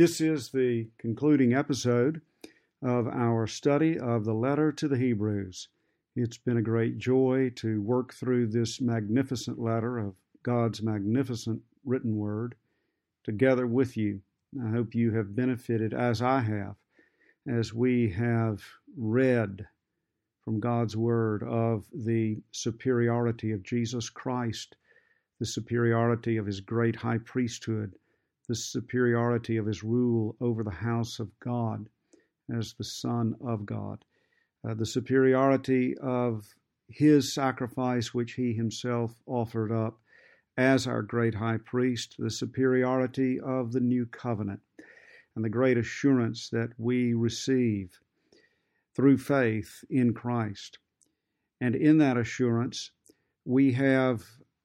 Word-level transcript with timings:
This 0.00 0.18
is 0.18 0.48
the 0.48 0.88
concluding 0.96 1.52
episode 1.52 2.22
of 2.82 3.06
our 3.06 3.46
study 3.46 3.98
of 3.98 4.24
the 4.24 4.32
letter 4.32 4.72
to 4.72 4.88
the 4.88 4.96
Hebrews. 4.96 5.68
It's 6.16 6.38
been 6.38 6.56
a 6.56 6.62
great 6.62 6.96
joy 6.96 7.50
to 7.56 7.82
work 7.82 8.14
through 8.14 8.46
this 8.46 8.80
magnificent 8.80 9.58
letter 9.58 9.98
of 9.98 10.14
God's 10.42 10.80
magnificent 10.80 11.60
written 11.84 12.16
word 12.16 12.54
together 13.24 13.66
with 13.66 13.94
you. 13.94 14.22
I 14.64 14.70
hope 14.70 14.94
you 14.94 15.10
have 15.10 15.36
benefited 15.36 15.92
as 15.92 16.22
I 16.22 16.40
have 16.40 16.76
as 17.46 17.74
we 17.74 18.08
have 18.12 18.62
read 18.96 19.66
from 20.42 20.60
God's 20.60 20.96
word 20.96 21.42
of 21.42 21.84
the 21.92 22.38
superiority 22.52 23.52
of 23.52 23.62
Jesus 23.62 24.08
Christ, 24.08 24.76
the 25.38 25.44
superiority 25.44 26.38
of 26.38 26.46
his 26.46 26.62
great 26.62 26.96
high 26.96 27.18
priesthood 27.18 27.96
the 28.50 28.56
superiority 28.56 29.58
of 29.58 29.66
his 29.66 29.84
rule 29.84 30.34
over 30.40 30.64
the 30.64 30.72
house 30.72 31.20
of 31.20 31.30
God 31.38 31.88
as 32.52 32.72
the 32.72 32.82
Son 32.82 33.36
of 33.40 33.64
God, 33.64 34.04
uh, 34.68 34.74
the 34.74 34.84
superiority 34.84 35.96
of 35.98 36.52
his 36.88 37.32
sacrifice, 37.32 38.12
which 38.12 38.32
he 38.32 38.52
himself 38.52 39.22
offered 39.24 39.70
up 39.70 40.00
as 40.56 40.88
our 40.88 41.00
great 41.00 41.32
high 41.32 41.58
priest, 41.58 42.16
the 42.18 42.28
superiority 42.28 43.38
of 43.38 43.70
the 43.70 43.78
new 43.78 44.04
covenant, 44.04 44.58
and 45.36 45.44
the 45.44 45.48
great 45.48 45.78
assurance 45.78 46.48
that 46.48 46.70
we 46.76 47.14
receive 47.14 48.00
through 48.96 49.16
faith 49.16 49.84
in 49.90 50.12
Christ. 50.12 50.76
And 51.60 51.76
in 51.76 51.98
that 51.98 52.16
assurance, 52.16 52.90
we 53.44 53.70
have 53.74 54.24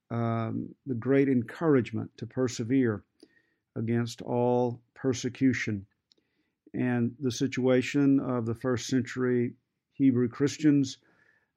um, 0.10 0.74
the 0.88 0.96
great 0.96 1.30
encouragement 1.30 2.10
to 2.18 2.26
persevere 2.26 3.05
against 3.76 4.22
all 4.22 4.82
persecution. 4.94 5.86
And 6.74 7.16
the 7.20 7.32
situation 7.32 8.20
of 8.20 8.46
the 8.46 8.56
first 8.56 8.88
century 8.88 9.54
Hebrew 9.94 10.28
Christians, 10.28 10.98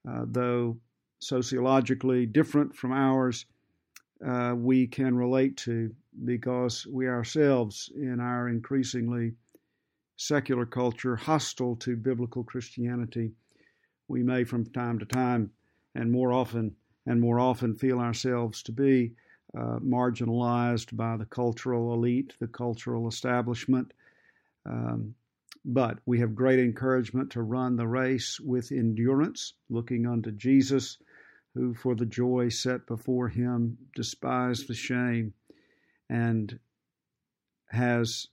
uh, 0.09 0.25
though 0.27 0.79
sociologically 1.19 2.27
different 2.27 2.75
from 2.75 2.93
ours, 2.93 3.47
uh, 4.25 4.55
we 4.57 4.87
can 4.87 5.17
relate 5.17 5.57
to 5.57 5.95
because 6.25 6.87
we 6.87 7.09
ourselves, 7.09 7.91
in 7.95 8.21
our 8.21 8.49
increasingly 8.49 9.35
secular 10.17 10.67
culture 10.67 11.17
hostile 11.17 11.77
to 11.77 11.97
biblical 11.97 12.43
Christianity, 12.43 13.33
we 14.09 14.23
may 14.23 14.45
from 14.45 14.67
time 14.67 14.99
to 14.99 15.05
time 15.05 15.51
and 15.95 16.11
more 16.11 16.33
often 16.33 16.75
and 17.07 17.21
more 17.21 17.41
often 17.41 17.75
feel 17.75 18.01
ourselves 18.01 18.63
to 18.65 18.73
be 18.73 19.15
uh, 19.57 19.79
marginalized 19.79 20.97
by 20.97 21.17
the 21.17 21.25
cultural 21.25 21.95
elite, 21.95 22.35
the 22.39 22.49
cultural 22.49 23.09
establishment. 23.09 23.93
Um, 24.67 25.15
but 25.65 25.99
we 26.07 26.21
have 26.21 26.35
great 26.35 26.59
encouragement 26.59 27.31
to 27.33 27.43
run 27.43 27.77
the 27.77 27.87
race 27.87 28.39
with 28.41 28.73
endurance, 28.73 29.55
looking 29.69 30.07
unto 30.07 30.31
Jesus, 30.31 30.99
who 31.55 31.75
for 31.75 31.95
the 31.95 32.07
joy 32.07 32.49
set 32.49 32.87
before 32.87 33.29
him 33.29 33.77
despised 33.95 34.69
the 34.69 34.75
shame 34.75 35.35
and 36.09 36.59
has 37.67 38.29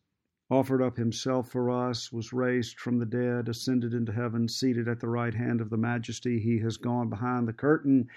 offered 0.50 0.82
up 0.82 0.96
himself 0.96 1.50
for 1.50 1.72
us, 1.72 2.12
was 2.12 2.32
raised 2.32 2.80
from 2.80 3.00
the 3.00 3.06
dead, 3.06 3.50
ascended 3.50 3.94
into 3.94 4.12
heaven, 4.12 4.48
seated 4.48 4.88
at 4.88 5.00
the 5.00 5.10
right 5.10 5.34
hand 5.34 5.60
of 5.60 5.70
the 5.70 5.78
majesty. 5.78 6.40
He 6.40 6.60
has 6.60 6.78
gone 6.78 7.10
behind 7.10 7.48
the 7.48 7.54
curtain 7.54 8.10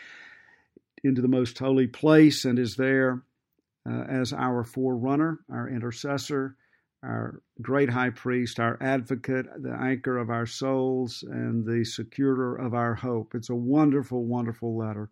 into 1.04 1.22
the 1.22 1.28
most 1.28 1.58
holy 1.58 1.86
place 1.86 2.44
and 2.44 2.58
is 2.58 2.76
there 2.76 3.22
uh, 3.88 4.02
as 4.02 4.32
our 4.32 4.64
forerunner, 4.64 5.40
our 5.50 5.68
intercessor, 5.68 6.56
our 7.02 7.40
great 7.62 7.90
high 7.90 8.10
priest, 8.10 8.58
our 8.58 8.76
advocate, 8.80 9.46
the 9.62 9.72
anchor 9.72 10.18
of 10.18 10.30
our 10.30 10.46
souls, 10.46 11.24
and 11.26 11.64
the 11.64 11.84
securer 11.84 12.56
of 12.56 12.74
our 12.74 12.94
hope. 12.94 13.34
It's 13.34 13.50
a 13.50 13.54
wonderful, 13.54 14.24
wonderful 14.24 14.76
letter. 14.76 15.08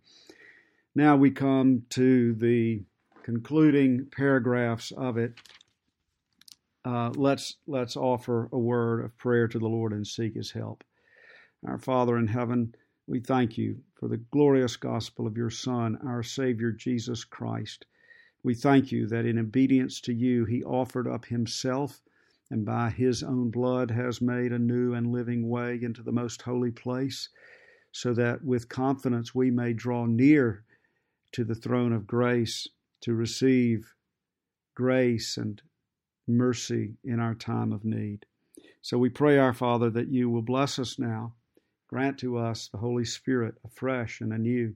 Now 0.95 1.17
we 1.17 1.31
come 1.31 1.85
to 1.91 2.35
the 2.35 2.83
concluding 3.23 4.07
paragraphs 4.11 4.93
of 4.93 5.17
it. 5.17 5.35
Uh, 6.85 7.11
let's 7.17 7.57
let's 7.67 7.97
offer 7.97 8.49
a 8.53 8.59
word 8.59 9.05
of 9.05 9.17
prayer 9.19 9.49
to 9.49 9.59
the 9.59 9.67
Lord 9.67 9.93
and 9.93 10.07
seek 10.07 10.35
His 10.35 10.53
help. 10.53 10.85
Our 11.67 11.79
Father 11.79 12.17
in 12.17 12.29
heaven, 12.29 12.75
we 13.07 13.21
thank 13.21 13.59
you 13.59 13.79
for 13.99 14.09
the 14.09 14.19
glorious 14.31 14.77
gospel 14.77 15.27
of 15.27 15.37
your 15.37 15.51
Son, 15.51 15.99
our 16.07 16.23
Savior 16.23 16.71
Jesus 16.71 17.25
Christ. 17.25 17.87
We 18.43 18.55
thank 18.55 18.93
you 18.93 19.07
that 19.07 19.25
in 19.25 19.39
obedience 19.39 20.01
to 20.03 20.13
you, 20.13 20.45
he 20.45 20.63
offered 20.63 21.09
up 21.09 21.25
himself 21.25 22.03
and 22.51 22.65
by 22.65 22.91
his 22.91 23.23
own 23.23 23.51
blood 23.51 23.91
has 23.91 24.21
made 24.21 24.53
a 24.53 24.59
new 24.59 24.95
and 24.95 25.11
living 25.11 25.49
way 25.49 25.81
into 25.83 26.03
the 26.03 26.13
most 26.13 26.43
holy 26.43 26.71
place, 26.71 27.29
so 27.91 28.15
that 28.15 28.45
with 28.45 28.69
confidence 28.69 29.35
we 29.35 29.51
may 29.51 29.73
draw 29.73 30.07
near 30.07 30.65
to 31.33 31.43
the 31.45 31.55
throne 31.55 31.93
of 31.93 32.07
grace 32.07 32.69
to 33.01 33.15
receive 33.15 33.95
grace 34.75 35.37
and 35.37 35.63
mercy 36.29 36.97
in 37.03 37.19
our 37.19 37.35
time 37.35 37.73
of 37.73 37.85
need. 37.85 38.27
So 38.81 38.99
we 38.99 39.09
pray, 39.09 39.39
our 39.39 39.55
Father, 39.55 39.91
that 39.91 40.09
you 40.09 40.31
will 40.31 40.43
bless 40.43 40.79
us 40.79 40.99
now 40.99 41.35
Grant 41.89 42.19
to 42.19 42.37
us 42.37 42.69
the 42.69 42.79
Holy 42.79 43.05
Spirit 43.05 43.55
afresh 43.65 44.21
and 44.21 44.33
anew, 44.33 44.75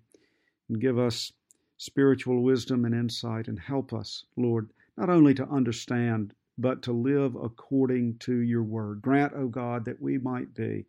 and 0.69 0.81
give 0.81 0.99
us 0.99 1.33
spiritual 1.77 2.43
wisdom 2.43 2.85
and 2.85 2.95
insight, 2.95 3.49
and 3.49 3.59
help 3.59 3.93
us, 3.93 4.25
Lord, 4.37 4.71
not 4.97 5.11
only 5.11 5.35
to 5.35 5.49
understand, 5.49 6.35
but 6.59 6.83
to 6.83 6.93
live 6.93 7.35
according 7.37 8.19
to 8.19 8.35
your 8.35 8.63
word. 8.63 9.01
Grant, 9.03 9.33
O 9.35 9.49
God, 9.49 9.85
that 9.87 10.01
we 10.01 10.19
might 10.19 10.55
be 10.55 10.85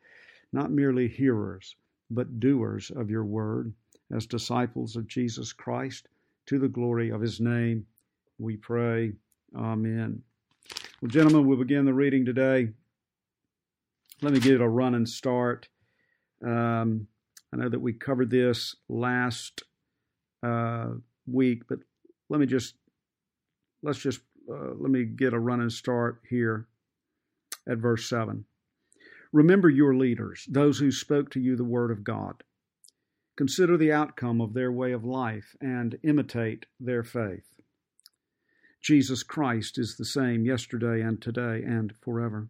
not 0.52 0.70
merely 0.70 1.08
hearers, 1.08 1.76
but 2.10 2.40
doers 2.40 2.92
of 2.92 3.10
your 3.10 3.24
word, 3.24 3.74
as 4.12 4.26
disciples 4.26 4.96
of 4.96 5.08
Jesus 5.08 5.54
Christ, 5.54 6.10
to 6.48 6.60
the 6.60 6.68
glory 6.68 7.10
of 7.10 7.22
his 7.22 7.40
name, 7.40 7.86
we 8.38 8.58
pray. 8.58 9.14
Amen. 9.56 10.22
Well, 11.02 11.10
gentlemen, 11.10 11.48
we'll 11.48 11.58
begin 11.58 11.86
the 11.86 11.94
reading 11.94 12.26
today. 12.26 12.70
Let 14.22 14.34
me 14.34 14.40
give 14.40 14.56
it 14.56 14.62
a 14.62 14.68
running 14.68 15.06
start. 15.06 15.70
Um, 16.46 17.08
I 17.54 17.58
know 17.58 17.70
that 17.70 17.80
we 17.80 17.94
covered 17.94 18.30
this 18.30 18.76
last 18.88 19.64
uh, 20.44 20.92
week, 21.28 21.64
but 21.68 21.80
let 22.30 22.40
me 22.40 22.46
just 22.46 22.76
let's 23.84 24.00
just 24.00 24.22
uh, 24.50 24.74
let 24.76 24.92
me 24.92 25.06
get 25.06 25.34
a 25.34 25.40
running 25.40 25.70
start 25.70 26.22
here 26.30 26.68
at 27.68 27.78
verse 27.78 28.08
seven. 28.08 28.46
Remember 29.34 29.70
your 29.70 29.96
leaders, 29.96 30.46
those 30.50 30.80
who 30.80 30.92
spoke 30.92 31.30
to 31.32 31.40
you 31.40 31.56
the 31.56 31.64
word 31.64 31.92
of 31.92 32.04
God. 32.04 32.44
Consider 33.38 33.78
the 33.78 33.94
outcome 33.94 34.42
of 34.42 34.54
their 34.54 34.72
way 34.72 34.92
of 34.92 35.06
life 35.06 35.56
and 35.62 35.98
imitate 36.04 36.66
their 36.80 37.04
faith. 37.04 37.48
Jesus 38.82 39.24
Christ 39.24 39.78
is 39.78 39.96
the 39.96 40.06
same 40.06 40.46
yesterday 40.46 41.02
and 41.02 41.22
today 41.22 41.64
and 41.64 41.94
forever. 42.02 42.50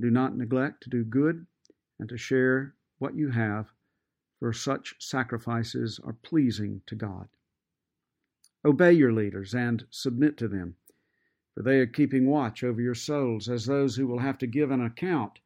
Do 0.00 0.10
not 0.10 0.36
neglect 0.36 0.82
to 0.84 0.90
do 0.90 1.04
good 1.04 1.46
and 1.98 2.08
to 2.08 2.16
share 2.16 2.74
what 2.98 3.16
you 3.16 3.30
have, 3.30 3.66
for 4.38 4.52
such 4.52 4.94
sacrifices 4.98 5.98
are 6.04 6.12
pleasing 6.12 6.82
to 6.86 6.94
God. 6.94 7.28
Obey 8.64 8.92
your 8.92 9.12
leaders 9.12 9.54
and 9.54 9.84
submit 9.90 10.36
to 10.36 10.48
them, 10.48 10.76
for 11.54 11.62
they 11.62 11.78
are 11.78 11.86
keeping 11.86 12.26
watch 12.26 12.62
over 12.62 12.80
your 12.80 12.94
souls 12.94 13.48
as 13.48 13.66
those 13.66 13.96
who 13.96 14.06
will 14.06 14.20
have 14.20 14.38
to 14.38 14.46
give 14.46 14.70
an 14.70 14.84
account. 14.84 15.40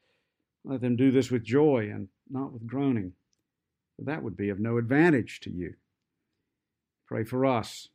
Let 0.65 0.81
them 0.81 0.97
do 0.97 1.11
this 1.11 1.31
with 1.31 1.43
joy 1.43 1.91
and 1.93 2.09
not 2.31 2.53
with 2.53 2.67
groaning, 2.67 3.13
for 3.97 4.05
that 4.05 4.23
would 4.23 4.37
be 4.37 4.51
of 4.51 4.61
no 4.61 4.77
advantage 4.77 5.41
to 5.41 5.51
you. 5.51 5.75
Pray 7.07 7.25
for 7.25 7.45
us, 7.45 7.89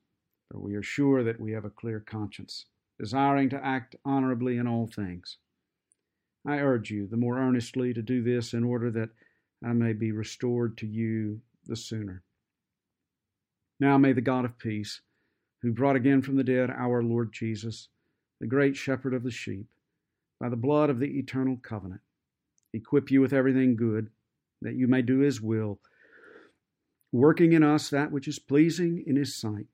for 0.50 0.60
we 0.60 0.76
are 0.76 0.84
sure 0.84 1.24
that 1.24 1.40
we 1.40 1.52
have 1.52 1.66
a 1.66 1.70
clear 1.70 2.00
conscience, 2.00 2.66
desiring 3.00 3.50
to 3.50 3.66
act 3.66 3.96
honorably 4.06 4.58
in 4.58 4.68
all 4.68 4.88
things. 4.88 5.38
I 6.48 6.60
urge 6.60 6.90
you 6.90 7.08
the 7.08 7.18
more 7.18 7.38
earnestly 7.38 7.94
to 7.94 8.02
do 8.02 8.24
this 8.24 8.54
in 8.54 8.64
order 8.64 8.90
that 8.92 9.10
I 9.64 9.74
may 9.74 9.92
be 9.92 10.14
restored 10.14 10.78
to 10.78 10.88
you 10.88 11.42
the 11.66 11.76
sooner. 11.76 12.24
Now 13.82 13.98
may 13.98 14.14
the 14.14 14.22
God 14.22 14.46
of 14.46 14.58
peace, 14.58 15.02
who 15.62 15.74
brought 15.74 15.98
again 15.98 16.22
from 16.22 16.38
the 16.38 16.44
dead 16.46 16.70
our 16.70 17.04
Lord 17.04 17.34
Jesus, 17.34 17.90
the 18.40 18.48
great 18.48 18.78
shepherd 18.78 19.14
of 19.14 19.24
the 19.24 19.32
sheep, 19.32 19.66
by 20.40 20.48
the 20.48 20.56
blood 20.56 20.90
of 20.90 21.00
the 21.00 21.20
eternal 21.20 21.58
covenant, 21.62 22.02
equip 22.74 23.12
you 23.12 23.20
with 23.20 23.34
everything 23.34 23.76
good, 23.76 24.10
that 24.62 24.76
you 24.76 24.88
may 24.88 25.02
do 25.02 25.20
his 25.20 25.42
will, 25.42 25.80
working 27.12 27.52
in 27.54 27.64
us 27.64 27.90
that 27.90 28.12
which 28.12 28.28
is 28.28 28.40
pleasing 28.40 29.04
in 29.06 29.18
his 29.18 29.36
sight, 29.36 29.68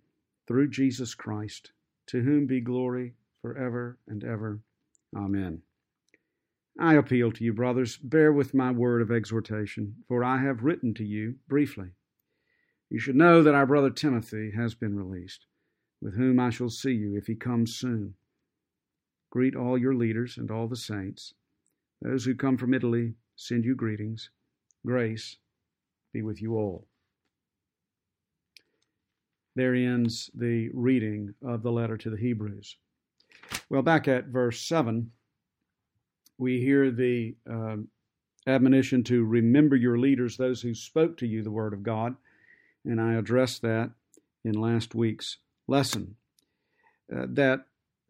through 0.47 0.69
Jesus 0.69 1.13
Christ, 1.13 1.71
to 2.07 2.21
whom 2.21 2.47
be 2.47 2.61
glory 2.61 3.13
forever 3.41 3.97
and 4.07 4.23
ever. 4.23 4.59
Amen. 5.15 5.61
I 6.79 6.95
appeal 6.95 7.31
to 7.31 7.43
you, 7.43 7.53
brothers, 7.53 7.97
bear 7.97 8.33
with 8.33 8.53
my 8.53 8.71
word 8.71 9.01
of 9.01 9.11
exhortation, 9.11 9.95
for 10.07 10.23
I 10.23 10.39
have 10.39 10.63
written 10.63 10.93
to 10.95 11.03
you 11.03 11.35
briefly. 11.47 11.89
You 12.89 12.99
should 12.99 13.15
know 13.15 13.43
that 13.43 13.55
our 13.55 13.67
brother 13.67 13.91
Timothy 13.91 14.51
has 14.51 14.73
been 14.73 14.97
released, 14.97 15.45
with 16.01 16.15
whom 16.15 16.39
I 16.39 16.49
shall 16.49 16.69
see 16.69 16.93
you 16.93 17.15
if 17.15 17.27
he 17.27 17.35
comes 17.35 17.75
soon. 17.75 18.15
Greet 19.29 19.55
all 19.55 19.77
your 19.77 19.93
leaders 19.93 20.37
and 20.37 20.49
all 20.49 20.67
the 20.67 20.75
saints. 20.75 21.33
Those 22.01 22.25
who 22.25 22.35
come 22.35 22.57
from 22.57 22.73
Italy 22.73 23.13
send 23.35 23.65
you 23.65 23.75
greetings. 23.75 24.29
Grace 24.85 25.37
be 26.11 26.21
with 26.21 26.41
you 26.41 26.55
all. 26.55 26.87
There 29.55 29.75
ends 29.75 30.31
the 30.33 30.69
reading 30.73 31.33
of 31.43 31.61
the 31.61 31.71
letter 31.71 31.97
to 31.97 32.09
the 32.09 32.17
Hebrews. 32.17 32.77
Well, 33.69 33.83
back 33.83 34.07
at 34.07 34.27
verse 34.27 34.61
7 34.61 35.11
we 36.37 36.59
hear 36.59 36.91
the 36.91 37.35
uh, 37.49 37.77
admonition 38.47 39.03
to 39.05 39.23
remember 39.23 39.75
your 39.75 39.97
leaders, 39.97 40.37
those 40.37 40.61
who 40.61 40.73
spoke 40.73 41.17
to 41.17 41.27
you 41.27 41.43
the 41.43 41.51
word 41.51 41.73
of 41.73 41.83
God. 41.83 42.15
And 42.85 42.99
I 42.99 43.13
addressed 43.13 43.61
that 43.61 43.91
in 44.43 44.53
last 44.53 44.93
week's 44.95 45.37
lesson. 45.67 46.15
Uh, 47.13 47.25
that 47.29 47.65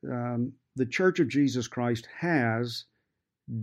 um, 0.10 0.54
the 0.76 0.86
Church 0.86 1.20
of 1.20 1.28
Jesus 1.28 1.68
Christ 1.68 2.08
has 2.20 2.86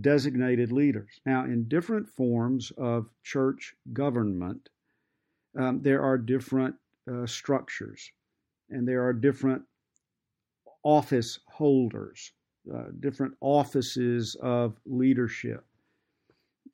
designated 0.01 0.71
leaders. 0.71 1.19
Now, 1.25 1.45
in 1.45 1.67
different 1.67 2.07
forms 2.07 2.71
of 2.77 3.09
church 3.23 3.73
government, 3.91 4.69
um, 5.57 5.81
there 5.81 6.01
are 6.03 6.17
different 6.17 6.75
uh, 7.11 7.25
structures 7.25 8.11
and 8.69 8.87
there 8.87 9.05
are 9.05 9.13
different 9.13 9.63
office 10.83 11.39
holders 11.47 12.31
uh, 12.73 12.83
different 12.99 13.35
offices 13.41 14.35
of 14.41 14.75
leadership. 14.85 15.65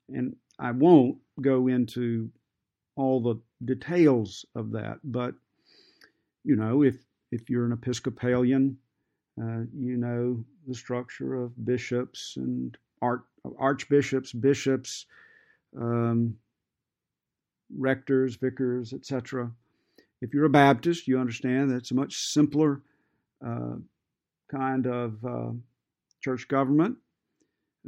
And 0.09 0.35
I 0.59 0.71
won't 0.71 1.17
go 1.41 1.67
into 1.67 2.29
all 2.95 3.21
the 3.21 3.35
details 3.63 4.45
of 4.55 4.71
that, 4.71 4.99
but 5.03 5.35
you 6.43 6.55
know, 6.55 6.81
if 6.83 6.95
if 7.31 7.49
you're 7.49 7.65
an 7.65 7.73
Episcopalian, 7.73 8.77
uh, 9.39 9.63
you 9.77 9.97
know 9.97 10.43
the 10.67 10.73
structure 10.73 11.35
of 11.35 11.65
bishops 11.65 12.35
and 12.37 12.77
arch, 13.01 13.21
archbishops, 13.59 14.31
bishops, 14.31 15.05
um, 15.77 16.35
rectors, 17.77 18.35
vicars, 18.35 18.93
etc. 18.93 19.51
If 20.21 20.33
you're 20.33 20.45
a 20.45 20.49
Baptist, 20.49 21.07
you 21.07 21.19
understand 21.19 21.69
that 21.69 21.77
it's 21.77 21.91
a 21.91 21.95
much 21.95 22.17
simpler 22.17 22.81
uh, 23.45 23.75
kind 24.49 24.87
of 24.87 25.23
uh, 25.25 25.51
church 26.21 26.47
government, 26.47 26.97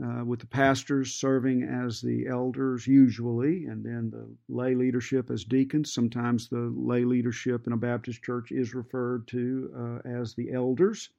uh, 0.04 0.24
with 0.24 0.40
the 0.40 0.48
pastors 0.48 1.14
serving 1.14 1.64
as 1.64 2.02
the 2.02 2.28
elders 2.28 2.88
usually, 2.88 3.66
and 3.66 3.84
then 3.84 4.10
the 4.10 4.28
lay 4.48 4.76
leadership 4.76 5.30
as 5.30 5.44
deacons. 5.44 5.94
Sometimes 5.94 6.48
the 6.48 6.74
lay 6.76 7.04
leadership 7.04 7.68
in 7.68 7.74
a 7.74 7.78
Baptist 7.78 8.24
church 8.24 8.52
is 8.52 8.74
referred 8.74 9.28
to 9.28 9.72
uh, 9.78 10.10
as 10.10 10.34
the 10.36 10.52
elders. 10.54 11.10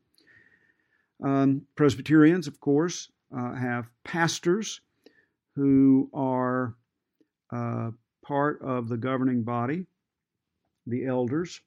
Um, 1.22 1.62
Presbyterians, 1.76 2.46
of 2.46 2.60
course, 2.60 3.10
uh, 3.36 3.54
have 3.54 3.90
pastors 4.04 4.80
who 5.54 6.08
are 6.14 6.74
uh, 7.52 7.90
part 8.24 8.62
of 8.62 8.88
the 8.88 8.96
governing 8.96 9.42
body, 9.42 9.86
the 10.86 11.04
elders 11.06 11.60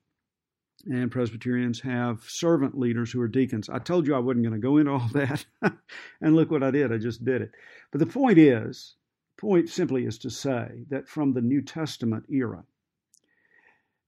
and 0.85 1.12
Presbyterians 1.12 1.80
have 1.81 2.24
servant 2.24 2.77
leaders 2.77 3.12
who 3.12 3.21
are 3.21 3.27
deacons. 3.27 3.69
I 3.69 3.80
told 3.80 4.06
you 4.06 4.15
I 4.15 4.19
wasn't 4.19 4.45
going 4.45 4.59
to 4.59 4.68
go 4.68 4.77
into 4.77 4.91
all 4.91 5.09
that, 5.13 5.45
and 6.21 6.35
look 6.35 6.51
what 6.51 6.63
I 6.63 6.71
did. 6.71 6.91
I 6.91 6.97
just 6.97 7.24
did 7.24 7.41
it. 7.41 7.51
But 7.91 8.00
the 8.00 8.06
point 8.06 8.38
is, 8.38 8.95
point 9.38 9.69
simply 9.69 10.06
is 10.06 10.18
to 10.19 10.30
say 10.30 10.85
that 10.89 11.07
from 11.07 11.33
the 11.33 11.41
New 11.41 11.62
Testament 11.62 12.25
era, 12.30 12.65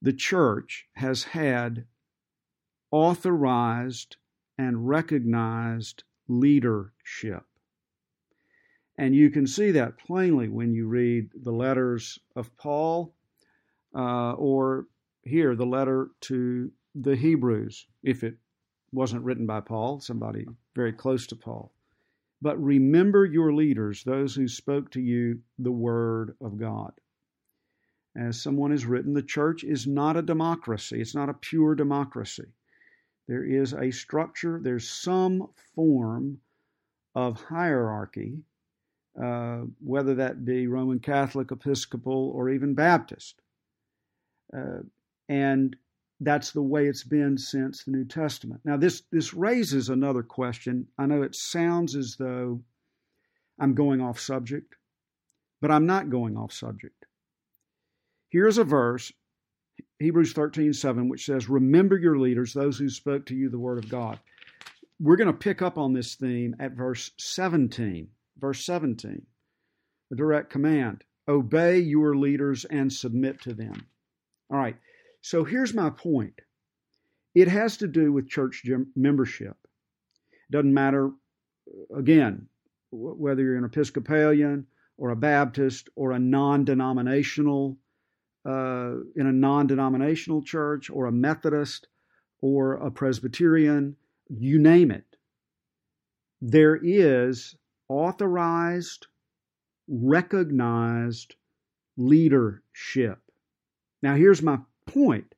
the 0.01 0.13
church 0.13 0.87
has 0.93 1.23
had 1.23 1.85
authorized 2.91 4.17
and 4.57 4.87
recognized 4.87 6.03
leadership. 6.27 7.43
And 8.97 9.15
you 9.15 9.29
can 9.29 9.47
see 9.47 9.71
that 9.71 9.97
plainly 9.97 10.47
when 10.47 10.73
you 10.73 10.87
read 10.87 11.29
the 11.35 11.51
letters 11.51 12.19
of 12.35 12.55
Paul 12.55 13.13
uh, 13.93 14.33
or 14.33 14.87
here 15.25 15.55
the 15.55 15.65
letter 15.65 16.09
to 16.21 16.71
the 16.93 17.15
Hebrews, 17.15 17.87
if 18.03 18.23
it 18.23 18.37
wasn't 18.91 19.23
written 19.23 19.45
by 19.45 19.59
Paul, 19.59 19.99
somebody 19.99 20.45
very 20.75 20.93
close 20.93 21.27
to 21.27 21.35
Paul. 21.35 21.71
But 22.41 22.61
remember 22.61 23.25
your 23.25 23.53
leaders, 23.53 24.03
those 24.03 24.35
who 24.35 24.47
spoke 24.47 24.91
to 24.91 25.01
you 25.01 25.41
the 25.57 25.71
word 25.71 26.35
of 26.41 26.57
God. 26.57 26.93
As 28.15 28.41
someone 28.41 28.71
has 28.71 28.85
written, 28.85 29.13
the 29.13 29.21
church 29.21 29.63
is 29.63 29.87
not 29.87 30.15
a 30.15 30.21
democracy, 30.21 31.01
it's 31.01 31.15
not 31.15 31.29
a 31.29 31.33
pure 31.33 31.75
democracy. 31.75 32.47
There 33.27 33.43
is 33.43 33.73
a 33.73 33.91
structure, 33.91 34.59
there's 34.61 34.87
some 34.87 35.49
form 35.73 36.39
of 37.15 37.41
hierarchy, 37.41 38.43
uh, 39.21 39.61
whether 39.79 40.15
that 40.15 40.45
be 40.45 40.67
Roman 40.67 40.99
Catholic, 40.99 41.51
Episcopal, 41.51 42.31
or 42.35 42.49
even 42.49 42.75
Baptist. 42.75 43.41
Uh, 44.55 44.81
and 45.29 45.75
that's 46.19 46.51
the 46.51 46.61
way 46.61 46.87
it's 46.87 47.03
been 47.03 47.37
since 47.37 47.83
the 47.83 47.91
New 47.91 48.05
Testament. 48.05 48.61
Now, 48.63 48.77
this, 48.77 49.03
this 49.11 49.33
raises 49.33 49.89
another 49.89 50.23
question. 50.23 50.87
I 50.97 51.05
know 51.05 51.23
it 51.23 51.35
sounds 51.35 51.95
as 51.95 52.15
though 52.17 52.61
I'm 53.59 53.75
going 53.75 54.01
off 54.01 54.19
subject, 54.19 54.75
but 55.61 55.71
I'm 55.71 55.85
not 55.85 56.09
going 56.09 56.37
off 56.37 56.53
subject. 56.53 57.05
Here's 58.29 58.57
a 58.57 58.63
verse, 58.63 59.11
Hebrews 59.99 60.33
13 60.33 60.73
7, 60.73 61.09
which 61.09 61.25
says, 61.25 61.49
Remember 61.49 61.97
your 61.97 62.17
leaders, 62.17 62.53
those 62.53 62.77
who 62.77 62.89
spoke 62.89 63.25
to 63.27 63.35
you 63.35 63.49
the 63.49 63.59
word 63.59 63.83
of 63.83 63.89
God. 63.89 64.19
We're 64.99 65.17
going 65.17 65.27
to 65.27 65.33
pick 65.33 65.61
up 65.61 65.77
on 65.77 65.93
this 65.93 66.15
theme 66.15 66.55
at 66.59 66.71
verse 66.71 67.11
17. 67.17 68.07
Verse 68.37 68.65
17, 68.65 69.25
a 70.11 70.15
direct 70.15 70.49
command 70.49 71.05
obey 71.27 71.79
your 71.79 72.15
leaders 72.15 72.65
and 72.65 72.91
submit 72.91 73.41
to 73.41 73.53
them. 73.53 73.87
All 74.51 74.57
right. 74.57 74.75
So 75.25 75.43
here's 75.43 75.73
my 75.73 75.89
point 75.89 76.39
it 77.33 77.47
has 77.47 77.77
to 77.77 77.87
do 77.87 78.13
with 78.13 78.29
church 78.29 78.63
membership. 78.95 79.57
Doesn't 80.51 80.71
matter, 80.71 81.09
again, 81.97 82.47
whether 82.91 83.41
you're 83.41 83.57
an 83.57 83.65
Episcopalian 83.65 84.67
or 84.97 85.09
a 85.09 85.15
Baptist 85.15 85.89
or 85.95 86.11
a 86.11 86.19
non 86.19 86.63
denominational, 86.63 87.75
uh, 88.47 88.97
in 89.15 89.25
a 89.25 89.31
non 89.31 89.65
denominational 89.65 90.43
church 90.43 90.91
or 90.91 91.07
a 91.07 91.11
Methodist 91.11 91.87
or 92.41 92.73
a 92.73 92.91
Presbyterian, 92.91 93.95
you 94.29 94.59
name 94.59 94.91
it. 94.91 95.17
There 96.39 96.75
is 96.75 97.55
authorized, 97.89 99.07
recognized 99.87 101.33
leadership. 101.97 103.19
Now, 104.03 104.13
here's 104.13 104.43
my 104.43 104.59
point. 104.85 105.35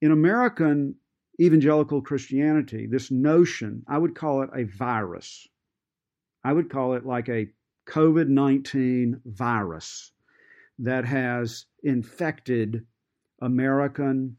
In 0.00 0.10
American 0.10 0.96
evangelical 1.40 2.02
Christianity, 2.02 2.86
this 2.86 3.10
notion, 3.10 3.84
I 3.88 3.98
would 3.98 4.14
call 4.14 4.42
it 4.42 4.50
a 4.54 4.64
virus. 4.64 5.46
I 6.44 6.52
would 6.52 6.70
call 6.70 6.94
it 6.94 7.06
like 7.06 7.28
a 7.28 7.48
COVID 7.88 8.28
19 8.28 9.20
virus 9.24 10.12
that 10.78 11.04
has 11.04 11.66
infected 11.82 12.84
American 13.40 14.36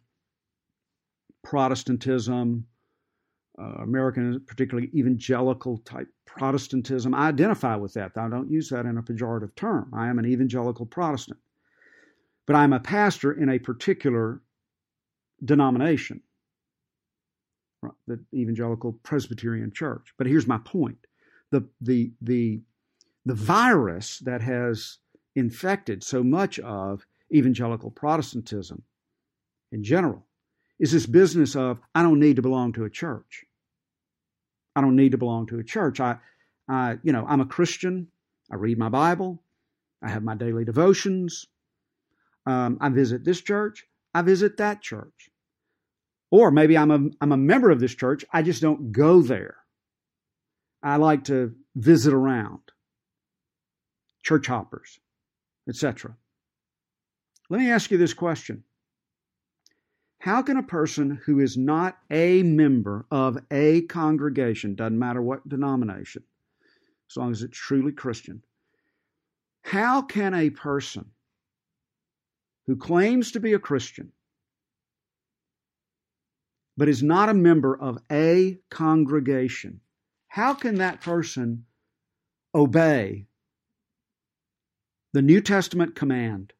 Protestantism, 1.43 2.65
uh, 3.59 3.63
American, 3.81 4.41
particularly 4.47 4.89
evangelical 4.95 5.77
type 5.79 6.07
Protestantism. 6.25 7.13
I 7.13 7.27
identify 7.27 7.75
with 7.75 7.93
that. 7.93 8.17
I 8.17 8.29
don't 8.29 8.49
use 8.49 8.69
that 8.69 8.85
in 8.85 8.97
a 8.97 9.03
pejorative 9.03 9.53
term. 9.55 9.91
I 9.93 10.07
am 10.07 10.19
an 10.19 10.25
evangelical 10.25 10.85
Protestant. 10.85 11.39
But 12.45 12.55
I'm 12.55 12.73
a 12.73 12.79
pastor 12.79 13.31
in 13.31 13.49
a 13.49 13.59
particular 13.59 14.41
denomination, 15.43 16.21
the 18.07 18.19
Evangelical 18.33 18.93
Presbyterian 19.03 19.71
Church. 19.71 20.13
But 20.17 20.27
here's 20.27 20.47
my 20.47 20.57
point 20.57 20.97
the, 21.51 21.67
the, 21.81 22.11
the, 22.21 22.61
the 23.25 23.35
virus 23.35 24.19
that 24.19 24.41
has 24.41 24.97
infected 25.35 26.03
so 26.03 26.23
much 26.23 26.59
of 26.59 27.05
evangelical 27.33 27.91
Protestantism 27.91 28.83
in 29.71 29.83
general 29.83 30.25
is 30.79 30.91
this 30.91 31.05
business 31.05 31.55
of 31.55 31.79
I 31.95 32.03
don't 32.03 32.19
need 32.19 32.35
to 32.35 32.41
belong 32.41 32.73
to 32.73 32.85
a 32.85 32.89
church. 32.89 33.45
I 34.75 34.81
don't 34.81 34.95
need 34.95 35.11
to 35.11 35.17
belong 35.17 35.47
to 35.47 35.59
a 35.59 35.63
church. 35.63 35.99
I, 35.99 36.17
I, 36.67 36.97
you 37.03 37.11
know, 37.11 37.25
I'm 37.27 37.41
a 37.41 37.45
Christian. 37.45 38.07
I 38.51 38.55
read 38.55 38.77
my 38.77 38.89
Bible. 38.89 39.41
I 40.01 40.09
have 40.09 40.23
my 40.23 40.35
daily 40.35 40.65
devotions. 40.65 41.45
Um, 42.45 42.77
I 42.81 42.89
visit 42.89 43.23
this 43.23 43.41
church. 43.41 43.85
I 44.13 44.21
visit 44.21 44.57
that 44.57 44.81
church. 44.81 45.29
Or 46.31 46.51
maybe 46.51 46.77
I'm 46.77 46.91
a, 46.91 47.09
I'm 47.21 47.31
a 47.31 47.37
member 47.37 47.71
of 47.71 47.79
this 47.79 47.95
church. 47.95 48.25
I 48.31 48.41
just 48.41 48.61
don't 48.61 48.91
go 48.91 49.21
there. 49.21 49.57
I 50.81 50.97
like 50.97 51.25
to 51.25 51.55
visit 51.75 52.13
around. 52.13 52.59
Church 54.23 54.47
hoppers, 54.47 54.99
etc. 55.67 56.15
Let 57.49 57.59
me 57.59 57.69
ask 57.69 57.91
you 57.91 57.97
this 57.97 58.13
question 58.13 58.63
how 60.23 60.41
can 60.41 60.55
a 60.55 60.63
person 60.63 61.19
who 61.25 61.39
is 61.41 61.57
not 61.57 61.97
a 62.09 62.43
member 62.43 63.05
of 63.11 63.37
a 63.51 63.81
congregation, 63.81 64.73
doesn't 64.73 64.97
matter 64.97 65.21
what 65.21 65.47
denomination, 65.49 66.23
as 67.11 67.17
long 67.17 67.31
as 67.31 67.43
it's 67.43 67.57
truly 67.57 67.91
Christian, 67.91 68.41
how 69.63 70.01
can 70.01 70.33
a 70.33 70.49
person 70.49 71.11
who 72.67 72.75
claims 72.75 73.31
to 73.31 73.39
be 73.39 73.53
a 73.53 73.59
Christian 73.59 74.11
but 76.77 76.89
is 76.89 77.03
not 77.03 77.29
a 77.29 77.33
member 77.33 77.77
of 77.77 77.99
a 78.11 78.57
congregation, 78.69 79.81
how 80.27 80.53
can 80.53 80.75
that 80.75 81.01
person 81.01 81.65
obey 82.55 83.25
the 85.13 85.21
New 85.21 85.41
Testament 85.41 85.95
command 85.95 86.53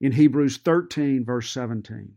in 0.00 0.12
Hebrews 0.12 0.58
13, 0.58 1.24
verse 1.24 1.50
17? 1.50 2.14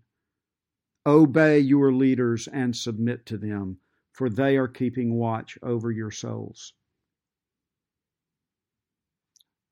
Obey 1.05 1.59
your 1.59 1.93
leaders 1.93 2.47
and 2.47 2.75
submit 2.75 3.27
to 3.27 3.37
them, 3.37 3.77
for 4.11 4.29
they 4.29 4.57
are 4.57 4.67
keeping 4.67 5.13
watch 5.13 5.57
over 5.61 5.91
your 5.91 6.11
souls. 6.11 6.73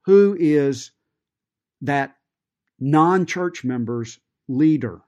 Who 0.06 0.38
is 0.40 0.92
that 1.82 2.16
non 2.80 3.26
church 3.26 3.64
member's 3.64 4.20
leader? 4.48 5.02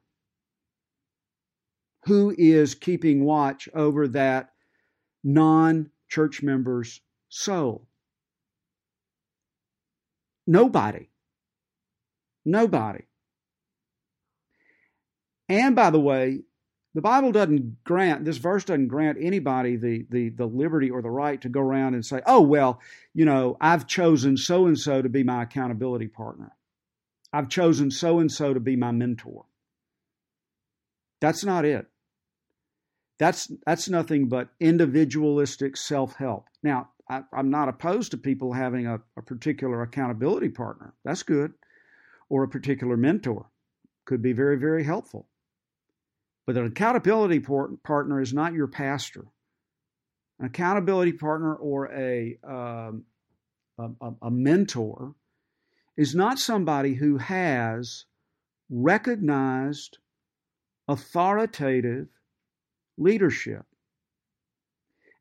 Who 2.05 2.33
is 2.37 2.75
keeping 2.75 3.23
watch 3.23 3.67
over 3.73 4.07
that 4.09 4.51
non 5.23 5.91
church 6.07 6.41
member's 6.41 7.01
soul? 7.29 7.87
Nobody. 10.45 11.09
Nobody. 12.45 13.03
And 15.49 15.75
by 15.75 15.89
the 15.89 15.99
way, 15.99 16.43
the 16.93 17.01
Bible 17.01 17.31
doesn't 17.31 17.83
grant 17.83 18.25
this 18.25 18.37
verse 18.37 18.65
doesn't 18.65 18.87
grant 18.87 19.17
anybody 19.21 19.75
the 19.75 20.05
the 20.09 20.29
the 20.29 20.47
liberty 20.47 20.89
or 20.89 21.01
the 21.01 21.11
right 21.11 21.39
to 21.41 21.49
go 21.49 21.59
around 21.59 21.93
and 21.93 22.05
say, 22.05 22.21
"Oh 22.25 22.41
well, 22.41 22.81
you 23.13 23.23
know, 23.23 23.55
I've 23.61 23.85
chosen 23.85 24.35
so 24.35 24.65
and 24.65 24.79
so 24.79 25.01
to 25.01 25.09
be 25.09 25.23
my 25.23 25.43
accountability 25.43 26.07
partner. 26.07 26.56
I've 27.37 27.49
chosen 27.49 27.91
so 27.91 28.19
and 28.19 28.31
so 28.31 28.53
to 28.53 28.59
be 28.59 28.75
my 28.75 28.91
mentor." 28.91 29.45
That's 31.19 31.43
not 31.43 31.65
it. 31.65 31.87
That's 33.19 33.51
that's 33.65 33.89
nothing 33.89 34.29
but 34.29 34.49
individualistic 34.59 35.77
self-help. 35.77 36.47
Now, 36.63 36.89
I, 37.09 37.23
am 37.33 37.49
not 37.49 37.69
opposed 37.69 38.11
to 38.11 38.17
people 38.17 38.53
having 38.53 38.87
a, 38.87 39.01
a 39.17 39.21
particular 39.21 39.81
accountability 39.81 40.49
partner. 40.49 40.93
That's 41.03 41.23
good, 41.23 41.53
or 42.29 42.43
a 42.43 42.47
particular 42.47 42.97
mentor 42.97 43.49
could 44.05 44.21
be 44.21 44.33
very 44.33 44.57
very 44.57 44.83
helpful. 44.83 45.27
But 46.45 46.55
an 46.55 46.65
accountability 46.65 47.41
partner 47.41 48.21
is 48.21 48.33
not 48.33 48.53
your 48.53 48.67
pastor. 48.67 49.25
An 50.39 50.45
accountability 50.45 51.13
partner 51.13 51.55
or 51.55 51.91
a, 51.91 52.37
um, 52.47 53.03
a, 53.77 54.11
a 54.21 54.31
mentor 54.31 55.13
is 55.97 56.13
not 56.13 56.39
somebody 56.39 56.93
who 56.93 57.17
has 57.17 58.05
recognized 58.69 59.97
authoritative 60.87 62.07
leadership. 62.97 63.65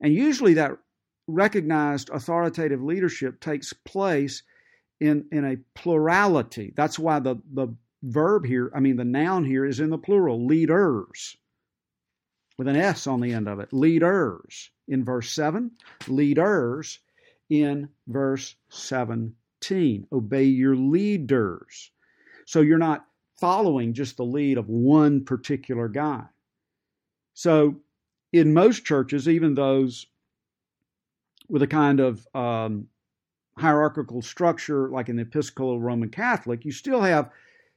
And 0.01 0.13
usually 0.13 0.55
that 0.55 0.73
recognized 1.27 2.11
authoritative 2.11 2.83
leadership 2.83 3.41
takes 3.41 3.73
place 3.73 4.43
in, 5.01 5.27
in 5.33 5.45
a 5.45 5.57
plurality. 5.75 6.73
That's 6.77 6.99
why 6.99 7.19
the, 7.19 7.37
the 7.53 7.75
verb 8.03 8.45
here, 8.45 8.71
I 8.75 8.81
mean, 8.81 8.97
the 8.97 9.05
noun 9.05 9.45
here 9.45 9.65
is 9.65 9.81
in 9.81 9.91
the 9.91 9.99
plural, 9.99 10.47
leaders, 10.47 11.37
with 12.59 12.69
an 12.69 12.77
S 12.77 13.07
on 13.07 13.21
the 13.21 13.33
end 13.33 13.49
of 13.49 13.61
it. 13.61 13.73
Leaders 13.73 14.71
in 14.89 15.05
verse 15.05 15.31
7, 15.33 15.73
leaders 16.09 17.01
in 17.49 17.89
verse 18.07 18.55
17. 18.69 19.35
Obey 20.13 20.45
your 20.45 20.77
leaders. 20.77 21.91
So 22.47 22.61
you're 22.61 22.79
not 22.79 23.05
following 23.39 23.93
just 23.93 24.17
the 24.17 24.25
lead 24.25 24.59
of 24.59 24.69
one 24.69 25.25
particular 25.25 25.89
guy. 25.89 26.25
So 27.35 27.77
in 28.33 28.55
most 28.55 28.85
churches, 28.85 29.29
even 29.29 29.55
those 29.55 30.07
with 31.49 31.63
a 31.63 31.67
kind 31.67 32.01
of 32.01 32.27
um, 32.35 32.89
hierarchical 33.59 34.23
structure, 34.23 34.89
like 34.91 35.09
in 35.09 35.17
the 35.17 35.23
Episcopal 35.23 35.81
Roman 35.81 36.09
Catholic, 36.09 36.65
you 36.65 36.73
still 36.73 37.03
have 37.03 37.31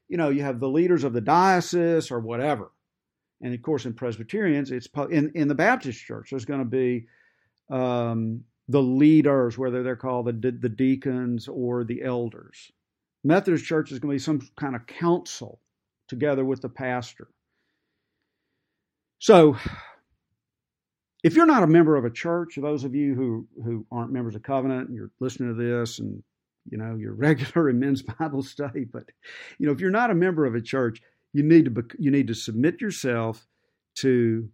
you 0.10 0.17
know, 0.17 0.29
you 0.29 0.41
have 0.41 0.60
the 0.60 0.67
leaders 0.67 1.03
of 1.03 1.13
the 1.13 1.22
diocese 1.22 2.12
or 2.12 2.19
whatever. 2.19 2.72
And 3.41 3.53
of 3.53 3.62
course, 3.62 3.86
in 3.86 3.93
Presbyterians, 3.93 4.72
it's 4.72 4.89
in, 5.12 5.31
in 5.36 5.48
the 5.48 5.55
Baptist 5.55 6.03
church, 6.03 6.31
there's 6.31 6.46
going 6.46 6.60
to 6.60 6.65
be 6.65 7.05
um, 7.69 8.43
the 8.69 8.81
leaders, 8.81 9.57
whether 9.57 9.83
they're 9.83 9.95
called 9.95 10.27
the, 10.27 10.51
the 10.51 10.69
deacons 10.69 11.47
or 11.47 11.83
the 11.83 12.03
elders. 12.03 12.71
Methodist 13.23 13.65
church 13.65 13.91
is 13.91 13.99
going 13.99 14.11
to 14.11 14.15
be 14.15 14.19
some 14.23 14.47
kind 14.55 14.75
of 14.75 14.88
council 14.88 15.59
together 16.07 16.45
with 16.45 16.61
the 16.61 16.69
pastor. 16.69 17.27
So, 19.17 19.57
if 21.23 21.35
you're 21.35 21.45
not 21.45 21.63
a 21.63 21.67
member 21.67 21.97
of 21.97 22.05
a 22.05 22.09
church, 22.09 22.55
those 22.55 22.85
of 22.85 22.95
you 22.95 23.13
who, 23.13 23.47
who 23.61 23.85
aren't 23.91 24.13
members 24.13 24.35
of 24.35 24.43
Covenant, 24.43 24.88
and 24.88 24.95
you're 24.95 25.11
listening 25.19 25.49
to 25.49 25.61
this 25.61 25.99
and 25.99 26.23
you 26.69 26.77
know, 26.77 26.95
you're 26.95 27.13
regular 27.15 27.69
in 27.69 27.79
men's 27.79 28.03
Bible 28.03 28.43
study, 28.43 28.85
but 28.85 29.03
you 29.57 29.65
know, 29.65 29.73
if 29.73 29.81
you're 29.81 29.89
not 29.89 30.11
a 30.11 30.15
member 30.15 30.45
of 30.45 30.55
a 30.55 30.61
church, 30.61 31.01
you 31.33 31.43
need 31.43 31.65
to 31.65 31.85
you 31.97 32.11
need 32.11 32.27
to 32.27 32.35
submit 32.35 32.81
yourself 32.81 33.47
to 33.95 34.49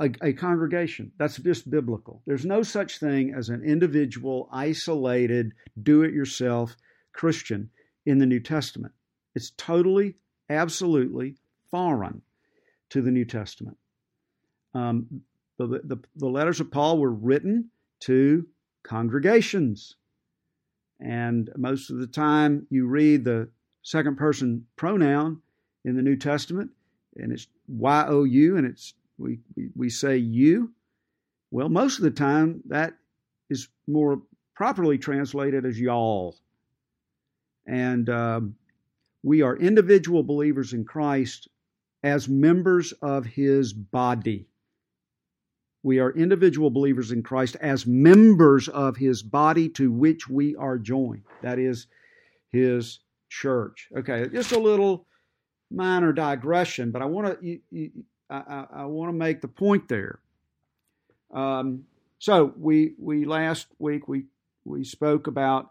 a, 0.00 0.10
a, 0.22 0.32
congregation. 0.32 1.12
That's 1.18 1.38
just 1.38 1.70
biblical. 1.70 2.22
There's 2.26 2.44
no 2.44 2.62
such 2.62 2.98
thing 2.98 3.34
as 3.34 3.48
an 3.48 3.62
individual, 3.64 4.48
isolated, 4.52 5.52
do-it-yourself 5.82 6.76
Christian 7.12 7.70
in 8.06 8.18
the 8.18 8.26
New 8.26 8.40
Testament. 8.40 8.92
It's 9.34 9.52
totally, 9.56 10.16
absolutely 10.48 11.36
foreign 11.70 12.22
to 12.90 13.02
the 13.02 13.10
New 13.10 13.24
Testament. 13.24 13.76
Um, 14.74 15.22
the, 15.58 15.66
the, 15.84 15.98
the 16.16 16.28
letters 16.28 16.60
of 16.60 16.70
Paul 16.70 16.98
were 16.98 17.12
written 17.12 17.70
to 18.00 18.46
congregations. 18.84 19.96
And 21.00 21.50
most 21.56 21.90
of 21.90 21.98
the 21.98 22.06
time, 22.06 22.66
you 22.70 22.86
read 22.86 23.24
the 23.24 23.48
second 23.82 24.16
person 24.16 24.66
pronoun 24.76 25.42
in 25.84 25.96
the 25.96 26.02
New 26.02 26.16
Testament, 26.16 26.70
and 27.16 27.32
it's 27.32 27.46
Y 27.66 28.04
O 28.08 28.24
U, 28.24 28.56
and 28.56 28.66
it's 28.66 28.94
we, 29.18 29.40
we 29.74 29.90
say 29.90 30.16
you. 30.16 30.72
Well, 31.50 31.68
most 31.68 31.98
of 31.98 32.04
the 32.04 32.10
time, 32.10 32.62
that 32.66 32.94
is 33.50 33.68
more 33.86 34.22
properly 34.54 34.98
translated 34.98 35.64
as 35.64 35.78
y'all. 35.78 36.36
And 37.66 38.08
um, 38.08 38.54
we 39.22 39.42
are 39.42 39.56
individual 39.56 40.22
believers 40.22 40.72
in 40.72 40.84
Christ 40.84 41.48
as 42.02 42.28
members 42.28 42.92
of 43.02 43.26
his 43.26 43.72
body. 43.72 44.46
We 45.82 46.00
are 46.00 46.10
individual 46.12 46.70
believers 46.70 47.12
in 47.12 47.22
Christ 47.22 47.56
as 47.60 47.86
members 47.86 48.68
of 48.68 48.96
his 48.96 49.22
body 49.22 49.68
to 49.70 49.90
which 49.90 50.28
we 50.28 50.56
are 50.56 50.78
joined. 50.78 51.22
That 51.42 51.58
is 51.58 51.86
his 52.50 53.00
church. 53.28 53.88
Okay, 53.96 54.28
just 54.28 54.52
a 54.52 54.58
little 54.58 55.06
minor 55.70 56.12
digression, 56.12 56.90
but 56.90 57.02
I 57.02 57.04
want 57.06 57.40
to 57.40 57.90
I, 58.30 58.66
I, 58.72 58.84
want 58.86 59.10
to 59.10 59.16
make 59.16 59.40
the 59.40 59.48
point 59.48 59.88
there 59.88 60.20
Um, 61.32 61.84
so 62.18 62.52
we 62.58 62.94
we 62.98 63.24
last 63.24 63.68
week 63.78 64.08
we 64.08 64.24
we 64.64 64.84
spoke 64.84 65.26
about 65.26 65.70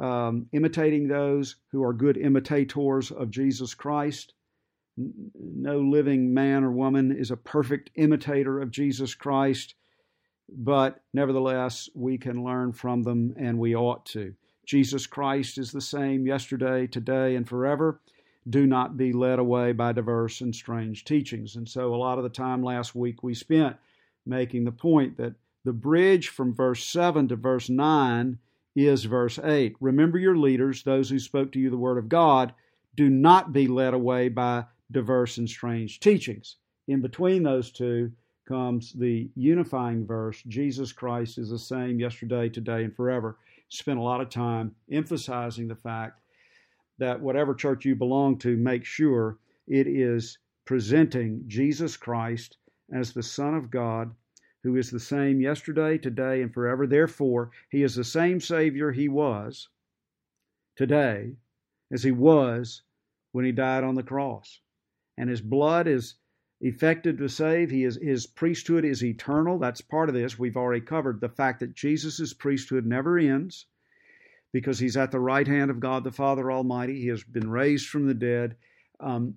um, 0.00 0.46
imitating 0.52 1.08
those 1.08 1.56
who 1.72 1.82
are 1.84 1.92
good 1.92 2.16
imitators 2.16 3.10
of 3.10 3.30
Jesus 3.30 3.74
Christ. 3.74 4.34
No 4.96 5.80
living 5.80 6.34
man 6.34 6.64
or 6.64 6.72
woman 6.72 7.12
is 7.16 7.30
a 7.30 7.36
perfect 7.36 7.90
imitator 7.96 8.60
of 8.60 8.70
Jesus 8.70 9.14
Christ, 9.14 9.74
but 10.48 11.00
nevertheless, 11.14 11.88
we 11.94 12.18
can 12.18 12.44
learn 12.44 12.72
from 12.72 13.02
them 13.02 13.34
and 13.38 13.58
we 13.58 13.76
ought 13.76 14.06
to. 14.06 14.34
Jesus 14.66 15.06
Christ 15.06 15.58
is 15.58 15.72
the 15.72 15.80
same 15.80 16.26
yesterday, 16.26 16.86
today, 16.86 17.36
and 17.36 17.48
forever. 17.48 18.00
Do 18.48 18.66
not 18.66 18.96
be 18.96 19.12
led 19.12 19.38
away 19.38 19.72
by 19.72 19.92
diverse 19.92 20.40
and 20.40 20.54
strange 20.54 21.04
teachings. 21.04 21.56
And 21.56 21.68
so, 21.68 21.94
a 21.94 21.96
lot 21.96 22.18
of 22.18 22.24
the 22.24 22.30
time 22.30 22.62
last 22.62 22.94
week 22.94 23.22
we 23.22 23.34
spent 23.34 23.76
making 24.26 24.64
the 24.64 24.72
point 24.72 25.16
that 25.16 25.34
the 25.64 25.72
bridge 25.72 26.28
from 26.28 26.54
verse 26.54 26.84
7 26.84 27.28
to 27.28 27.36
verse 27.36 27.68
9 27.68 28.38
is 28.76 29.04
verse 29.04 29.38
8. 29.38 29.76
Remember 29.80 30.18
your 30.18 30.36
leaders, 30.36 30.82
those 30.82 31.10
who 31.10 31.18
spoke 31.18 31.52
to 31.52 31.58
you 31.58 31.68
the 31.68 31.76
word 31.76 31.98
of 31.98 32.08
God. 32.08 32.54
Do 32.94 33.08
not 33.08 33.52
be 33.52 33.66
led 33.66 33.94
away 33.94 34.28
by 34.28 34.64
diverse 34.90 35.38
and 35.38 35.48
strange 35.48 36.00
teachings. 36.00 36.56
In 36.86 37.00
between 37.00 37.42
those 37.42 37.70
two 37.70 38.12
comes 38.46 38.92
the 38.94 39.28
unifying 39.34 40.06
verse 40.06 40.42
Jesus 40.48 40.90
Christ 40.90 41.36
is 41.36 41.50
the 41.50 41.58
same 41.58 42.00
yesterday, 42.00 42.48
today, 42.48 42.84
and 42.84 42.94
forever. 42.96 43.36
Spent 43.68 43.98
a 43.98 44.02
lot 44.02 44.22
of 44.22 44.30
time 44.30 44.74
emphasizing 44.90 45.68
the 45.68 45.76
fact 45.76 46.20
that 46.98 47.20
whatever 47.20 47.54
church 47.54 47.84
you 47.84 47.94
belong 47.94 48.38
to, 48.38 48.56
make 48.56 48.84
sure 48.84 49.38
it 49.66 49.86
is 49.86 50.38
presenting 50.64 51.44
Jesus 51.46 51.96
Christ 51.96 52.58
as 52.92 53.12
the 53.12 53.22
Son 53.22 53.54
of 53.54 53.70
God 53.70 54.14
who 54.64 54.76
is 54.76 54.90
the 54.90 55.00
same 55.00 55.40
yesterday, 55.40 55.96
today, 55.96 56.42
and 56.42 56.52
forever. 56.52 56.86
Therefore, 56.86 57.50
he 57.70 57.82
is 57.82 57.94
the 57.94 58.04
same 58.04 58.40
Savior 58.40 58.90
he 58.90 59.08
was 59.08 59.68
today 60.76 61.36
as 61.92 62.02
he 62.02 62.10
was 62.10 62.82
when 63.32 63.44
he 63.44 63.52
died 63.52 63.84
on 63.84 63.94
the 63.94 64.02
cross. 64.02 64.60
And 65.16 65.30
his 65.30 65.40
blood 65.40 65.86
is 65.86 66.16
effective 66.60 67.18
to 67.18 67.28
save. 67.28 67.70
He 67.70 67.84
is, 67.84 67.96
his 67.96 68.26
priesthood 68.26 68.84
is 68.84 69.04
eternal. 69.04 69.58
That's 69.58 69.80
part 69.80 70.08
of 70.08 70.14
this. 70.14 70.38
We've 70.38 70.56
already 70.56 70.84
covered 70.84 71.20
the 71.20 71.28
fact 71.28 71.60
that 71.60 71.74
Jesus' 71.74 72.34
priesthood 72.34 72.84
never 72.84 73.18
ends 73.18 73.66
because 74.52 74.78
he's 74.78 74.96
at 74.96 75.10
the 75.10 75.20
right 75.20 75.46
hand 75.46 75.70
of 75.70 75.80
God 75.80 76.04
the 76.04 76.12
Father 76.12 76.50
Almighty. 76.50 77.00
He 77.00 77.08
has 77.08 77.22
been 77.22 77.50
raised 77.50 77.88
from 77.88 78.06
the 78.06 78.14
dead. 78.14 78.56
Um, 79.00 79.34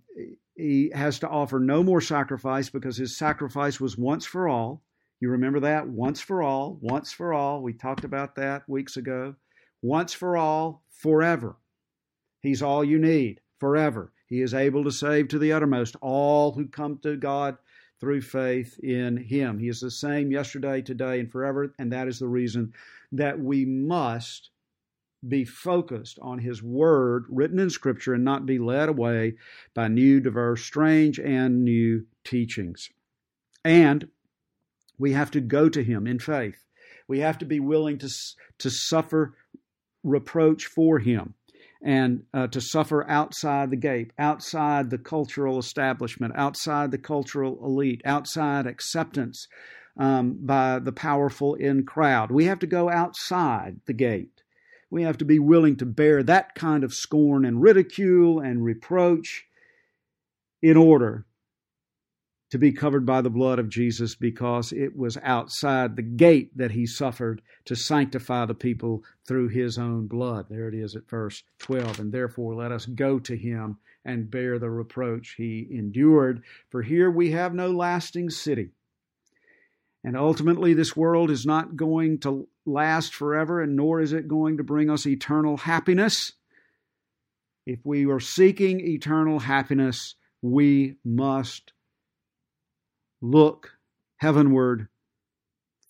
he 0.56 0.91
has 0.94 1.20
to 1.20 1.30
offer 1.30 1.60
no 1.60 1.84
more 1.84 2.01
sacrifice 2.01 2.70
because 2.70 2.98
his 2.98 3.18
sacrifice 3.18 3.80
was 3.80 3.98
once 3.98 4.25
for 4.25 4.48
all. 4.48 4.84
You 5.20 5.30
remember 5.30 5.60
that? 5.62 5.88
Once 5.88 6.20
for 6.20 6.41
all, 6.41 6.80
once 6.82 7.12
for 7.12 7.34
all. 7.34 7.62
We 7.62 7.74
talked 7.74 8.03
about 8.03 8.36
that 8.36 8.68
weeks 8.68 8.98
ago. 8.98 9.36
Once 9.82 10.13
for 10.13 10.38
all, 10.38 10.84
forever. 10.89 11.58
He's 12.41 12.62
all 12.62 12.84
you 12.84 12.98
need, 12.98 13.41
forever. 13.60 14.12
He 14.25 14.41
is 14.41 14.53
able 14.53 14.84
to 14.86 14.91
save 14.91 15.27
to 15.30 15.39
the 15.39 15.51
uttermost 15.51 15.96
all 16.01 16.53
who 16.53 16.68
come 16.68 17.00
to 17.00 17.18
God 17.18 17.58
through 18.00 18.22
faith 18.22 18.80
in 18.80 19.18
Him. 19.18 19.60
He 19.60 19.68
is 19.68 19.82
the 19.82 19.91
same 19.91 20.32
yesterday, 20.32 20.82
today, 20.82 21.20
and 21.20 21.32
forever, 21.32 21.74
and 21.77 21.91
that 21.91 22.08
is 22.08 22.18
the 22.18 22.27
reason 22.27 22.74
that 23.12 23.39
we 23.39 23.65
must 23.65 24.50
be 25.27 25.45
focused 25.45 26.17
on 26.21 26.39
His 26.39 26.63
Word 26.63 27.25
written 27.29 27.59
in 27.59 27.69
Scripture 27.69 28.13
and 28.13 28.23
not 28.23 28.45
be 28.45 28.59
led 28.59 28.89
away 28.89 29.35
by 29.73 29.87
new, 29.87 30.19
diverse, 30.19 30.63
strange, 30.63 31.19
and 31.19 31.63
new 31.63 32.05
teachings. 32.23 32.89
And 33.63 34.07
we 34.97 35.13
have 35.13 35.31
to 35.31 35.41
go 35.41 35.69
to 35.69 35.83
Him 35.83 36.07
in 36.07 36.19
faith. 36.19 36.65
We 37.07 37.19
have 37.19 37.37
to 37.39 37.45
be 37.45 37.59
willing 37.59 37.97
to, 37.99 38.09
to 38.59 38.69
suffer 38.69 39.35
reproach 40.03 40.65
for 40.65 40.99
Him 40.99 41.36
and 41.84 42.23
uh, 42.34 42.47
to 42.47 42.62
suffer 42.62 43.10
outside 43.10 43.71
the 43.71 43.75
gate, 43.75 44.12
outside 44.19 44.89
the 44.89 44.97
cultural 44.97 45.57
establishment, 45.57 46.34
outside 46.36 46.91
the 46.91 46.97
cultural 46.97 47.60
elite, 47.63 48.01
outside 48.05 48.67
acceptance 48.67 49.47
um, 49.97 50.38
by 50.41 50.79
the 50.79 50.91
powerful 50.91 51.55
in 51.55 51.84
crowd. 51.84 52.31
We 52.31 52.45
have 52.45 52.60
to 52.60 52.67
go 52.67 52.89
outside 52.89 53.81
the 53.88 53.93
gate. 53.93 54.40
We 54.91 55.04
have 55.04 55.17
to 55.19 55.25
be 55.25 55.39
willing 55.39 55.77
to 55.77 55.86
bear 55.86 56.21
that 56.21 56.54
kind 56.54 56.84
of 56.84 56.93
scorn 56.93 57.45
and 57.45 57.62
ridicule 57.62 58.39
and 58.39 58.63
reproach 58.63 59.45
in 60.62 60.77
order 60.77 61.25
to 62.51 62.58
be 62.58 62.73
covered 62.73 63.06
by 63.06 63.21
the 63.21 63.30
blood 63.30 63.60
of 63.60 63.69
Jesus 63.69 64.13
because 64.15 64.73
it 64.73 64.95
was 64.95 65.17
outside 65.23 65.95
the 65.95 66.01
gate 66.01 66.56
that 66.58 66.71
he 66.71 66.86
suffered 66.86 67.41
to 67.63 67.75
sanctify 67.77 68.45
the 68.45 68.54
people 68.54 69.06
through 69.25 69.47
his 69.47 69.77
own 69.77 70.08
blood. 70.08 70.47
There 70.49 70.67
it 70.67 70.75
is 70.75 70.97
at 70.97 71.10
verse 71.10 71.41
12. 71.60 71.99
And 71.99 72.12
therefore, 72.12 72.54
let 72.54 72.73
us 72.73 72.86
go 72.86 73.19
to 73.19 73.38
him 73.38 73.77
and 74.04 74.30
bear 74.30 74.60
the 74.60 74.69
reproach 74.69 75.36
he 75.38 75.65
endured. 75.71 76.43
For 76.69 76.82
here 76.82 77.10
we 77.10 77.32
have 77.32 77.54
no 77.54 77.71
lasting 77.71 78.30
city. 78.30 78.71
And 80.04 80.17
ultimately, 80.17 80.73
this 80.73 80.97
world 80.97 81.32
is 81.32 81.45
not 81.45 81.77
going 81.77 82.19
to 82.19 82.49
last 82.65 83.13
forever, 83.15 83.62
and 83.62 83.76
nor 83.76 84.00
is 84.02 84.13
it 84.13 84.28
going 84.28 84.58
to 84.58 84.63
bring 84.63 84.89
us 84.89 85.06
eternal 85.06 85.58
happiness. 85.58 86.34
If 87.65 87.80
we 87.84 88.06
are 88.06 88.19
seeking 88.19 88.80
eternal 88.80 89.39
happiness, 89.39 90.15
we 90.41 90.95
must 91.04 91.74
look 93.21 93.71
heavenward 94.17 94.88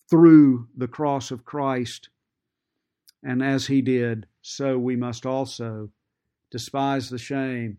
through 0.10 0.68
the 0.76 0.88
cross 0.88 1.32
of 1.32 1.46
Christ. 1.46 2.10
And 3.24 3.42
as 3.42 3.68
he 3.68 3.82
did, 3.82 4.28
so 4.42 4.78
we 4.78 4.96
must 4.96 5.26
also 5.26 5.90
despise 6.50 7.10
the 7.10 7.18
shame 7.18 7.78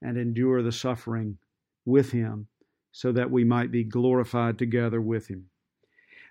and 0.00 0.16
endure 0.16 0.62
the 0.62 0.72
suffering 0.72 1.38
with 1.84 2.12
him, 2.12 2.46
so 2.92 3.12
that 3.12 3.30
we 3.30 3.44
might 3.44 3.70
be 3.70 3.84
glorified 3.84 4.58
together 4.58 5.00
with 5.00 5.28
him. 5.28 5.50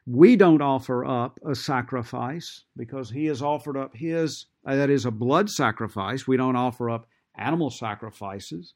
We 0.10 0.38
don't 0.38 0.62
offer 0.62 1.04
up 1.04 1.38
a 1.46 1.54
sacrifice 1.54 2.63
because 2.78 3.10
he 3.10 3.26
has 3.26 3.41
offered 3.41 3.76
up 3.76 3.93
his, 3.93 4.46
uh, 4.65 4.76
that 4.78 4.89
is, 4.89 5.06
a 5.06 5.12
blood 5.12 5.50
sacrifice. 5.50 6.26
We 6.26 6.38
don't 6.38 6.56
offer 6.56 6.89
up 6.89 7.08
animal 7.36 7.70
sacrifices 7.70 8.74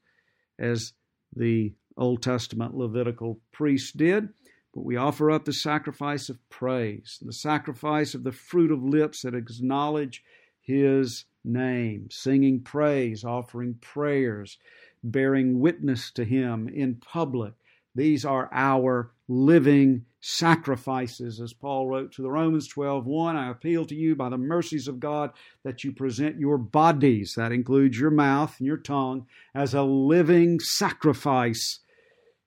as 0.59 0.91
the 1.33 1.73
Old 1.95 2.21
Testament 2.21 2.75
Levitical 2.75 3.39
priests 3.53 3.93
did, 3.93 4.27
but 4.73 4.83
we 4.83 4.97
offer 4.97 5.31
up 5.31 5.45
the 5.45 5.53
sacrifice 5.53 6.27
of 6.27 6.37
praise, 6.49 7.17
the 7.21 7.31
sacrifice 7.31 8.13
of 8.13 8.25
the 8.25 8.33
fruit 8.33 8.69
of 8.69 8.83
lips 8.83 9.21
that 9.21 9.33
acknowledge 9.33 10.25
His 10.59 11.23
name, 11.45 12.09
singing 12.11 12.59
praise, 12.61 13.23
offering 13.23 13.75
prayers, 13.79 14.57
bearing 15.01 15.61
witness 15.61 16.11
to 16.11 16.25
Him 16.25 16.67
in 16.67 16.95
public. 16.95 17.53
These 17.95 18.25
are 18.25 18.49
our 18.51 19.11
living 19.31 20.05
sacrifices. 20.19 21.39
As 21.39 21.53
Paul 21.53 21.87
wrote 21.87 22.11
to 22.13 22.21
the 22.21 22.29
Romans 22.29 22.67
12 22.67 23.05
1, 23.05 23.35
I 23.37 23.49
appeal 23.49 23.85
to 23.85 23.95
you 23.95 24.13
by 24.13 24.27
the 24.27 24.37
mercies 24.37 24.89
of 24.89 24.99
God 24.99 25.31
that 25.63 25.85
you 25.85 25.93
present 25.93 26.37
your 26.37 26.57
bodies, 26.57 27.35
that 27.37 27.53
includes 27.53 27.97
your 27.97 28.11
mouth 28.11 28.53
and 28.59 28.67
your 28.67 28.77
tongue, 28.77 29.25
as 29.55 29.73
a 29.73 29.83
living 29.83 30.59
sacrifice 30.59 31.79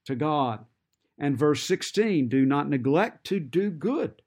to 0.04 0.14
God. 0.14 0.66
And 1.18 1.38
verse 1.38 1.62
16, 1.62 2.28
do 2.28 2.44
not 2.44 2.68
neglect 2.68 3.24
to 3.28 3.40
do 3.40 3.70
good. 3.70 4.20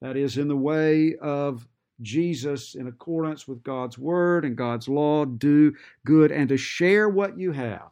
That 0.00 0.16
is, 0.16 0.38
in 0.38 0.48
the 0.48 0.56
way 0.56 1.16
of 1.20 1.68
Jesus, 2.00 2.74
in 2.74 2.86
accordance 2.86 3.46
with 3.46 3.62
God's 3.62 3.98
word 3.98 4.44
and 4.44 4.56
God's 4.56 4.88
law, 4.88 5.26
do 5.26 5.74
good 6.04 6.32
and 6.32 6.48
to 6.48 6.56
share 6.56 7.08
what 7.08 7.38
you 7.38 7.52
have 7.52 7.90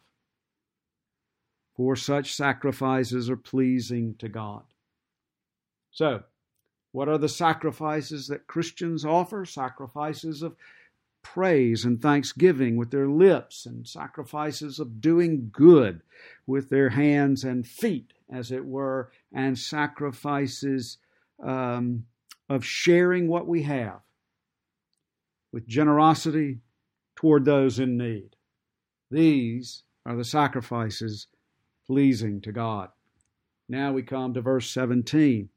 for 1.76 1.96
such 1.96 2.34
sacrifices 2.34 3.28
are 3.28 3.37
pleasing 3.37 4.14
to 4.18 4.28
God. 4.28 4.62
So, 5.90 6.22
what 6.92 7.08
are 7.08 7.18
the 7.18 7.28
sacrifices 7.28 8.28
that 8.28 8.46
Christians 8.46 9.04
offer? 9.04 9.44
Sacrifices 9.44 10.42
of 10.42 10.56
praise 11.22 11.84
and 11.84 12.00
thanksgiving 12.00 12.76
with 12.76 12.90
their 12.90 13.08
lips, 13.08 13.66
and 13.66 13.88
sacrifices 13.88 14.78
of 14.78 15.00
doing 15.00 15.50
good 15.52 16.02
with 16.46 16.68
their 16.68 16.90
hands 16.90 17.42
and 17.42 17.66
feet, 17.66 18.12
as 18.30 18.52
it 18.52 18.64
were, 18.64 19.10
and 19.32 19.58
sacrifices 19.58 20.98
um, 21.42 22.04
of 22.48 22.64
sharing 22.64 23.26
what 23.26 23.48
we 23.48 23.62
have 23.62 24.00
with 25.52 25.66
generosity 25.66 26.58
toward 27.16 27.44
those 27.44 27.78
in 27.78 27.96
need. 27.96 28.37
These 29.10 29.82
are 30.04 30.16
the 30.16 30.24
sacrifices 30.24 31.26
pleasing 31.87 32.40
to 32.42 32.53
God. 32.53 32.90
Now 33.68 33.92
we 33.92 34.03
come 34.03 34.35
to 34.35 34.40
verse 34.40 34.70
17. 34.70 35.49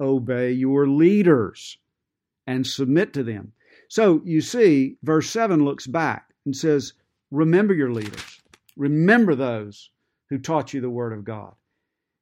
Obey 0.00 0.52
your 0.52 0.88
leaders 0.88 1.78
and 2.46 2.66
submit 2.66 3.12
to 3.14 3.22
them. 3.22 3.52
So 3.88 4.22
you 4.24 4.40
see, 4.40 4.96
verse 5.02 5.30
7 5.30 5.64
looks 5.64 5.86
back 5.86 6.34
and 6.44 6.56
says, 6.56 6.94
Remember 7.30 7.74
your 7.74 7.92
leaders, 7.92 8.40
remember 8.76 9.34
those 9.34 9.90
who 10.30 10.38
taught 10.38 10.74
you 10.74 10.80
the 10.80 10.90
word 10.90 11.12
of 11.12 11.24
God, 11.24 11.54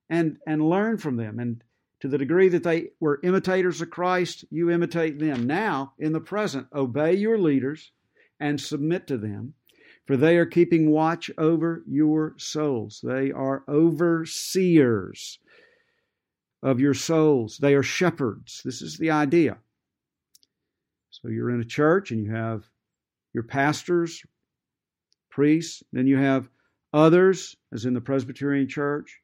and, 0.09 0.39
and 0.47 0.69
learn 0.69 0.99
from 0.99 1.17
them 1.17 1.39
and 1.39 1.63
To 2.03 2.09
the 2.09 2.19
degree 2.19 2.49
that 2.49 2.65
they 2.65 2.89
were 2.99 3.21
imitators 3.23 3.81
of 3.81 3.91
Christ, 3.91 4.45
you 4.51 4.69
imitate 4.71 5.21
them. 5.21 5.47
Now, 5.47 5.95
in 6.01 6.13
the 6.13 6.21
present, 6.21 6.67
obey 6.75 7.15
your 7.15 7.39
leaders 7.39 7.93
and 8.41 8.61
submit 8.61 9.07
to 9.07 9.17
them, 9.17 9.55
for 10.07 10.17
they 10.17 10.37
are 10.37 10.47
keeping 10.47 10.91
watch 10.91 11.31
over 11.39 11.83
your 11.87 12.35
souls. 12.39 13.01
They 13.03 13.31
are 13.31 13.65
overseers 13.69 15.39
of 16.63 16.81
your 16.81 16.95
souls, 16.95 17.59
they 17.59 17.75
are 17.75 17.83
shepherds. 17.83 18.63
This 18.65 18.83
is 18.83 18.97
the 18.99 19.11
idea. 19.11 19.59
So 21.11 21.29
you're 21.29 21.51
in 21.51 21.61
a 21.61 21.65
church 21.65 22.11
and 22.11 22.25
you 22.25 22.33
have 22.33 22.65
your 23.35 23.43
pastors, 23.43 24.23
priests, 25.31 25.83
then 25.93 26.07
you 26.07 26.19
have 26.19 26.49
others, 26.93 27.57
as 27.73 27.85
in 27.85 27.95
the 27.95 28.01
Presbyterian 28.01 28.69
Church, 28.69 29.21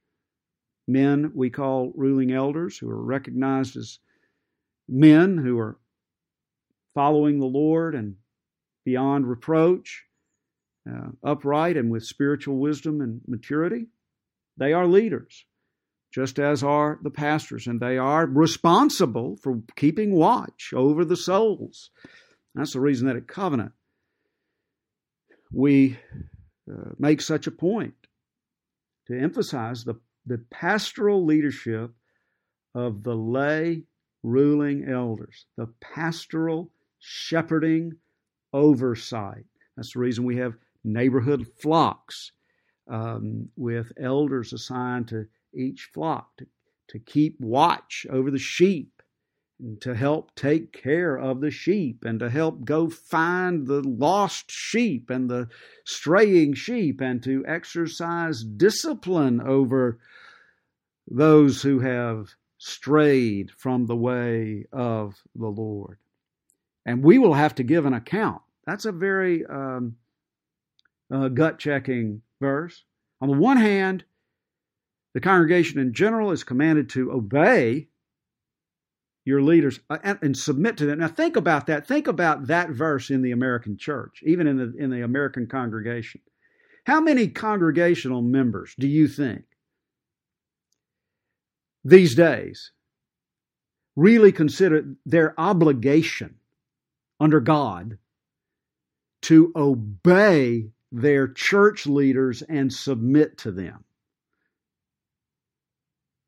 men 0.87 1.31
we 1.35 1.51
call 1.51 1.93
ruling 1.95 2.33
elders 2.33 2.79
who 2.79 2.89
are 2.89 3.03
recognized 3.03 3.77
as 3.77 3.99
men 4.89 5.37
who 5.37 5.59
are 5.59 5.79
following 6.95 7.39
the 7.39 7.47
Lord 7.47 7.95
and 7.95 8.17
beyond 8.85 9.29
reproach, 9.29 10.05
uh, 10.89 11.09
upright 11.23 11.77
and 11.77 11.91
with 11.91 12.05
spiritual 12.05 12.57
wisdom 12.57 13.01
and 13.01 13.21
maturity. 13.27 13.87
They 14.57 14.73
are 14.73 14.87
leaders, 14.87 15.45
just 16.13 16.39
as 16.39 16.63
are 16.63 16.99
the 17.03 17.11
pastors, 17.11 17.67
and 17.67 17.81
they 17.81 17.99
are 17.99 18.27
responsible 18.27 19.37
for 19.37 19.63
keeping 19.77 20.15
watch 20.15 20.73
over 20.75 21.05
the 21.05 21.17
souls. 21.17 21.91
That's 22.55 22.73
the 22.73 22.81
reason 22.81 23.07
that 23.07 23.17
at 23.17 23.29
Covenant 23.29 23.73
we 25.53 25.99
uh, 26.71 26.91
make 26.99 27.21
such 27.21 27.47
a 27.47 27.53
point 27.53 27.95
to 29.07 29.19
emphasize 29.19 29.85
the 29.85 29.95
the 30.27 30.39
pastoral 30.51 31.25
leadership 31.25 31.91
of 32.75 33.03
the 33.03 33.15
lay 33.15 33.83
ruling 34.23 34.87
elders, 34.87 35.47
the 35.57 35.69
pastoral 35.81 36.71
shepherding 36.99 37.95
oversight. 38.53 39.47
That's 39.77 39.95
the 39.95 40.01
reason 40.01 40.25
we 40.25 40.37
have 40.37 40.55
neighborhood 40.89 41.47
flocks 41.61 42.33
um, 42.89 43.49
with 43.57 43.93
elders 44.01 44.53
assigned 44.53 45.09
to 45.09 45.27
each 45.55 45.91
flock 45.93 46.37
to, 46.39 46.47
to 46.89 46.99
keep 46.99 47.39
watch 47.41 48.07
over 48.11 48.31
the 48.31 48.39
sheep 48.39 49.03
and 49.61 49.81
to 49.81 49.95
help 49.95 50.35
take 50.35 50.73
care 50.73 51.17
of 51.17 51.41
the 51.41 51.51
sheep 51.51 52.05
and 52.05 52.21
to 52.21 52.31
help 52.31 52.65
go 52.65 52.89
find 52.89 53.67
the 53.67 53.83
lost 53.83 54.51
sheep 54.51 55.11
and 55.11 55.29
the 55.29 55.49
straying 55.85 56.55
sheep 56.55 57.01
and 57.01 57.23
to 57.23 57.45
exercise 57.47 58.45
discipline 58.45 59.41
over 59.41 59.99
those 61.11 61.63
who 61.63 61.81
have 61.81 62.29
strayed 62.59 63.51
from 63.51 63.87
the 63.87 63.97
way 63.97 64.65
of 64.73 65.15
the 65.35 65.49
Lord. 65.49 65.99
And 66.87 67.03
we 67.03 67.19
will 67.19 67.35
have 67.35 67.55
to 67.57 67.63
give 67.63 67.85
an 67.85 67.95
account. 67.95 68.43
That's 68.67 68.85
a 68.85 68.93
very 68.93 69.45
um, 69.47 69.97
uh, 71.11 71.29
gut 71.29 71.59
checking 71.59 72.23
verse. 72.41 72.85
On 73.21 73.29
the 73.29 73.37
one 73.37 73.57
hand, 73.57 74.05
the 75.15 75.21
congregation 75.21 75.81
in 75.81 75.93
general 75.93 76.31
is 76.31 76.45
commanded 76.45 76.91
to 76.91 77.13
obey 77.13 77.89
your 79.25 79.43
leaders 79.43 79.81
uh, 79.91 79.99
and, 80.03 80.19
and, 80.23 80.37
submit 80.37 80.77
to 80.79 80.87
them. 80.87 81.01
Now 81.01 81.09
think 81.09 81.37
about 81.37 81.67
that. 81.67 81.87
Think 81.87 82.07
about 82.07 82.47
that 82.47 82.71
verse 82.71 83.11
in 83.11 83.21
the 83.21 83.33
American 83.33 83.77
church, 83.77 84.23
even 84.25 84.47
in 84.47 84.57
the 84.57 84.75
in 84.79 84.91
the 84.91 85.03
American 85.03 85.47
congregation. 85.47 86.23
How 86.87 87.01
many 87.01 87.29
congregational 87.29 88.23
members 88.23 88.75
do 88.79 88.89
you 88.89 89.07
think 89.07 89.45
these 91.85 92.15
days 92.15 92.73
really 93.97 94.33
consider 94.33 94.95
their 95.05 95.39
obligation 95.39 96.37
under 97.21 97.41
God 97.41 97.99
to 99.23 99.53
obey 99.57 100.71
their 100.91 101.29
church 101.29 101.87
leaders 101.87 102.43
and 102.43 102.73
submit 102.73 103.39
to 103.39 103.53
them? 103.53 103.85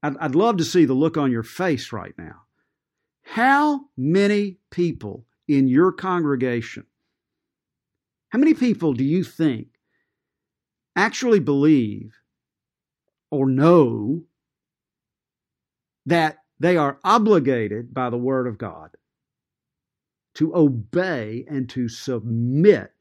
I'd, 0.02 0.16
I'd 0.18 0.34
love 0.34 0.58
to 0.58 0.64
see 0.64 0.84
the 0.84 0.94
look 0.94 1.16
on 1.16 1.30
your 1.30 1.42
face 1.42 1.92
right 1.92 2.14
now. 2.16 2.42
How 3.22 3.82
many 3.96 4.58
people 4.70 5.26
in 5.46 5.68
your 5.68 5.92
congregation, 5.92 6.86
how 8.30 8.38
many 8.38 8.54
people 8.54 8.92
do 8.92 9.04
you 9.04 9.24
think 9.24 9.68
actually 10.96 11.40
believe 11.40 12.14
or 13.30 13.48
know 13.48 14.22
that 16.06 16.38
they 16.58 16.76
are 16.76 16.98
obligated 17.04 17.94
by 17.94 18.10
the 18.10 18.18
Word 18.18 18.46
of 18.46 18.58
God 18.58 18.90
to 20.34 20.54
obey 20.54 21.44
and 21.48 21.68
to 21.70 21.88
submit 21.88 22.99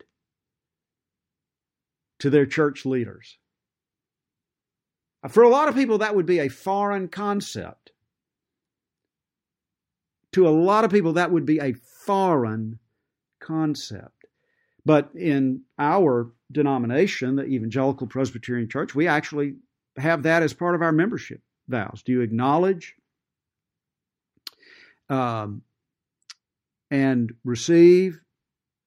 to 2.20 2.30
their 2.30 2.46
church 2.46 2.86
leaders? 2.86 3.38
For 5.28 5.44
a 5.44 5.50
lot 5.50 5.68
of 5.68 5.76
people, 5.76 5.98
that 5.98 6.16
would 6.16 6.26
be 6.26 6.40
a 6.40 6.48
foreign 6.48 7.10
concept 7.10 7.92
to 10.32 10.48
a 10.48 10.50
lot 10.50 10.86
of 10.86 10.92
people, 10.92 11.14
that 11.14 11.32
would 11.32 11.46
be 11.46 11.60
a 11.60 11.74
foreign 11.74 12.80
concept. 13.40 14.26
But 14.86 15.10
in 15.16 15.64
our 15.78 16.32
denomination, 16.52 17.36
the 17.36 17.46
Evangelical 17.46 18.08
Presbyterian 18.08 18.70
Church, 18.70 18.96
we 18.96 19.08
actually 19.08 19.56
have 19.98 20.24
that 20.24 20.44
as 20.44 20.54
part 20.54 20.76
of 20.76 20.82
our 20.82 20.92
membership 20.92 21.42
vows. 21.68 22.04
Do 22.04 22.12
you 22.12 22.22
acknowledge 22.22 22.96
um, 25.10 25.64
and 26.90 27.34
receive 27.44 28.22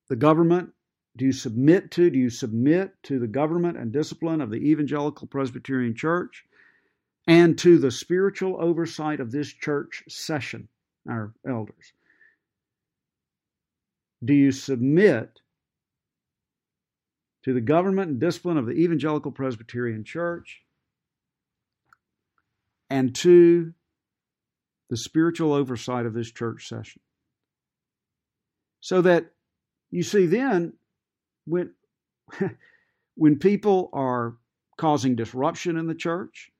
the 0.09 0.16
government? 0.16 0.71
Do 1.16 1.25
you 1.25 1.33
submit 1.33 1.90
to? 1.92 2.11
Do 2.11 2.18
you 2.18 2.31
submit 2.31 2.94
to 3.05 3.18
the 3.18 3.27
government 3.27 3.77
and 3.77 3.92
discipline 3.92 4.40
of 4.40 4.51
the 4.51 4.57
Evangelical 4.57 5.27
Presbyterian 5.27 5.94
Church 5.94 6.44
and 7.27 7.59
to 7.59 7.79
the 7.79 7.90
spiritual 7.90 8.57
oversight 8.61 9.20
of 9.20 9.31
this 9.31 9.53
church 9.53 10.05
session? 10.09 10.68
our 11.09 11.33
elders? 11.46 11.92
Do 14.25 14.35
you 14.35 14.53
submit 14.53 15.40
to 17.44 17.53
the 17.53 17.61
government 17.61 18.11
and 18.11 18.20
discipline 18.20 18.57
of 18.57 18.66
the 18.66 18.72
Evangelical 18.72 19.33
Presbyterian 19.33 20.05
Church 20.05 20.62
and 22.88 23.14
to 23.16 23.72
the 24.90 24.96
spiritual 24.96 25.53
oversight 25.53 26.07
of 26.07 26.14
this 26.14 26.31
church 26.31 26.68
session? 26.68 27.03
So 28.81 29.03
that 29.03 29.33
you 29.90 30.03
see, 30.03 30.27
then 30.27 30.75
when 31.44 31.72
when 33.14 33.38
people 33.38 33.90
are 33.92 34.37
causing 34.78 35.16
disruption 35.16 35.76
in 35.76 35.87
the 35.87 35.94
church, 35.94 36.50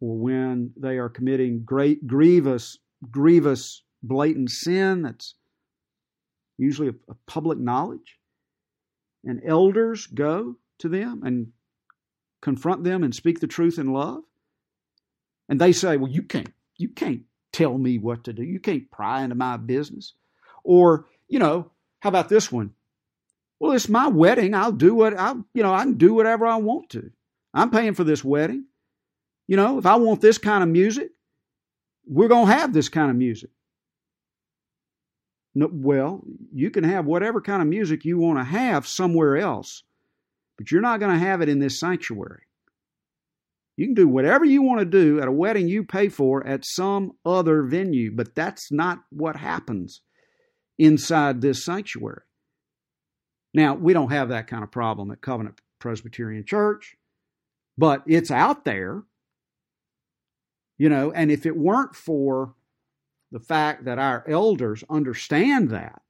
or 0.00 0.16
when 0.16 0.72
they 0.76 0.98
are 0.98 1.08
committing 1.08 1.62
great 1.64 2.06
grievous 2.06 2.78
grievous, 3.10 3.82
blatant 4.02 4.50
sin 4.50 5.02
that's 5.02 5.34
usually 6.58 6.88
a 6.88 7.14
public 7.26 7.58
knowledge. 7.58 8.18
And 9.24 9.40
elders 9.46 10.06
go 10.06 10.56
to 10.78 10.88
them 10.88 11.22
and 11.24 11.48
confront 12.40 12.84
them 12.84 13.04
and 13.04 13.14
speak 13.14 13.40
the 13.40 13.46
truth 13.46 13.78
in 13.78 13.92
love. 13.92 14.22
And 15.48 15.60
they 15.60 15.72
say, 15.72 15.96
Well, 15.96 16.10
you 16.10 16.22
can't, 16.22 16.52
you 16.76 16.88
can't 16.88 17.22
tell 17.52 17.76
me 17.78 17.98
what 17.98 18.24
to 18.24 18.32
do. 18.32 18.42
You 18.42 18.58
can't 18.58 18.90
pry 18.90 19.22
into 19.22 19.36
my 19.36 19.56
business. 19.56 20.14
Or, 20.64 21.06
you 21.28 21.38
know, 21.38 21.70
how 22.00 22.08
about 22.08 22.28
this 22.28 22.50
one? 22.50 22.72
Well, 23.62 23.70
it's 23.70 23.88
my 23.88 24.08
wedding. 24.08 24.54
I'll 24.54 24.72
do 24.72 24.92
what 24.92 25.16
I, 25.16 25.34
you 25.54 25.62
know, 25.62 25.72
I 25.72 25.84
can 25.84 25.94
do 25.94 26.14
whatever 26.14 26.48
I 26.48 26.56
want 26.56 26.90
to. 26.90 27.12
I'm 27.54 27.70
paying 27.70 27.94
for 27.94 28.02
this 28.02 28.24
wedding. 28.24 28.64
You 29.46 29.56
know, 29.56 29.78
if 29.78 29.86
I 29.86 29.94
want 29.94 30.20
this 30.20 30.36
kind 30.36 30.64
of 30.64 30.68
music, 30.68 31.10
we're 32.04 32.26
going 32.26 32.48
to 32.48 32.52
have 32.52 32.72
this 32.72 32.88
kind 32.88 33.08
of 33.08 33.14
music. 33.14 33.50
No, 35.54 35.70
well, 35.72 36.24
you 36.52 36.70
can 36.70 36.82
have 36.82 37.06
whatever 37.06 37.40
kind 37.40 37.62
of 37.62 37.68
music 37.68 38.04
you 38.04 38.18
want 38.18 38.40
to 38.40 38.44
have 38.44 38.84
somewhere 38.84 39.36
else, 39.36 39.84
but 40.58 40.72
you're 40.72 40.80
not 40.80 40.98
going 40.98 41.12
to 41.12 41.24
have 41.24 41.40
it 41.40 41.48
in 41.48 41.60
this 41.60 41.78
sanctuary. 41.78 42.42
You 43.76 43.86
can 43.86 43.94
do 43.94 44.08
whatever 44.08 44.44
you 44.44 44.62
want 44.62 44.80
to 44.80 44.84
do 44.84 45.20
at 45.20 45.28
a 45.28 45.32
wedding 45.32 45.68
you 45.68 45.84
pay 45.84 46.08
for 46.08 46.44
at 46.44 46.64
some 46.64 47.12
other 47.24 47.62
venue, 47.62 48.10
but 48.10 48.34
that's 48.34 48.72
not 48.72 49.04
what 49.10 49.36
happens 49.36 50.00
inside 50.80 51.40
this 51.40 51.64
sanctuary. 51.64 52.22
Now, 53.54 53.74
we 53.74 53.92
don't 53.92 54.12
have 54.12 54.30
that 54.30 54.46
kind 54.46 54.62
of 54.64 54.70
problem 54.70 55.10
at 55.10 55.20
Covenant 55.20 55.60
Presbyterian 55.78 56.44
Church, 56.44 56.96
but 57.76 58.02
it's 58.06 58.30
out 58.30 58.64
there. 58.64 59.02
You 60.78 60.88
know, 60.88 61.12
and 61.12 61.30
if 61.30 61.46
it 61.46 61.56
weren't 61.56 61.94
for 61.94 62.54
the 63.30 63.40
fact 63.40 63.84
that 63.84 63.98
our 63.98 64.24
elders 64.28 64.82
understand 64.90 65.70
that, 65.70 66.02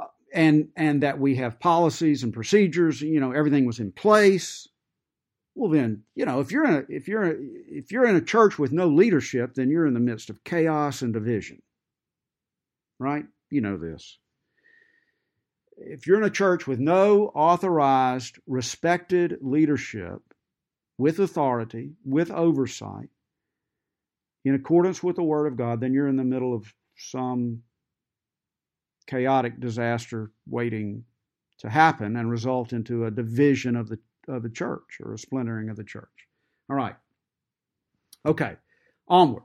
uh, 0.00 0.06
and 0.32 0.68
and 0.76 1.02
that 1.02 1.18
we 1.18 1.36
have 1.36 1.60
policies 1.60 2.22
and 2.22 2.32
procedures, 2.32 3.02
you 3.02 3.20
know, 3.20 3.32
everything 3.32 3.66
was 3.66 3.80
in 3.80 3.92
place, 3.92 4.68
Well, 5.54 5.70
then, 5.70 6.02
you 6.14 6.24
know, 6.24 6.40
if 6.40 6.50
you're 6.50 6.66
in 6.66 6.74
a, 6.74 6.84
if 6.88 7.06
you're 7.08 7.24
a, 7.24 7.34
if 7.38 7.92
you're 7.92 8.06
in 8.06 8.16
a 8.16 8.20
church 8.20 8.58
with 8.58 8.72
no 8.72 8.88
leadership, 8.88 9.54
then 9.54 9.70
you're 9.70 9.86
in 9.86 9.94
the 9.94 10.00
midst 10.00 10.30
of 10.30 10.42
chaos 10.44 11.02
and 11.02 11.12
division. 11.12 11.62
Right? 12.98 13.26
You 13.50 13.60
know 13.60 13.76
this. 13.76 14.18
If 15.76 16.06
you're 16.06 16.18
in 16.18 16.24
a 16.24 16.30
church 16.30 16.66
with 16.66 16.78
no 16.78 17.26
authorized, 17.34 18.38
respected 18.46 19.38
leadership 19.40 20.22
with 20.98 21.18
authority, 21.18 21.92
with 22.04 22.30
oversight, 22.30 23.08
in 24.44 24.54
accordance 24.54 25.02
with 25.02 25.16
the 25.16 25.22
Word 25.22 25.46
of 25.46 25.56
God, 25.56 25.80
then 25.80 25.94
you're 25.94 26.08
in 26.08 26.16
the 26.16 26.24
middle 26.24 26.54
of 26.54 26.72
some 26.96 27.62
chaotic 29.06 29.58
disaster 29.60 30.30
waiting 30.46 31.04
to 31.58 31.68
happen 31.68 32.16
and 32.16 32.30
result 32.30 32.72
into 32.72 33.04
a 33.04 33.10
division 33.10 33.76
of 33.76 33.88
the 33.88 33.98
of 34.28 34.42
the 34.42 34.50
church 34.50 34.98
or 35.02 35.12
a 35.12 35.18
splintering 35.18 35.68
of 35.68 35.76
the 35.76 35.84
church. 35.84 36.28
All 36.70 36.76
right. 36.76 36.96
Okay. 38.24 38.56
Onward. 39.06 39.44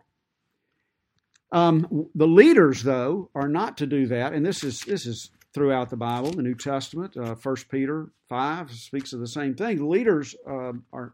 Um, 1.52 2.10
the 2.16 2.28
leaders, 2.28 2.84
though, 2.84 3.30
are 3.34 3.48
not 3.48 3.78
to 3.78 3.88
do 3.88 4.08
that, 4.08 4.34
and 4.34 4.46
this 4.46 4.64
is 4.64 4.82
this 4.82 5.06
is 5.06 5.32
throughout 5.54 5.90
the 5.90 5.98
Bible, 5.98 6.32
the 6.32 6.44
New 6.44 6.56
Testament. 6.56 7.18
Uh, 7.18 7.36
First 7.36 7.66
uh, 7.66 7.72
Peter 7.72 8.12
five 8.28 8.72
speaks 8.72 9.14
of 9.14 9.20
the 9.20 9.28
same 9.28 9.56
thing. 9.56 9.90
Leaders 9.90 10.36
uh, 10.48 10.74
are 10.94 11.14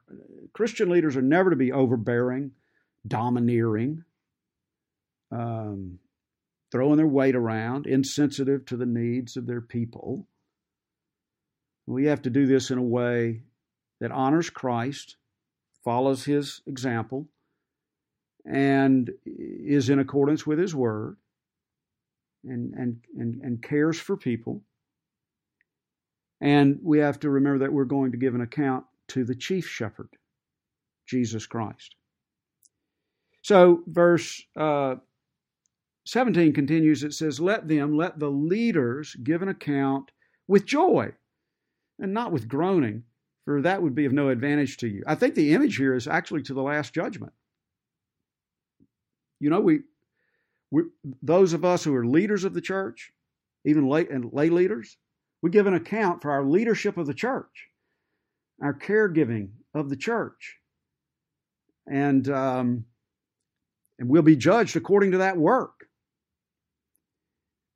Christian 0.53 0.89
leaders 0.89 1.15
are 1.15 1.21
never 1.21 1.49
to 1.49 1.55
be 1.55 1.71
overbearing, 1.71 2.51
domineering, 3.07 4.03
um, 5.31 5.99
throwing 6.71 6.97
their 6.97 7.07
weight 7.07 7.35
around, 7.35 7.87
insensitive 7.87 8.65
to 8.65 8.77
the 8.77 8.85
needs 8.85 9.37
of 9.37 9.47
their 9.47 9.61
people. 9.61 10.27
We 11.87 12.05
have 12.07 12.23
to 12.23 12.29
do 12.29 12.45
this 12.47 12.71
in 12.71 12.77
a 12.77 12.83
way 12.83 13.43
that 14.01 14.11
honors 14.11 14.49
Christ, 14.49 15.17
follows 15.83 16.25
his 16.25 16.61
example, 16.65 17.27
and 18.45 19.11
is 19.25 19.89
in 19.89 19.99
accordance 19.99 20.45
with 20.45 20.59
his 20.59 20.75
word 20.75 21.17
and, 22.45 22.73
and, 22.73 22.97
and, 23.17 23.41
and 23.41 23.61
cares 23.61 23.99
for 23.99 24.17
people. 24.17 24.61
And 26.41 26.79
we 26.83 26.99
have 26.99 27.19
to 27.21 27.29
remember 27.29 27.59
that 27.59 27.73
we're 27.73 27.85
going 27.85 28.11
to 28.11 28.17
give 28.17 28.35
an 28.35 28.41
account 28.41 28.85
to 29.09 29.23
the 29.23 29.35
chief 29.35 29.67
shepherd, 29.67 30.09
Jesus 31.07 31.45
Christ. 31.45 31.95
So, 33.41 33.83
verse 33.87 34.41
uh, 34.57 34.95
17 36.05 36.53
continues 36.53 37.03
it 37.03 37.13
says, 37.13 37.39
Let 37.39 37.67
them, 37.67 37.97
let 37.97 38.19
the 38.19 38.29
leaders 38.29 39.15
give 39.23 39.41
an 39.41 39.49
account 39.49 40.11
with 40.47 40.65
joy 40.65 41.11
and 41.99 42.13
not 42.13 42.31
with 42.31 42.47
groaning, 42.47 43.03
for 43.45 43.61
that 43.61 43.81
would 43.81 43.95
be 43.95 44.05
of 44.05 44.13
no 44.13 44.29
advantage 44.29 44.77
to 44.77 44.87
you. 44.87 45.03
I 45.07 45.15
think 45.15 45.35
the 45.35 45.53
image 45.53 45.77
here 45.77 45.95
is 45.95 46.07
actually 46.07 46.43
to 46.43 46.53
the 46.53 46.61
last 46.61 46.93
judgment. 46.93 47.33
You 49.39 49.49
know, 49.49 49.59
we, 49.59 49.81
we 50.71 50.83
those 51.21 51.53
of 51.53 51.63
us 51.65 51.83
who 51.83 51.95
are 51.95 52.05
leaders 52.05 52.43
of 52.43 52.53
the 52.53 52.61
church, 52.61 53.11
even 53.65 53.87
lay, 53.87 54.07
and 54.07 54.31
lay 54.33 54.49
leaders, 54.49 54.97
we 55.41 55.49
give 55.49 55.67
an 55.67 55.73
account 55.73 56.21
for 56.21 56.31
our 56.31 56.43
leadership 56.43 56.97
of 56.97 57.07
the 57.07 57.13
church, 57.13 57.69
our 58.61 58.73
caregiving 58.73 59.49
of 59.73 59.89
the 59.89 59.95
church, 59.95 60.57
and 61.87 62.27
um, 62.29 62.85
and 63.99 64.09
we'll 64.09 64.21
be 64.21 64.35
judged 64.35 64.75
according 64.75 65.11
to 65.11 65.19
that 65.19 65.37
work. 65.37 65.87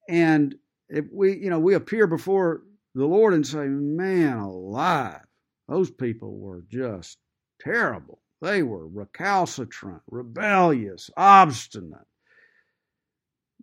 And 0.10 0.56
if 0.90 1.06
we, 1.14 1.38
you 1.38 1.50
know, 1.50 1.60
we 1.60 1.76
appear 1.76 2.08
before 2.08 2.64
the 2.96 3.06
Lord 3.06 3.34
and 3.34 3.46
say, 3.46 3.68
"Man 3.68 4.38
alive, 4.38 5.26
those 5.68 5.92
people 5.92 6.38
were 6.40 6.64
just 6.68 7.20
terrible. 7.62 8.20
They 8.42 8.64
were 8.64 8.88
recalcitrant, 8.88 10.02
rebellious, 10.10 11.10
obstinate. 11.16 12.08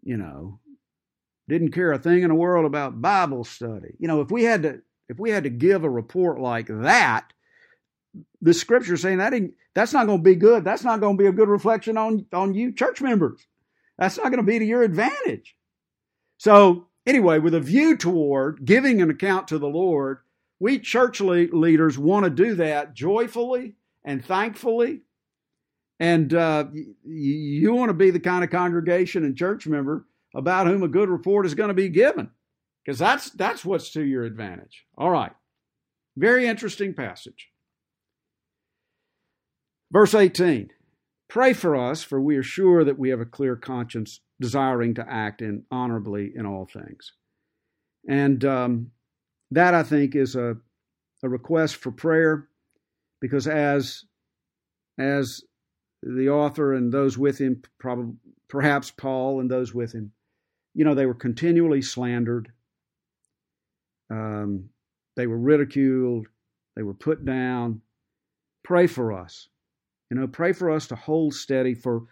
You 0.06 0.16
know, 0.16 0.60
didn't 1.48 1.72
care 1.72 1.90
a 1.90 1.98
thing 1.98 2.22
in 2.22 2.28
the 2.28 2.34
world 2.36 2.64
about 2.64 3.02
Bible 3.02 3.42
study. 3.42 3.96
You 3.98 4.06
know, 4.06 4.20
if 4.20 4.30
we 4.30 4.44
had 4.44 4.62
to 4.62 4.82
if 5.08 5.18
we 5.18 5.30
had 5.30 5.42
to 5.42 5.50
give 5.50 5.82
a 5.82 5.90
report 5.90 6.40
like 6.40 6.68
that, 6.68 7.32
the 8.40 8.54
scripture 8.54 8.96
saying 8.96 9.18
that 9.18 9.34
that's 9.74 9.92
not 9.92 10.06
going 10.06 10.18
to 10.18 10.22
be 10.22 10.36
good. 10.36 10.64
That's 10.64 10.84
not 10.84 11.00
going 11.00 11.18
to 11.18 11.22
be 11.22 11.28
a 11.28 11.32
good 11.32 11.48
reflection 11.48 11.98
on 11.98 12.24
on 12.32 12.54
you 12.54 12.72
church 12.72 13.02
members. 13.02 13.44
That's 13.98 14.16
not 14.16 14.26
going 14.26 14.38
to 14.38 14.42
be 14.44 14.60
to 14.60 14.64
your 14.64 14.84
advantage. 14.84 15.56
So, 16.38 16.86
anyway, 17.04 17.40
with 17.40 17.54
a 17.54 17.60
view 17.60 17.96
toward 17.96 18.64
giving 18.64 19.02
an 19.02 19.10
account 19.10 19.48
to 19.48 19.58
the 19.58 19.66
Lord, 19.66 20.18
we 20.60 20.78
church 20.78 21.20
leaders 21.20 21.98
want 21.98 22.24
to 22.24 22.30
do 22.30 22.54
that 22.54 22.94
joyfully 22.94 23.74
and 24.04 24.24
thankfully. 24.24 25.00
And 25.98 26.32
uh, 26.34 26.66
you 27.04 27.72
want 27.72 27.88
to 27.88 27.94
be 27.94 28.10
the 28.10 28.20
kind 28.20 28.44
of 28.44 28.50
congregation 28.50 29.24
and 29.24 29.36
church 29.36 29.66
member 29.66 30.06
about 30.34 30.66
whom 30.66 30.82
a 30.82 30.88
good 30.88 31.08
report 31.08 31.46
is 31.46 31.54
going 31.54 31.68
to 31.68 31.74
be 31.74 31.88
given, 31.88 32.30
because 32.84 32.98
that's 32.98 33.30
that's 33.30 33.64
what's 33.64 33.90
to 33.92 34.02
your 34.02 34.24
advantage. 34.24 34.84
All 34.98 35.10
right, 35.10 35.32
very 36.16 36.46
interesting 36.46 36.92
passage. 36.92 37.48
Verse 39.90 40.14
18 40.14 40.70
Pray 41.28 41.52
for 41.52 41.74
us, 41.74 42.02
for 42.02 42.20
we 42.20 42.36
are 42.36 42.42
sure 42.42 42.84
that 42.84 42.98
we 42.98 43.10
have 43.10 43.20
a 43.20 43.26
clear 43.26 43.56
conscience, 43.56 44.20
desiring 44.40 44.94
to 44.94 45.06
act 45.08 45.42
in 45.42 45.64
honorably 45.70 46.32
in 46.34 46.46
all 46.46 46.66
things. 46.66 47.12
And 48.08 48.44
um, 48.44 48.90
that, 49.50 49.74
I 49.74 49.82
think, 49.82 50.14
is 50.14 50.36
a, 50.36 50.56
a 51.22 51.28
request 51.28 51.76
for 51.76 51.90
prayer 51.90 52.48
because 53.20 53.48
as, 53.48 54.04
as 54.98 55.42
the 56.02 56.28
author 56.28 56.74
and 56.74 56.92
those 56.92 57.18
with 57.18 57.38
him, 57.38 57.62
probably, 57.78 58.14
perhaps 58.48 58.90
Paul 58.90 59.40
and 59.40 59.50
those 59.50 59.74
with 59.74 59.92
him, 59.92 60.12
you 60.74 60.84
know, 60.84 60.94
they 60.94 61.06
were 61.06 61.14
continually 61.14 61.82
slandered. 61.82 62.52
Um, 64.10 64.68
they 65.16 65.26
were 65.26 65.38
ridiculed. 65.38 66.26
They 66.76 66.82
were 66.82 66.94
put 66.94 67.24
down. 67.24 67.80
Pray 68.62 68.86
for 68.86 69.12
us. 69.12 69.48
You 70.10 70.18
know, 70.18 70.26
pray 70.26 70.52
for 70.52 70.70
us 70.70 70.86
to 70.88 70.96
hold 70.96 71.34
steady, 71.34 71.74
for 71.74 72.04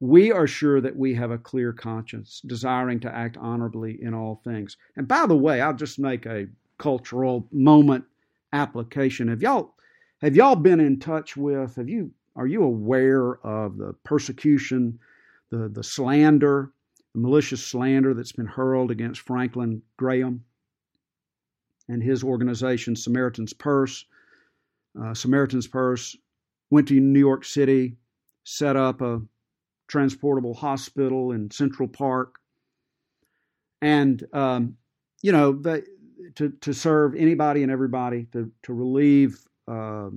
we 0.00 0.32
are 0.32 0.46
sure 0.46 0.80
that 0.80 0.96
we 0.96 1.14
have 1.14 1.30
a 1.30 1.38
clear 1.38 1.72
conscience, 1.72 2.40
desiring 2.46 3.00
to 3.00 3.14
act 3.14 3.36
honorably 3.36 4.02
in 4.02 4.14
all 4.14 4.40
things. 4.44 4.76
And 4.96 5.06
by 5.06 5.26
the 5.26 5.36
way, 5.36 5.60
I'll 5.60 5.74
just 5.74 5.98
make 5.98 6.26
a 6.26 6.48
cultural 6.78 7.46
moment 7.52 8.04
application. 8.52 9.28
Have 9.28 9.42
y'all 9.42 9.74
have 10.20 10.36
y'all 10.36 10.56
been 10.56 10.80
in 10.80 10.98
touch 10.98 11.36
with? 11.36 11.76
Have 11.76 11.88
you 11.88 12.10
are 12.36 12.46
you 12.46 12.62
aware 12.62 13.34
of 13.46 13.76
the 13.76 13.94
persecution, 14.04 14.98
the 15.50 15.68
the 15.68 15.84
slander, 15.84 16.72
the 17.14 17.20
malicious 17.20 17.64
slander 17.64 18.14
that's 18.14 18.32
been 18.32 18.46
hurled 18.46 18.90
against 18.90 19.20
Franklin 19.20 19.82
Graham 19.96 20.44
and 21.88 22.02
his 22.02 22.24
organization 22.24 22.96
Samaritan's 22.96 23.52
Purse? 23.52 24.04
Uh, 25.00 25.14
Samaritan's 25.14 25.66
Purse 25.66 26.16
went 26.70 26.88
to 26.88 27.00
New 27.00 27.18
York 27.18 27.44
City, 27.44 27.96
set 28.44 28.76
up 28.76 29.00
a 29.00 29.20
transportable 29.88 30.54
hospital 30.54 31.32
in 31.32 31.50
Central 31.50 31.88
Park, 31.88 32.38
and 33.82 34.24
um, 34.32 34.76
you 35.22 35.32
know 35.32 35.52
they 35.52 35.82
to, 36.36 36.50
to 36.60 36.72
serve 36.72 37.14
anybody 37.14 37.62
and 37.62 37.72
everybody, 37.72 38.26
to, 38.32 38.50
to 38.62 38.72
relieve 38.72 39.46
uh, 39.68 40.08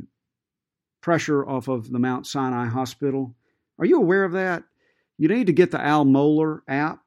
pressure 1.05 1.47
off 1.47 1.67
of 1.67 1.91
the 1.91 1.99
Mount 1.99 2.25
Sinai 2.25 2.65
Hospital. 2.65 3.35
Are 3.77 3.85
you 3.85 3.97
aware 3.97 4.23
of 4.23 4.31
that? 4.31 4.63
You 5.19 5.27
need 5.27 5.45
to 5.45 5.53
get 5.53 5.69
the 5.69 5.79
Al 5.79 6.03
Mohler 6.03 6.61
app, 6.67 6.97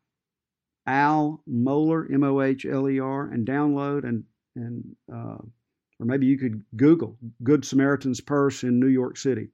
Al 0.86 1.42
Mohler, 1.50 2.08
M 2.10 2.22
O 2.22 2.40
H 2.40 2.64
L 2.64 2.88
E 2.88 3.00
R, 3.00 3.24
and 3.24 3.44
download 3.44 4.04
and 4.04 4.22
and 4.54 4.94
uh, 5.12 5.38
or 5.98 6.06
maybe 6.06 6.26
you 6.26 6.38
could 6.38 6.62
Google 6.76 7.18
Good 7.42 7.64
Samaritan's 7.64 8.20
Purse 8.20 8.62
in 8.62 8.78
New 8.78 8.86
York 8.86 9.16
City. 9.16 9.48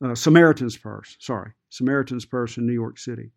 Uh, 0.00 0.14
Samaritan's 0.14 0.76
Purse, 0.76 1.16
sorry, 1.18 1.50
Samaritan's 1.70 2.24
Purse 2.24 2.56
in 2.56 2.68
New 2.68 2.72
York 2.72 2.98
City, 2.98 3.32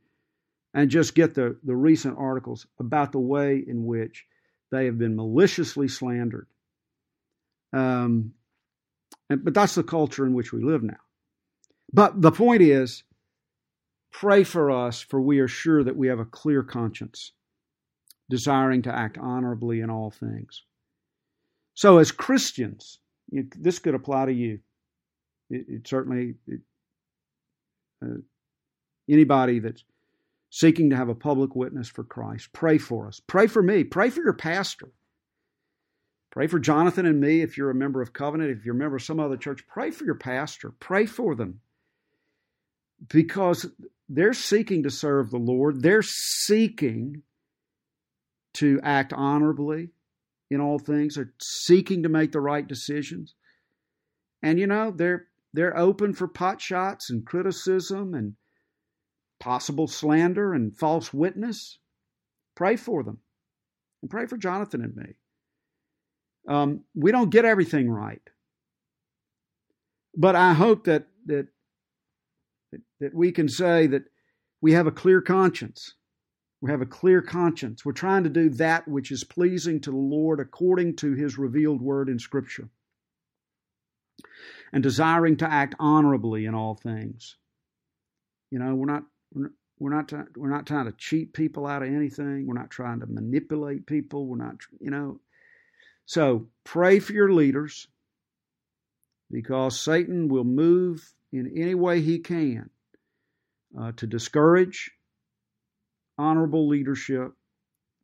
and 0.76 0.91
just 0.91 1.15
get 1.15 1.34
the 1.34 1.58
the 1.63 1.76
recent 1.76 2.19
articles 2.19 2.67
about 2.80 3.13
the 3.13 3.19
way 3.19 3.63
in 3.67 3.84
which 3.88 4.28
they 4.69 4.86
have 4.86 4.99
been 4.99 5.15
maliciously 5.15 5.88
slandered. 5.88 6.45
Um, 7.73 8.36
but 9.29 9.53
that's 9.53 9.75
the 9.75 9.83
culture 9.83 10.25
in 10.25 10.33
which 10.33 10.51
we 10.51 10.63
live 10.63 10.83
now. 10.83 10.97
But 11.91 12.21
the 12.21 12.31
point 12.31 12.62
is, 12.62 13.03
pray 14.12 14.43
for 14.43 14.71
us, 14.71 15.01
for 15.01 15.21
we 15.21 15.39
are 15.39 15.47
sure 15.47 15.83
that 15.83 15.95
we 15.95 16.07
have 16.07 16.19
a 16.19 16.25
clear 16.25 16.63
conscience, 16.63 17.31
desiring 18.29 18.81
to 18.83 18.95
act 18.95 19.17
honorably 19.17 19.79
in 19.79 19.89
all 19.89 20.12
things. 20.12 20.63
So, 21.75 21.97
as 21.97 22.12
Christians, 22.12 22.99
this 23.31 23.79
could 23.79 23.95
apply 23.95 24.25
to 24.25 24.33
you. 24.33 24.59
It, 25.49 25.65
it 25.67 25.88
certainly, 25.88 26.36
it, 26.47 26.62
uh, 28.03 28.17
anybody 29.09 29.59
that's 29.59 29.83
seeking 30.49 30.91
to 30.91 30.95
have 30.95 31.09
a 31.09 31.15
public 31.15 31.55
witness 31.55 31.89
for 31.89 32.03
Christ. 32.03 32.53
Pray 32.53 32.77
for 32.77 33.07
us. 33.07 33.19
Pray 33.25 33.47
for 33.47 33.63
me. 33.63 33.83
Pray 33.83 34.12
for 34.12 34.21
your 34.21 34.33
pastor. 34.33 34.89
Pray 36.34 36.48
for 36.48 36.58
Jonathan 36.58 37.06
and 37.06 37.19
me 37.19 37.41
if 37.41 37.60
you're 37.60 37.69
a 37.69 37.76
member 37.76 38.02
of 38.02 38.12
Covenant, 38.12 38.50
if 38.50 38.65
you're 38.65 38.74
a 38.74 38.78
member 38.78 38.96
of 38.96 39.04
some 39.04 39.19
other 39.19 39.38
church. 39.38 39.67
Pray 39.67 39.91
for 39.91 40.04
your 40.04 40.15
pastor. 40.15 40.72
Pray 40.80 41.06
for 41.06 41.36
them 41.36 41.60
because 43.08 43.67
they're 44.10 44.34
seeking 44.34 44.82
to 44.82 44.89
serve 44.89 45.30
the 45.30 45.38
Lord. 45.38 45.84
They're 45.84 46.02
seeking 46.02 47.22
to 48.56 48.80
act 48.82 49.13
honorably 49.13 49.89
in 50.50 50.60
all 50.60 50.80
things. 50.80 51.15
They're 51.15 51.36
seeking 51.39 52.02
to 52.02 52.10
make 52.10 52.32
the 52.32 52.41
right 52.41 52.67
decisions. 52.67 53.36
And 54.41 54.60
you 54.60 54.65
know, 54.65 54.89
they're 54.89 55.28
they're 55.54 55.78
open 55.78 56.13
for 56.13 56.28
pot 56.28 56.60
shots 56.60 57.12
and 57.12 57.24
criticism 57.24 58.15
and 58.15 58.34
possible 59.39 59.88
slander 59.88 60.52
and 60.52 60.76
false 60.76 61.13
witness. 61.13 61.78
Pray 62.56 62.76
for 62.76 63.04
them. 63.04 63.19
And 64.02 64.10
pray 64.10 64.26
for 64.26 64.36
Jonathan 64.36 64.82
and 64.82 64.96
me. 64.96 65.13
Um, 66.47 66.82
we 66.95 67.12
don't 67.12 67.29
get 67.29 67.45
everything 67.45 67.89
right. 67.89 68.21
But 70.15 70.36
I 70.36 70.53
hope 70.53 70.86
that, 70.86 71.08
that 71.25 71.47
that 72.99 73.13
we 73.13 73.32
can 73.32 73.49
say 73.49 73.88
that 73.88 74.03
we 74.62 74.73
have 74.73 74.88
a 74.88 74.91
clear 74.91 75.21
conscience. 75.21 75.95
We 76.62 76.71
have 76.71 76.82
a 76.82 76.86
clear 76.86 77.21
conscience. 77.21 77.84
We're 77.84 77.91
trying 77.91 78.23
to 78.23 78.29
do 78.29 78.49
that 78.51 78.88
which 78.88 79.12
is 79.12 79.23
pleasing 79.23 79.82
to 79.82 79.91
the 79.91 79.97
Lord 79.97 80.39
according 80.39 80.95
to 80.97 81.13
His 81.13 81.38
revealed 81.38 81.82
word 81.82 82.10
in 82.10 82.19
Scripture, 82.19 82.69
and 84.71 84.82
desiring 84.82 85.38
to 85.38 85.51
act 85.51 85.75
honorably 85.79 86.45
in 86.45 86.56
all 86.56 86.75
things. 86.75 87.36
You 88.51 88.60
know, 88.60 88.75
we're 88.75 88.86
not 88.86 89.03
we're 89.79 89.93
not 89.93 90.13
we're 90.38 90.49
not 90.49 90.65
trying 90.65 90.86
to 90.86 90.93
cheat 90.93 91.34
people 91.34 91.67
out 91.67 91.84
of 91.84 91.89
anything. 91.89 92.47
We're 92.47 92.53
not 92.53 92.71
trying 92.71 93.01
to 93.01 93.08
manipulate 93.08 93.86
people. 93.86 94.27
We're 94.27 94.38
not, 94.38 94.56
you 94.79 94.91
know. 94.91 95.19
So 96.05 96.47
pray 96.63 96.99
for 96.99 97.13
your 97.13 97.31
leaders 97.31 97.87
because 99.31 99.79
Satan 99.79 100.27
will 100.27 100.43
move 100.43 101.13
in 101.31 101.53
any 101.57 101.75
way 101.75 102.01
he 102.01 102.19
can 102.19 102.69
uh, 103.79 103.91
to 103.97 104.07
discourage 104.07 104.91
honorable 106.17 106.67
leadership, 106.67 107.31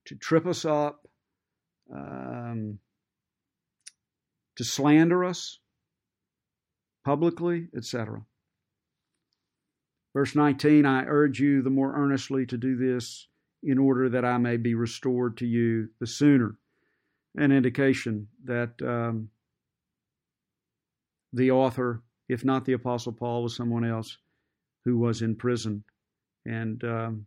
to 0.06 0.16
trip 0.16 0.48
us 0.48 0.66
up, 0.66 1.08
um, 1.94 2.80
to 4.56 4.64
slander 4.64 5.24
us 5.24 5.60
publicly, 7.06 7.68
etc. 7.76 8.24
Verse 10.14 10.36
19 10.36 10.86
I 10.86 11.04
urge 11.06 11.40
you 11.40 11.62
the 11.62 11.70
more 11.70 11.96
earnestly 11.96 12.46
to 12.48 12.58
do 12.58 12.76
this 12.76 13.28
in 13.62 13.78
order 13.78 14.10
that 14.10 14.26
I 14.26 14.38
may 14.38 14.58
be 14.58 14.74
restored 14.74 15.38
to 15.38 15.46
you 15.46 15.90
the 16.00 16.08
sooner. 16.08 16.56
An 17.36 17.52
indication 17.52 18.28
that 18.46 18.74
um, 18.82 19.30
the 21.34 21.52
author 21.52 22.02
if 22.30 22.46
not 22.46 22.64
the 22.64 22.74
Apostle 22.74 23.12
Paul, 23.12 23.44
was 23.44 23.56
someone 23.56 23.84
else 23.84 24.18
who 24.86 24.98
was 24.98 25.24
in 25.24 25.36
prison. 25.36 25.84
And 26.46 26.82
um, 26.84 27.26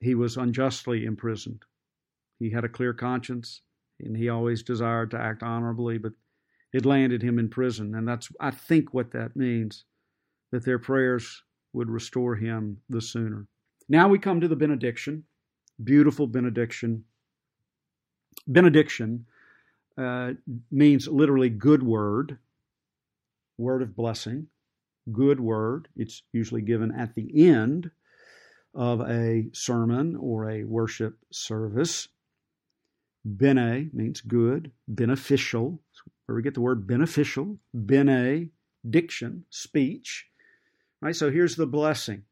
he 0.00 0.14
was 0.14 0.38
unjustly 0.38 1.04
imprisoned. 1.04 1.62
He 2.40 2.50
had 2.50 2.64
a 2.64 2.68
clear 2.68 2.92
conscience, 2.92 3.60
and 4.00 4.16
he 4.16 4.30
always 4.30 4.62
desired 4.62 5.10
to 5.12 5.20
act 5.20 5.42
honorably, 5.42 5.98
but 5.98 6.12
it 6.72 6.86
landed 6.86 7.22
him 7.22 7.38
in 7.38 7.48
prison. 7.48 7.94
And 7.94 8.08
that's, 8.08 8.30
I 8.40 8.50
think, 8.50 8.92
what 8.92 9.12
that 9.12 9.36
means 9.36 9.84
that 10.50 10.64
their 10.64 10.78
prayers 10.78 11.42
would 11.74 11.90
restore 11.90 12.34
him 12.34 12.78
the 12.88 13.00
sooner. 13.00 13.46
Now 13.88 14.08
we 14.08 14.18
come 14.18 14.40
to 14.40 14.48
the 14.48 14.56
benediction, 14.56 15.24
beautiful 15.82 16.26
benediction. 16.26 17.04
Benediction 18.46 19.26
uh, 19.96 20.32
means 20.70 21.08
literally 21.08 21.48
good 21.48 21.82
word 21.82 22.38
word 23.58 23.82
of 23.82 23.94
blessing, 23.96 24.46
good 25.12 25.40
word. 25.40 25.88
It's 25.96 26.22
usually 26.32 26.62
given 26.62 26.92
at 26.92 27.14
the 27.14 27.48
end 27.48 27.90
of 28.74 29.00
a 29.02 29.46
sermon 29.52 30.16
or 30.16 30.50
a 30.50 30.64
worship 30.64 31.18
service. 31.30 32.08
Bene 33.24 33.90
means 33.92 34.20
good, 34.20 34.70
beneficial, 34.88 35.80
where 36.26 36.36
we 36.36 36.42
get 36.42 36.54
the 36.54 36.60
word 36.60 36.86
beneficial, 36.86 37.58
bene, 37.86 38.48
diction, 38.88 39.44
speech. 39.50 40.26
Right, 41.00 41.16
so 41.16 41.30
here's 41.30 41.56
the 41.56 41.66
blessing. 41.66 42.24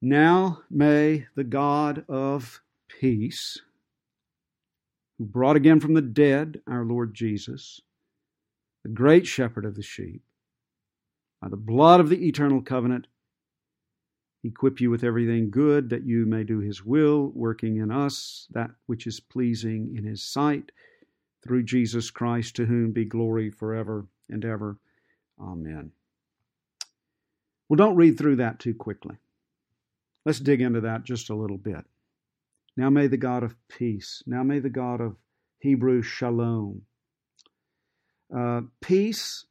Now 0.00 0.62
may 0.70 1.26
the 1.34 1.44
God 1.44 2.04
of 2.08 2.60
peace, 2.88 3.60
who 5.18 5.24
brought 5.24 5.56
again 5.56 5.80
from 5.80 5.94
the 5.94 6.02
dead 6.02 6.60
our 6.66 6.84
Lord 6.84 7.14
Jesus, 7.14 7.80
the 8.84 8.90
great 8.90 9.26
shepherd 9.26 9.64
of 9.64 9.74
the 9.74 9.82
sheep, 9.82 10.22
by 11.40 11.48
the 11.48 11.56
blood 11.56 12.00
of 12.00 12.08
the 12.08 12.26
eternal 12.26 12.62
covenant, 12.62 13.06
equip 14.44 14.80
you 14.80 14.90
with 14.90 15.04
everything 15.04 15.50
good 15.50 15.90
that 15.90 16.04
you 16.04 16.24
may 16.26 16.44
do 16.44 16.60
his 16.60 16.84
will, 16.84 17.30
working 17.34 17.76
in 17.76 17.90
us 17.90 18.46
that 18.50 18.70
which 18.86 19.06
is 19.06 19.20
pleasing 19.20 19.94
in 19.96 20.04
his 20.04 20.22
sight, 20.22 20.70
through 21.42 21.62
Jesus 21.62 22.10
Christ, 22.10 22.56
to 22.56 22.66
whom 22.66 22.92
be 22.92 23.04
glory 23.04 23.50
forever 23.50 24.06
and 24.28 24.44
ever. 24.44 24.76
Amen. 25.40 25.92
Well, 27.68 27.76
don't 27.76 27.96
read 27.96 28.18
through 28.18 28.36
that 28.36 28.58
too 28.58 28.74
quickly. 28.74 29.16
Let's 30.24 30.40
dig 30.40 30.60
into 30.60 30.80
that 30.82 31.04
just 31.04 31.30
a 31.30 31.34
little 31.34 31.58
bit. 31.58 31.84
Now 32.78 32.90
may 32.90 33.08
the 33.08 33.16
God 33.16 33.42
of 33.42 33.56
peace, 33.68 34.22
now 34.24 34.44
may 34.44 34.60
the 34.60 34.70
God 34.70 35.00
of 35.00 35.16
Hebrew 35.58 36.00
shalom, 36.00 36.82
uh, 38.32 38.60
peace, 38.80 39.46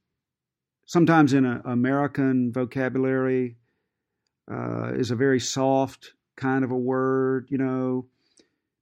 sometimes 0.86 1.34
in 1.34 1.44
an 1.44 1.62
American 1.66 2.54
vocabulary, 2.54 3.58
uh, 4.50 4.94
is 4.94 5.12
a 5.12 5.18
very 5.18 5.42
soft 5.42 6.14
kind 6.38 6.64
of 6.64 6.72
a 6.72 6.78
word, 6.78 7.48
you 7.50 7.58
know, 7.58 8.06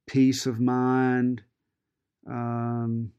peace 0.06 0.46
of 0.46 0.60
mind, 0.60 1.42
um, 2.30 3.14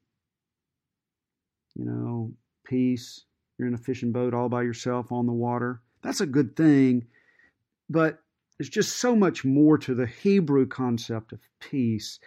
you 1.75 1.87
know, 1.87 2.35
peace. 2.65 3.25
You're 3.59 3.67
in 3.67 3.75
a 3.75 3.79
fishing 3.79 4.13
boat 4.13 4.33
all 4.33 4.49
by 4.49 4.63
yourself 4.63 5.11
on 5.11 5.27
the 5.27 5.33
water. 5.33 5.83
That's 6.03 6.21
a 6.21 6.27
good 6.27 6.55
thing, 6.55 7.09
but 7.91 8.21
there's 8.59 8.69
just 8.69 8.97
so 8.97 9.15
much 9.15 9.45
more 9.45 9.79
to 9.79 9.95
the 9.95 10.07
Hebrew 10.07 10.67
concept 10.67 11.33
of 11.33 11.41
peace 11.61 12.19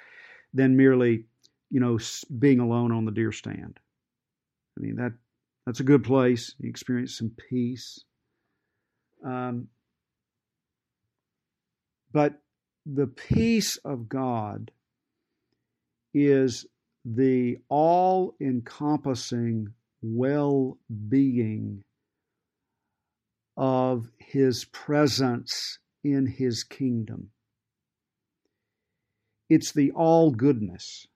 than 0.53 0.77
merely, 0.77 1.25
you 1.69 1.79
know, 1.79 1.99
being 2.37 2.59
alone 2.59 2.91
on 2.91 3.05
the 3.05 3.11
deer 3.11 3.31
stand. 3.31 3.79
I 4.77 4.81
mean 4.81 4.95
that 4.97 5.13
that's 5.65 5.79
a 5.79 5.83
good 5.83 6.03
place. 6.03 6.55
You 6.59 6.69
experience 6.69 7.17
some 7.17 7.31
peace. 7.49 8.03
Um, 9.25 9.67
but 12.11 12.41
the 12.85 13.07
peace 13.07 13.77
of 13.77 14.09
God 14.09 14.71
is 16.13 16.65
the 17.05 17.57
all 17.69 18.35
encompassing 18.41 19.73
well 20.01 20.77
being 21.09 21.83
of 23.57 24.09
His 24.17 24.65
presence 24.65 25.79
in 26.03 26.25
His 26.25 26.63
kingdom. 26.63 27.31
It's 29.49 29.71
the 29.71 29.91
all 29.91 30.31
goodness. 30.31 31.07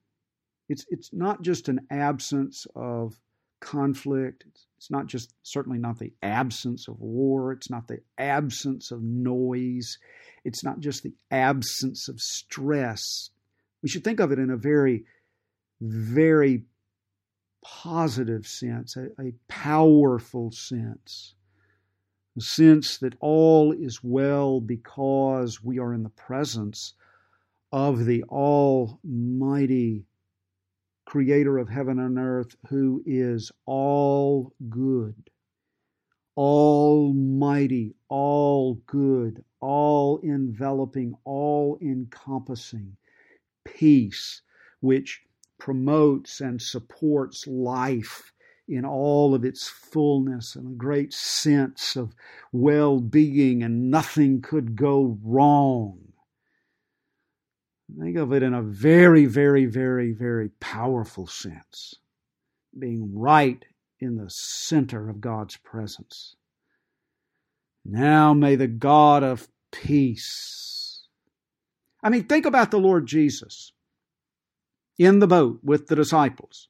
It's, 0.70 0.86
it's 0.90 1.12
not 1.14 1.42
just 1.42 1.70
an 1.70 1.82
absence 1.92 2.66
of 2.76 3.20
conflict. 3.60 4.46
It's, 4.78 4.90
not 4.90 5.08
just, 5.08 5.34
certainly 5.44 5.78
not 5.80 6.00
the 6.00 6.14
absence 6.22 6.88
of 6.88 7.00
war. 7.00 7.52
It's 7.54 7.70
not 7.70 7.88
the 7.88 8.00
absence 8.18 8.92
of 8.92 9.02
noise. 9.02 9.98
It's 10.44 10.64
not 10.64 10.80
just 10.80 11.04
the 11.04 11.14
absence 11.32 12.10
of 12.10 12.20
stress. 12.20 13.30
We 13.82 13.90
should 13.90 14.04
think 14.04 14.20
of 14.20 14.32
it 14.32 14.40
in 14.40 14.50
a 14.50 14.58
very, 14.58 15.06
very 15.80 16.64
positive 17.64 18.46
sense, 18.46 18.98
a, 18.98 19.06
a 19.22 19.34
powerful 19.48 20.52
sense. 20.52 21.36
A 22.36 22.42
sense 22.42 22.98
that 22.98 23.16
all 23.20 23.72
is 23.72 24.04
well 24.04 24.60
because 24.60 25.64
we 25.64 25.78
are 25.78 25.94
in 25.94 26.02
the 26.02 26.10
presence 26.10 26.96
of 27.72 28.06
the 28.06 28.24
Almighty 28.24 30.08
creator 31.06 31.60
of 31.60 31.70
heaven 31.70 32.00
and 32.00 32.18
earth, 32.18 32.56
who 32.70 33.04
is 33.06 33.52
all 33.68 34.52
good, 34.68 35.30
almighty, 36.36 37.94
all 38.10 38.76
good, 38.88 39.46
all 39.60 40.20
enveloping, 40.24 41.14
all 41.24 41.78
encompassing 41.82 42.98
peace, 43.64 44.42
which 44.80 45.22
promotes 45.60 46.42
and 46.42 46.60
supports 46.60 47.46
life 47.46 48.33
in 48.68 48.86
all 48.86 49.36
of 49.36 49.44
its 49.44 49.68
fullness 49.68 50.56
and 50.56 50.68
a 50.68 50.76
great 50.78 51.14
sense 51.14 51.96
of 51.96 52.16
well 52.52 53.00
being, 53.00 53.64
and 53.64 53.92
nothing 53.92 54.42
could 54.42 54.76
go 54.76 55.18
wrong. 55.24 56.00
Think 58.00 58.18
of 58.18 58.34
it 58.34 58.42
in 58.42 58.54
a 58.54 58.62
very, 58.62 59.26
very, 59.26 59.66
very, 59.66 60.14
very 60.14 60.50
powerful 60.60 61.28
sense. 61.28 61.96
Being 62.78 63.12
right 63.14 63.64
in 64.00 64.18
the 64.18 64.30
center 64.30 65.10
of 65.10 65.22
God's 65.22 65.58
presence. 65.58 66.36
Now 67.86 68.34
may 68.34 68.56
the 68.56 68.68
God 68.68 69.24
of 69.24 69.48
peace. 69.72 71.04
I 72.02 72.10
mean, 72.10 72.24
think 72.24 72.46
about 72.46 72.72
the 72.72 72.80
Lord 72.80 73.06
Jesus 73.06 73.74
in 74.98 75.20
the 75.20 75.28
boat 75.28 75.60
with 75.64 75.88
the 75.88 75.96
disciples. 75.96 76.68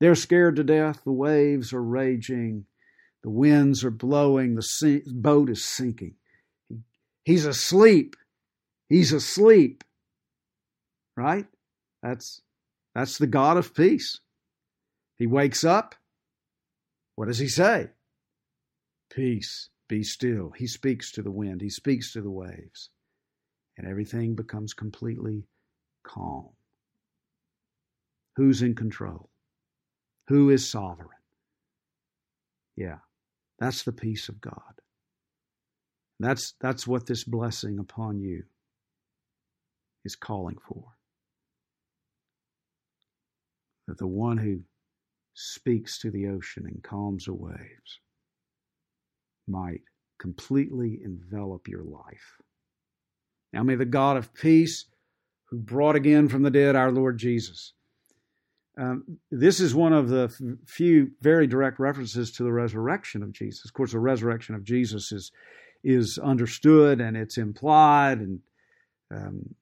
They're 0.00 0.14
scared 0.14 0.56
to 0.56 0.64
death. 0.64 1.02
The 1.04 1.12
waves 1.12 1.72
are 1.72 1.82
raging. 1.82 2.66
The 3.22 3.30
winds 3.30 3.84
are 3.84 3.90
blowing. 3.90 4.54
The 4.54 5.02
boat 5.06 5.50
is 5.50 5.64
sinking. 5.64 6.14
He's 7.24 7.46
asleep. 7.46 8.16
He's 8.88 9.12
asleep. 9.12 9.82
Right? 11.16 11.46
That's, 12.02 12.42
that's 12.94 13.18
the 13.18 13.26
God 13.26 13.56
of 13.56 13.74
peace. 13.74 14.20
He 15.16 15.26
wakes 15.26 15.64
up. 15.64 15.94
What 17.14 17.28
does 17.28 17.38
he 17.38 17.48
say? 17.48 17.88
Peace, 19.10 19.70
be 19.88 20.02
still. 20.02 20.52
He 20.56 20.66
speaks 20.66 21.10
to 21.12 21.22
the 21.22 21.30
wind, 21.30 21.62
he 21.62 21.70
speaks 21.70 22.12
to 22.12 22.20
the 22.20 22.30
waves, 22.30 22.90
and 23.78 23.86
everything 23.86 24.34
becomes 24.34 24.74
completely 24.74 25.46
calm. 26.02 26.50
Who's 28.36 28.60
in 28.60 28.74
control? 28.74 29.30
Who 30.28 30.50
is 30.50 30.68
sovereign? 30.68 31.08
Yeah, 32.76 32.98
that's 33.58 33.84
the 33.84 33.92
peace 33.92 34.28
of 34.28 34.40
God. 34.40 34.80
That's, 36.18 36.54
that's 36.60 36.86
what 36.86 37.06
this 37.06 37.24
blessing 37.24 37.78
upon 37.78 38.20
you 38.20 38.42
is 40.04 40.16
calling 40.16 40.56
for. 40.68 40.84
That 43.86 43.98
the 43.98 44.06
one 44.06 44.38
who 44.38 44.60
speaks 45.34 45.98
to 45.98 46.10
the 46.10 46.28
ocean 46.28 46.64
and 46.66 46.82
calms 46.82 47.26
the 47.26 47.34
waves 47.34 48.00
might 49.46 49.82
completely 50.18 51.00
envelop 51.04 51.68
your 51.68 51.84
life. 51.84 52.40
Now 53.52 53.62
may 53.62 53.76
the 53.76 53.84
God 53.84 54.16
of 54.16 54.34
peace, 54.34 54.86
who 55.50 55.58
brought 55.58 55.94
again 55.94 56.28
from 56.28 56.42
the 56.42 56.50
dead 56.50 56.74
our 56.74 56.90
Lord 56.90 57.18
Jesus. 57.18 57.74
Um, 58.78 59.18
this 59.30 59.60
is 59.60 59.74
one 59.74 59.92
of 59.92 60.08
the 60.08 60.28
few 60.66 61.10
very 61.22 61.46
direct 61.46 61.78
references 61.78 62.30
to 62.32 62.42
the 62.42 62.52
resurrection 62.52 63.22
of 63.22 63.32
Jesus. 63.32 63.64
Of 63.64 63.72
course, 63.72 63.92
the 63.92 63.98
resurrection 63.98 64.54
of 64.54 64.64
Jesus 64.64 65.12
is 65.12 65.32
is 65.84 66.18
understood 66.18 67.00
and 67.00 67.16
it's 67.16 67.38
implied 67.38 68.18
and 68.18 68.40
um, 69.14 69.54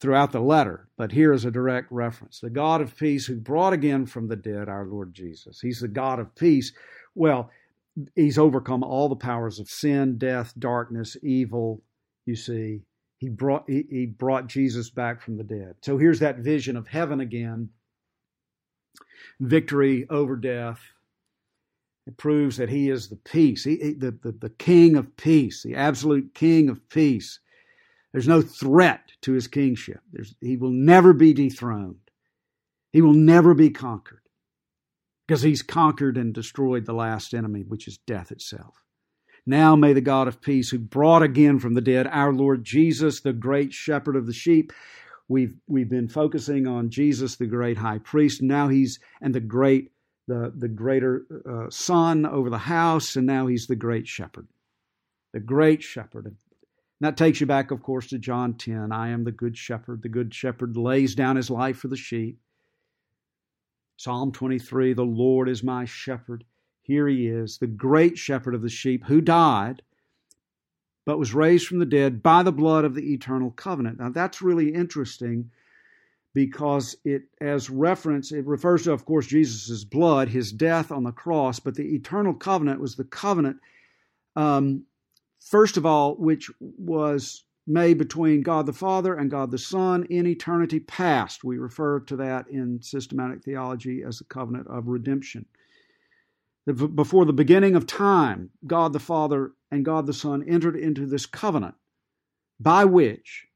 throughout 0.00 0.32
the 0.32 0.40
letter, 0.40 0.88
but 0.96 1.12
here 1.12 1.32
is 1.32 1.44
a 1.44 1.50
direct 1.50 1.90
reference. 1.92 2.40
The 2.40 2.50
God 2.50 2.80
of 2.80 2.96
peace 2.96 3.26
who 3.26 3.36
brought 3.36 3.72
again 3.72 4.06
from 4.06 4.28
the 4.28 4.36
dead 4.36 4.68
our 4.68 4.86
Lord 4.86 5.12
Jesus. 5.12 5.60
He's 5.60 5.80
the 5.80 5.88
God 5.88 6.18
of 6.18 6.34
peace. 6.34 6.72
Well, 7.14 7.50
he's 8.14 8.38
overcome 8.38 8.82
all 8.82 9.08
the 9.08 9.16
powers 9.16 9.58
of 9.58 9.68
sin, 9.68 10.16
death, 10.16 10.54
darkness, 10.58 11.16
evil, 11.22 11.82
you 12.24 12.36
see. 12.36 12.80
He 13.18 13.28
brought 13.28 13.64
he, 13.68 13.84
he 13.90 14.06
brought 14.06 14.46
Jesus 14.46 14.88
back 14.88 15.20
from 15.20 15.36
the 15.36 15.44
dead. 15.44 15.74
So 15.82 15.98
here's 15.98 16.20
that 16.20 16.38
vision 16.38 16.76
of 16.76 16.88
heaven 16.88 17.20
again. 17.20 17.68
Victory 19.40 20.06
over 20.10 20.36
death. 20.36 20.80
It 22.06 22.16
proves 22.16 22.56
that 22.56 22.70
he 22.70 22.88
is 22.90 23.08
the 23.08 23.16
peace, 23.16 23.64
he, 23.64 23.94
the, 23.94 24.10
the, 24.10 24.32
the 24.32 24.50
king 24.50 24.96
of 24.96 25.16
peace, 25.16 25.62
the 25.62 25.76
absolute 25.76 26.34
king 26.34 26.68
of 26.68 26.88
peace. 26.88 27.40
There's 28.12 28.28
no 28.28 28.42
threat 28.42 29.12
to 29.22 29.32
his 29.32 29.46
kingship. 29.46 30.00
There's, 30.12 30.34
he 30.40 30.56
will 30.56 30.70
never 30.70 31.12
be 31.12 31.32
dethroned. 31.32 32.10
He 32.92 33.00
will 33.02 33.14
never 33.14 33.54
be 33.54 33.70
conquered 33.70 34.22
because 35.26 35.42
he's 35.42 35.62
conquered 35.62 36.16
and 36.16 36.34
destroyed 36.34 36.86
the 36.86 36.92
last 36.92 37.34
enemy, 37.34 37.62
which 37.62 37.86
is 37.86 37.98
death 37.98 38.32
itself. 38.32 38.82
Now 39.46 39.76
may 39.76 39.92
the 39.92 40.00
God 40.00 40.26
of 40.26 40.42
peace, 40.42 40.70
who 40.70 40.78
brought 40.78 41.22
again 41.22 41.60
from 41.60 41.74
the 41.74 41.80
dead 41.80 42.08
our 42.08 42.32
Lord 42.32 42.64
Jesus, 42.64 43.20
the 43.20 43.32
great 43.32 43.72
shepherd 43.72 44.16
of 44.16 44.26
the 44.26 44.32
sheep, 44.32 44.72
we've 45.30 45.54
we've 45.68 45.88
been 45.88 46.08
focusing 46.08 46.66
on 46.66 46.90
Jesus, 46.90 47.36
the 47.36 47.46
great 47.46 47.78
high 47.78 47.98
priest. 47.98 48.42
Now 48.42 48.68
he's 48.68 48.98
and 49.22 49.34
the 49.34 49.40
great 49.40 49.92
the 50.26 50.52
the 50.54 50.68
greater 50.68 51.24
uh, 51.48 51.70
son 51.70 52.26
over 52.26 52.50
the 52.50 52.58
house, 52.58 53.16
and 53.16 53.26
now 53.26 53.46
he's 53.46 53.66
the 53.66 53.76
great 53.76 54.06
shepherd, 54.06 54.48
the 55.32 55.40
great 55.40 55.82
shepherd 55.82 56.26
And 56.26 56.36
that 57.00 57.16
takes 57.16 57.40
you 57.40 57.46
back, 57.46 57.70
of 57.70 57.82
course, 57.82 58.08
to 58.08 58.18
John 58.18 58.54
10. 58.54 58.92
I 58.92 59.08
am 59.08 59.24
the 59.24 59.32
good 59.32 59.56
shepherd. 59.56 60.02
The 60.02 60.08
good 60.08 60.34
shepherd 60.34 60.76
lays 60.76 61.14
down 61.14 61.36
his 61.36 61.48
life 61.48 61.78
for 61.78 61.88
the 61.88 61.96
sheep. 61.96 62.38
Psalm 63.96 64.32
23 64.32 64.92
The 64.92 65.02
Lord 65.04 65.48
is 65.48 65.62
my 65.62 65.84
shepherd. 65.84 66.44
Here 66.82 67.06
he 67.06 67.28
is, 67.28 67.58
the 67.58 67.68
great 67.68 68.18
shepherd 68.18 68.54
of 68.54 68.62
the 68.62 68.68
sheep 68.68 69.04
who 69.04 69.20
died, 69.20 69.82
but 71.04 71.18
was 71.18 71.34
raised 71.34 71.66
from 71.66 71.78
the 71.78 71.86
dead 71.86 72.22
by 72.22 72.42
the 72.42 72.52
blood 72.52 72.84
of 72.84 72.94
the 72.94 73.12
eternal 73.12 73.50
covenant. 73.50 73.98
Now, 73.98 74.10
that's 74.10 74.42
really 74.42 74.74
interesting 74.74 75.50
because 76.34 76.96
it, 77.04 77.22
as 77.40 77.70
reference, 77.70 78.30
it 78.30 78.46
refers 78.46 78.84
to, 78.84 78.92
of 78.92 79.04
course, 79.04 79.26
Jesus' 79.26 79.84
blood, 79.84 80.28
his 80.28 80.52
death 80.52 80.92
on 80.92 81.02
the 81.02 81.12
cross, 81.12 81.58
but 81.58 81.74
the 81.74 81.94
eternal 81.94 82.34
covenant 82.34 82.80
was 82.80 82.96
the 82.96 83.04
covenant 83.04 83.56
um, 84.36 84.84
First 85.40 85.76
of 85.76 85.86
all, 85.86 86.16
which 86.16 86.50
was 86.60 87.44
made 87.66 87.98
between 87.98 88.42
God 88.42 88.66
the 88.66 88.72
Father 88.72 89.14
and 89.14 89.30
God 89.30 89.50
the 89.50 89.58
Son 89.58 90.04
in 90.04 90.26
eternity 90.26 90.80
past. 90.80 91.44
We 91.44 91.58
refer 91.58 92.00
to 92.00 92.16
that 92.16 92.48
in 92.48 92.82
systematic 92.82 93.42
theology 93.42 94.02
as 94.02 94.18
the 94.18 94.24
covenant 94.24 94.68
of 94.68 94.88
redemption. 94.88 95.46
Before 96.66 97.24
the 97.24 97.32
beginning 97.32 97.74
of 97.74 97.86
time, 97.86 98.50
God 98.66 98.92
the 98.92 98.98
Father 98.98 99.52
and 99.70 99.84
God 99.84 100.06
the 100.06 100.12
Son 100.12 100.44
entered 100.46 100.76
into 100.76 101.06
this 101.06 101.26
covenant 101.26 101.74
by 102.60 102.84
which 102.84 103.46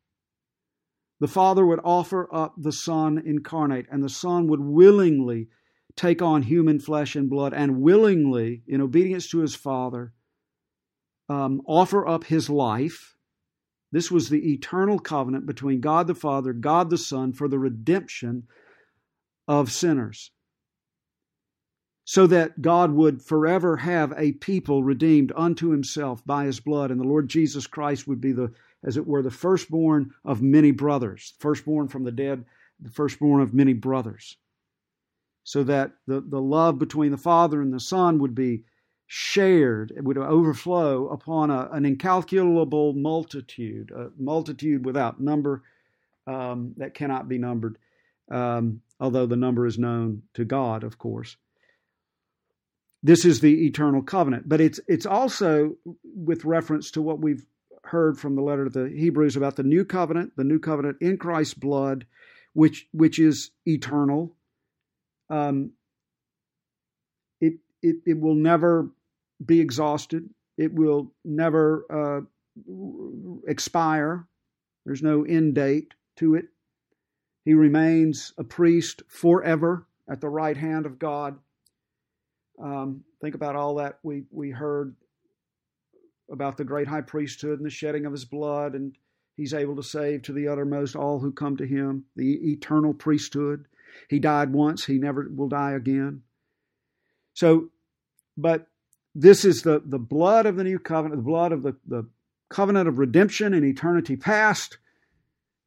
the 1.20 1.28
Father 1.28 1.64
would 1.64 1.80
offer 1.84 2.28
up 2.34 2.54
the 2.56 2.72
Son 2.72 3.18
incarnate, 3.24 3.86
and 3.90 4.02
the 4.02 4.08
Son 4.08 4.48
would 4.48 4.60
willingly 4.60 5.48
take 5.96 6.20
on 6.20 6.42
human 6.42 6.80
flesh 6.80 7.14
and 7.14 7.30
blood 7.30 7.54
and 7.54 7.80
willingly, 7.80 8.62
in 8.66 8.80
obedience 8.80 9.28
to 9.28 9.38
his 9.38 9.54
Father, 9.54 10.12
um, 11.28 11.62
offer 11.66 12.06
up 12.06 12.24
his 12.24 12.50
life. 12.50 13.14
This 13.92 14.10
was 14.10 14.28
the 14.28 14.52
eternal 14.52 14.98
covenant 14.98 15.46
between 15.46 15.80
God 15.80 16.08
the 16.08 16.14
Father, 16.14 16.52
God 16.52 16.90
the 16.90 16.98
Son, 16.98 17.32
for 17.32 17.48
the 17.48 17.60
redemption 17.60 18.48
of 19.46 19.70
sinners. 19.70 20.32
So 22.06 22.26
that 22.26 22.60
God 22.60 22.92
would 22.92 23.22
forever 23.22 23.78
have 23.78 24.12
a 24.16 24.32
people 24.32 24.84
redeemed 24.84 25.32
unto 25.34 25.70
himself 25.70 26.24
by 26.26 26.44
his 26.44 26.60
blood, 26.60 26.90
and 26.90 27.00
the 27.00 27.08
Lord 27.08 27.28
Jesus 27.28 27.66
Christ 27.66 28.06
would 28.06 28.20
be 28.20 28.32
the, 28.32 28.52
as 28.82 28.96
it 28.98 29.06
were, 29.06 29.22
the 29.22 29.30
firstborn 29.30 30.12
of 30.24 30.42
many 30.42 30.70
brothers, 30.70 31.32
firstborn 31.38 31.88
from 31.88 32.04
the 32.04 32.12
dead, 32.12 32.44
the 32.80 32.90
firstborn 32.90 33.40
of 33.40 33.54
many 33.54 33.72
brothers. 33.72 34.36
So 35.44 35.62
that 35.64 35.92
the, 36.06 36.20
the 36.20 36.40
love 36.40 36.78
between 36.78 37.10
the 37.10 37.16
Father 37.16 37.62
and 37.62 37.72
the 37.72 37.80
Son 37.80 38.18
would 38.18 38.34
be 38.34 38.64
shared, 39.06 39.92
it 39.96 40.04
would 40.04 40.18
overflow 40.18 41.08
upon 41.08 41.50
a, 41.50 41.68
an 41.72 41.84
incalculable 41.84 42.92
multitude, 42.94 43.90
a 43.90 44.10
multitude 44.18 44.84
without 44.84 45.20
number 45.20 45.62
um, 46.26 46.74
that 46.76 46.94
cannot 46.94 47.28
be 47.28 47.38
numbered, 47.38 47.78
um, 48.30 48.80
although 49.00 49.26
the 49.26 49.36
number 49.36 49.66
is 49.66 49.78
known 49.78 50.22
to 50.34 50.44
God, 50.44 50.84
of 50.84 50.98
course. 50.98 51.36
This 53.04 53.26
is 53.26 53.40
the 53.40 53.66
eternal 53.66 54.02
covenant, 54.02 54.48
but 54.48 54.62
it's 54.62 54.80
it's 54.88 55.04
also 55.04 55.76
with 56.02 56.46
reference 56.46 56.90
to 56.92 57.02
what 57.02 57.20
we've 57.20 57.44
heard 57.82 58.18
from 58.18 58.34
the 58.34 58.40
letter 58.40 58.64
to 58.64 58.70
the 58.70 58.88
Hebrews 58.88 59.36
about 59.36 59.56
the 59.56 59.62
new 59.62 59.84
covenant, 59.84 60.32
the 60.38 60.42
new 60.42 60.58
covenant 60.58 60.96
in 61.02 61.18
Christ's 61.18 61.52
blood, 61.52 62.06
which 62.54 62.88
which 62.92 63.18
is 63.18 63.50
eternal. 63.66 64.34
Um, 65.28 65.72
it, 67.42 67.58
it 67.82 67.96
it 68.06 68.18
will 68.18 68.36
never 68.36 68.88
be 69.44 69.60
exhausted. 69.60 70.30
It 70.56 70.72
will 70.72 71.12
never 71.26 71.84
uh, 71.90 72.20
expire. 73.46 74.26
There's 74.86 75.02
no 75.02 75.24
end 75.24 75.56
date 75.56 75.92
to 76.16 76.36
it. 76.36 76.46
He 77.44 77.52
remains 77.52 78.32
a 78.38 78.44
priest 78.44 79.02
forever 79.08 79.86
at 80.08 80.22
the 80.22 80.30
right 80.30 80.56
hand 80.56 80.86
of 80.86 80.98
God. 80.98 81.38
Um, 82.62 83.04
think 83.20 83.34
about 83.34 83.56
all 83.56 83.76
that 83.76 83.98
we, 84.02 84.24
we 84.30 84.50
heard 84.50 84.94
about 86.30 86.56
the 86.56 86.64
great 86.64 86.88
high 86.88 87.00
priesthood 87.00 87.58
and 87.58 87.66
the 87.66 87.70
shedding 87.70 88.06
of 88.06 88.12
his 88.12 88.24
blood, 88.24 88.74
and 88.74 88.96
he's 89.36 89.54
able 89.54 89.76
to 89.76 89.82
save 89.82 90.22
to 90.22 90.32
the 90.32 90.48
uttermost 90.48 90.96
all 90.96 91.18
who 91.18 91.32
come 91.32 91.56
to 91.56 91.66
him, 91.66 92.04
the 92.16 92.52
eternal 92.52 92.94
priesthood. 92.94 93.66
He 94.08 94.18
died 94.18 94.52
once, 94.52 94.84
he 94.84 94.98
never 94.98 95.28
will 95.28 95.48
die 95.48 95.72
again. 95.72 96.22
So, 97.34 97.70
but 98.36 98.66
this 99.14 99.44
is 99.44 99.62
the, 99.62 99.82
the 99.84 99.98
blood 99.98 100.46
of 100.46 100.56
the 100.56 100.64
new 100.64 100.78
covenant, 100.78 101.20
the 101.20 101.30
blood 101.30 101.52
of 101.52 101.62
the, 101.62 101.76
the 101.86 102.08
covenant 102.48 102.88
of 102.88 102.98
redemption 102.98 103.54
in 103.54 103.64
eternity 103.64 104.16
past, 104.16 104.78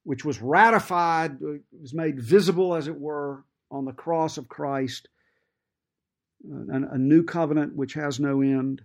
which 0.04 0.26
was 0.26 0.42
ratified, 0.42 1.38
was 1.42 1.94
made 1.94 2.20
visible, 2.20 2.76
as 2.76 2.88
it 2.88 3.00
were, 3.00 3.44
on 3.70 3.86
the 3.86 3.92
cross 3.92 4.38
of 4.38 4.48
Christ, 4.48 5.10
a, 6.46 6.94
a 6.94 6.98
new 6.98 7.24
covenant 7.24 7.76
which 7.76 7.94
has 7.94 8.20
no 8.20 8.42
end. 8.42 8.82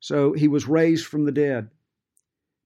So 0.00 0.32
he 0.32 0.48
was 0.48 0.68
raised 0.68 1.06
from 1.06 1.24
the 1.24 1.32
dead 1.32 1.70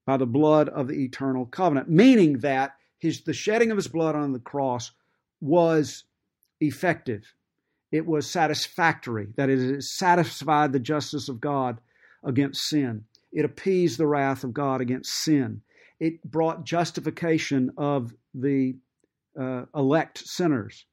by 0.05 0.17
the 0.17 0.25
blood 0.25 0.69
of 0.69 0.87
the 0.87 1.03
eternal 1.03 1.45
covenant, 1.45 1.89
meaning 1.89 2.39
that 2.39 2.75
his, 2.97 3.21
the 3.21 3.33
shedding 3.33 3.71
of 3.71 3.77
his 3.77 3.87
blood 3.87 4.15
on 4.15 4.33
the 4.33 4.39
cross 4.39 4.91
was 5.39 6.03
effective. 6.59 7.33
It 7.91 8.05
was 8.05 8.29
satisfactory, 8.29 9.29
that 9.35 9.49
is, 9.49 9.63
it 9.63 9.83
satisfied 9.83 10.73
the 10.73 10.79
justice 10.79 11.29
of 11.29 11.39
God 11.39 11.79
against 12.23 12.67
sin. 12.67 13.05
It 13.31 13.45
appeased 13.45 13.97
the 13.97 14.07
wrath 14.07 14.43
of 14.43 14.53
God 14.53 14.81
against 14.81 15.13
sin. 15.13 15.61
It 15.99 16.23
brought 16.23 16.65
justification 16.65 17.71
of 17.77 18.13
the 18.33 18.75
uh, 19.39 19.65
elect 19.75 20.17
sinners. 20.19 20.85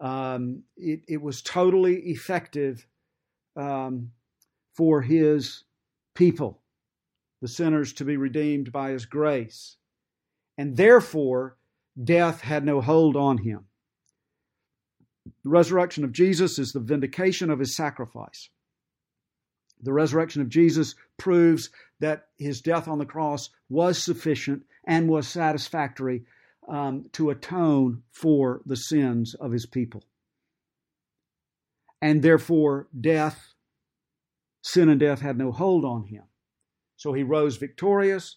Um, 0.00 0.64
it, 0.76 1.02
it, 1.06 1.22
was 1.22 1.40
totally 1.40 1.96
effective 2.10 2.86
um, 3.56 4.10
for 4.74 5.00
his 5.00 5.64
people, 6.14 6.60
the 7.40 7.48
sinners 7.48 7.92
to 7.94 8.04
be 8.04 8.16
redeemed 8.16 8.72
by 8.72 8.90
his 8.90 9.06
grace. 9.06 9.76
And 10.58 10.76
therefore, 10.76 11.56
death 12.02 12.40
had 12.40 12.64
no 12.64 12.80
hold 12.80 13.16
on 13.16 13.38
him. 13.38 13.66
The 15.44 15.50
resurrection 15.50 16.04
of 16.04 16.12
Jesus 16.12 16.58
is 16.58 16.72
the 16.72 16.80
vindication 16.80 17.50
of 17.50 17.58
his 17.58 17.74
sacrifice. 17.74 18.50
The 19.80 19.92
resurrection 19.92 20.42
of 20.42 20.48
Jesus 20.48 20.94
proves 21.18 21.70
that 22.00 22.28
his 22.36 22.60
death 22.60 22.88
on 22.88 22.98
the 22.98 23.06
cross 23.06 23.50
was 23.68 24.02
sufficient 24.02 24.64
and 24.86 25.08
was 25.08 25.28
satisfactory 25.28 26.24
um, 26.68 27.06
to 27.12 27.30
atone 27.30 28.02
for 28.12 28.62
the 28.66 28.76
sins 28.76 29.34
of 29.34 29.52
his 29.52 29.66
people. 29.66 30.02
And 32.00 32.22
therefore, 32.22 32.88
death, 32.98 33.54
sin 34.62 34.88
and 34.88 35.00
death 35.00 35.20
had 35.20 35.38
no 35.38 35.52
hold 35.52 35.84
on 35.84 36.04
him. 36.04 36.24
So 36.96 37.12
he 37.12 37.22
rose 37.22 37.56
victorious. 37.56 38.36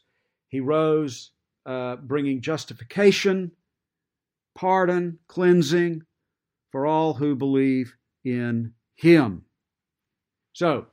He 0.49 0.59
rose 0.59 1.31
uh, 1.65 1.97
bringing 1.97 2.41
justification, 2.41 3.51
pardon, 4.55 5.19
cleansing 5.27 6.03
for 6.71 6.85
all 6.85 7.13
who 7.13 7.35
believe 7.35 7.95
in 8.23 8.73
him. 8.95 9.43
So, 10.53 10.87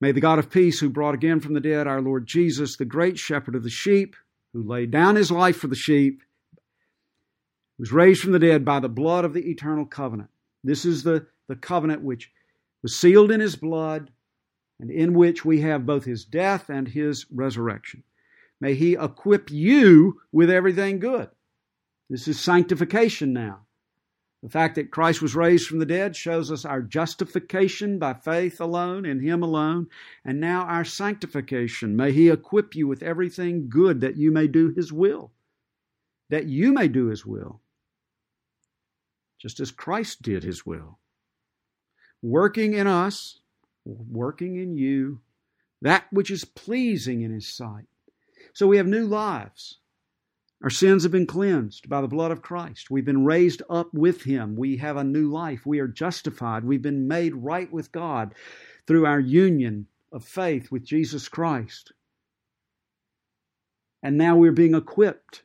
May 0.00 0.12
the 0.12 0.20
God 0.20 0.38
of 0.38 0.50
peace, 0.50 0.80
who 0.80 0.90
brought 0.90 1.14
again 1.14 1.40
from 1.40 1.54
the 1.54 1.60
dead 1.60 1.86
our 1.86 2.02
Lord 2.02 2.26
Jesus, 2.26 2.76
the 2.76 2.84
great 2.84 3.18
shepherd 3.18 3.54
of 3.54 3.62
the 3.62 3.70
sheep, 3.70 4.16
who 4.54 4.62
laid 4.62 4.90
down 4.90 5.16
his 5.16 5.30
life 5.30 5.56
for 5.56 5.66
the 5.66 5.74
sheep, 5.74 6.22
was 7.78 7.92
raised 7.92 8.22
from 8.22 8.32
the 8.32 8.38
dead 8.38 8.64
by 8.64 8.80
the 8.80 8.88
blood 8.88 9.24
of 9.24 9.34
the 9.34 9.50
eternal 9.50 9.84
covenant. 9.84 10.30
This 10.62 10.84
is 10.84 11.02
the, 11.02 11.26
the 11.48 11.56
covenant 11.56 12.02
which 12.02 12.30
was 12.82 12.96
sealed 12.96 13.30
in 13.30 13.40
his 13.40 13.56
blood 13.56 14.10
and 14.80 14.90
in 14.90 15.12
which 15.12 15.44
we 15.44 15.60
have 15.60 15.84
both 15.84 16.04
his 16.04 16.24
death 16.24 16.70
and 16.70 16.88
his 16.88 17.26
resurrection. 17.32 18.04
May 18.60 18.74
he 18.74 18.94
equip 18.94 19.50
you 19.50 20.20
with 20.30 20.50
everything 20.50 21.00
good. 21.00 21.28
This 22.08 22.28
is 22.28 22.38
sanctification 22.38 23.32
now. 23.32 23.63
The 24.44 24.50
fact 24.50 24.74
that 24.74 24.90
Christ 24.90 25.22
was 25.22 25.34
raised 25.34 25.66
from 25.66 25.78
the 25.78 25.86
dead 25.86 26.14
shows 26.14 26.52
us 26.52 26.66
our 26.66 26.82
justification 26.82 27.98
by 27.98 28.12
faith 28.12 28.60
alone, 28.60 29.06
in 29.06 29.20
Him 29.20 29.42
alone, 29.42 29.88
and 30.22 30.38
now 30.38 30.64
our 30.64 30.84
sanctification. 30.84 31.96
May 31.96 32.12
He 32.12 32.28
equip 32.28 32.74
you 32.76 32.86
with 32.86 33.02
everything 33.02 33.70
good 33.70 34.02
that 34.02 34.18
you 34.18 34.30
may 34.30 34.46
do 34.46 34.68
His 34.68 34.92
will, 34.92 35.32
that 36.28 36.44
you 36.44 36.74
may 36.74 36.88
do 36.88 37.06
His 37.06 37.24
will, 37.24 37.62
just 39.38 39.60
as 39.60 39.70
Christ 39.70 40.20
did 40.20 40.44
His 40.44 40.66
will. 40.66 40.98
Working 42.20 42.74
in 42.74 42.86
us, 42.86 43.38
working 43.86 44.56
in 44.56 44.76
you, 44.76 45.20
that 45.80 46.04
which 46.10 46.30
is 46.30 46.44
pleasing 46.44 47.22
in 47.22 47.32
His 47.32 47.48
sight. 47.48 47.86
So 48.52 48.66
we 48.66 48.76
have 48.76 48.86
new 48.86 49.06
lives. 49.06 49.78
Our 50.64 50.70
sins 50.70 51.02
have 51.02 51.12
been 51.12 51.26
cleansed 51.26 51.90
by 51.90 52.00
the 52.00 52.08
blood 52.08 52.30
of 52.30 52.40
Christ. 52.40 52.90
We've 52.90 53.04
been 53.04 53.26
raised 53.26 53.60
up 53.68 53.92
with 53.92 54.22
Him. 54.22 54.56
We 54.56 54.78
have 54.78 54.96
a 54.96 55.04
new 55.04 55.30
life. 55.30 55.66
We 55.66 55.78
are 55.78 55.86
justified. 55.86 56.64
We've 56.64 56.80
been 56.80 57.06
made 57.06 57.34
right 57.34 57.70
with 57.70 57.92
God 57.92 58.34
through 58.86 59.04
our 59.04 59.20
union 59.20 59.88
of 60.10 60.24
faith 60.24 60.72
with 60.72 60.82
Jesus 60.82 61.28
Christ. 61.28 61.92
And 64.02 64.16
now 64.16 64.38
we're 64.38 64.52
being 64.52 64.74
equipped. 64.74 65.42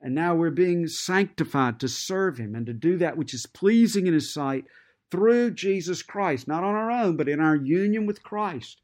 And 0.00 0.14
now 0.14 0.34
we're 0.34 0.48
being 0.48 0.86
sanctified 0.86 1.78
to 1.80 1.88
serve 1.88 2.38
Him 2.38 2.54
and 2.54 2.64
to 2.64 2.72
do 2.72 2.96
that 2.96 3.18
which 3.18 3.34
is 3.34 3.44
pleasing 3.44 4.06
in 4.06 4.14
His 4.14 4.32
sight 4.32 4.64
through 5.10 5.50
Jesus 5.50 6.02
Christ, 6.02 6.48
not 6.48 6.64
on 6.64 6.74
our 6.74 6.90
own, 6.90 7.18
but 7.18 7.28
in 7.28 7.40
our 7.40 7.56
union 7.56 8.06
with 8.06 8.22
Christ. 8.22 8.80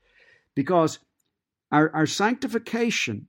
Because 0.55 0.99
our, 1.70 1.91
our 1.95 2.07
sanctification 2.07 3.29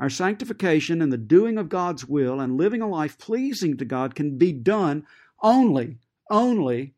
our 0.00 0.08
sanctification 0.08 1.02
and 1.02 1.12
the 1.12 1.18
doing 1.18 1.58
of 1.58 1.68
God's 1.68 2.06
will 2.06 2.40
and 2.40 2.56
living 2.56 2.80
a 2.80 2.88
life 2.88 3.18
pleasing 3.18 3.76
to 3.76 3.84
God 3.84 4.14
can 4.14 4.38
be 4.38 4.50
done 4.50 5.06
only, 5.42 5.98
only, 6.30 6.94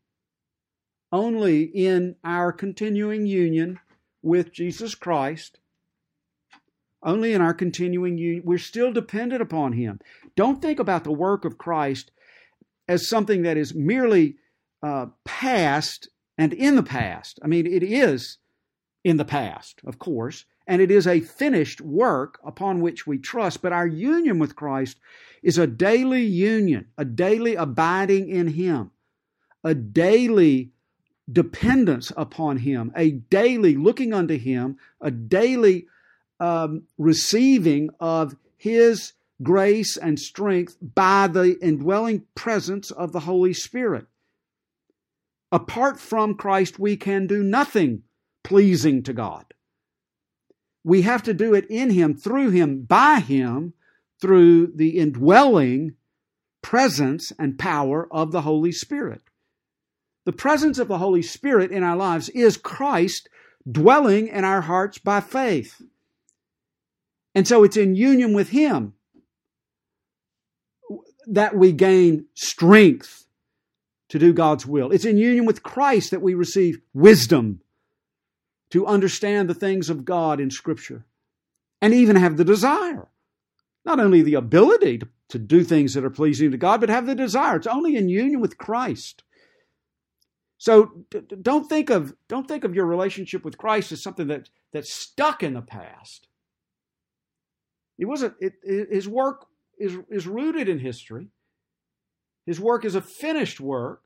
only 1.11 1.63
in 1.63 2.15
our 2.23 2.53
continuing 2.53 3.25
union 3.25 3.77
with 4.21 4.53
Jesus 4.53 4.95
Christ. 4.95 5.59
Only 7.03 7.33
in 7.33 7.41
our 7.41 7.53
continuing 7.53 8.17
union. 8.17 8.43
We're 8.45 8.57
still 8.57 8.93
dependent 8.93 9.41
upon 9.41 9.73
Him. 9.73 9.99
Don't 10.37 10.61
think 10.61 10.79
about 10.79 11.03
the 11.03 11.11
work 11.11 11.43
of 11.43 11.57
Christ 11.57 12.11
as 12.87 13.09
something 13.09 13.41
that 13.41 13.57
is 13.57 13.75
merely 13.75 14.37
uh, 14.81 15.07
past 15.25 16.07
and 16.37 16.53
in 16.53 16.77
the 16.77 16.83
past. 16.83 17.39
I 17.43 17.47
mean, 17.47 17.67
it 17.67 17.83
is 17.83 18.37
in 19.03 19.17
the 19.17 19.25
past, 19.25 19.81
of 19.85 19.99
course, 19.99 20.45
and 20.67 20.81
it 20.81 20.91
is 20.91 21.07
a 21.07 21.19
finished 21.19 21.81
work 21.81 22.39
upon 22.43 22.81
which 22.81 23.05
we 23.05 23.17
trust. 23.17 23.61
But 23.61 23.73
our 23.73 23.87
union 23.87 24.39
with 24.39 24.55
Christ 24.55 24.99
is 25.41 25.57
a 25.57 25.67
daily 25.67 26.23
union, 26.23 26.87
a 26.97 27.05
daily 27.05 27.55
abiding 27.55 28.29
in 28.29 28.47
Him, 28.47 28.91
a 29.63 29.73
daily 29.75 30.71
dependence 31.31 32.11
upon 32.15 32.57
Him, 32.57 32.91
a 32.95 33.11
daily 33.11 33.75
looking 33.75 34.13
unto 34.13 34.37
Him, 34.37 34.77
a 35.01 35.11
daily 35.11 35.87
um, 36.39 36.83
receiving 36.97 37.89
of 37.99 38.35
His 38.55 39.13
grace 39.41 39.97
and 39.97 40.19
strength 40.19 40.77
by 40.81 41.27
the 41.27 41.57
indwelling 41.61 42.23
presence 42.35 42.91
of 42.91 43.11
the 43.11 43.21
Holy 43.21 43.53
Spirit. 43.53 44.05
Apart 45.51 45.99
from 45.99 46.35
Christ, 46.35 46.79
we 46.79 46.95
can 46.97 47.27
do 47.27 47.43
nothing 47.43 48.03
pleasing 48.43 49.03
to 49.03 49.13
God. 49.13 49.52
We 50.83 51.03
have 51.03 51.23
to 51.23 51.33
do 51.33 51.53
it 51.53 51.65
in 51.69 51.89
Him, 51.89 52.15
through 52.15 52.49
Him, 52.51 52.83
by 52.83 53.19
Him, 53.19 53.73
through 54.21 54.67
the 54.75 54.97
indwelling 54.99 55.95
presence 56.61 57.31
and 57.37 57.59
power 57.59 58.07
of 58.11 58.31
the 58.31 58.41
Holy 58.41 58.71
Spirit. 58.71 59.21
The 60.25 60.33
presence 60.33 60.79
of 60.79 60.87
the 60.87 60.97
Holy 60.97 61.21
Spirit 61.21 61.71
in 61.71 61.83
our 61.83 61.95
lives 61.95 62.29
is 62.29 62.57
Christ 62.57 63.29
dwelling 63.69 64.27
in 64.27 64.43
our 64.43 64.61
hearts 64.61 64.97
by 64.97 65.19
faith. 65.19 65.81
And 67.35 67.47
so 67.47 67.63
it's 67.63 67.77
in 67.77 67.95
union 67.95 68.33
with 68.33 68.49
Him 68.49 68.93
that 71.27 71.55
we 71.55 71.71
gain 71.71 72.25
strength 72.33 73.25
to 74.09 74.19
do 74.19 74.33
God's 74.33 74.65
will. 74.65 74.91
It's 74.91 75.05
in 75.05 75.17
union 75.17 75.45
with 75.45 75.63
Christ 75.63 76.11
that 76.11 76.21
we 76.21 76.33
receive 76.33 76.81
wisdom 76.93 77.61
to 78.73 78.87
understand 78.87 79.47
the 79.47 79.53
things 79.53 79.91
of 79.91 80.03
God 80.03 80.39
in 80.39 80.49
Scripture 80.49 81.05
and 81.79 81.93
even 81.93 82.15
have 82.15 82.37
the 82.37 82.43
desire. 82.43 83.07
Not 83.85 83.99
only 83.99 84.23
the 84.23 84.33
ability 84.33 84.97
to, 84.97 85.07
to 85.29 85.37
do 85.37 85.63
things 85.63 85.93
that 85.93 86.03
are 86.03 86.09
pleasing 86.09 86.49
to 86.49 86.57
God, 86.57 86.79
but 86.79 86.89
have 86.89 87.05
the 87.05 87.13
desire. 87.13 87.57
It's 87.57 87.67
only 87.67 87.95
in 87.95 88.09
union 88.09 88.41
with 88.41 88.57
Christ. 88.57 89.21
So 90.57 91.05
don't 91.39 91.69
think 91.69 91.91
of 91.91 92.15
don't 92.27 92.47
think 92.47 92.63
of 92.63 92.73
your 92.73 92.87
relationship 92.87 93.45
with 93.45 93.59
Christ 93.59 93.91
as 93.91 94.01
something 94.01 94.25
that 94.27 94.49
that's 94.71 94.91
stuck 94.91 95.43
in 95.43 95.53
the 95.53 95.61
past. 95.61 96.27
It 97.99 98.05
wasn't. 98.05 98.33
It, 98.39 98.53
his 98.63 99.07
work 99.07 99.45
is 99.77 99.99
is 100.09 100.25
rooted 100.25 100.67
in 100.67 100.79
history. 100.79 101.27
His 102.47 102.59
work 102.59 102.85
is 102.85 102.95
a 102.95 103.01
finished 103.01 103.59
work, 103.59 104.01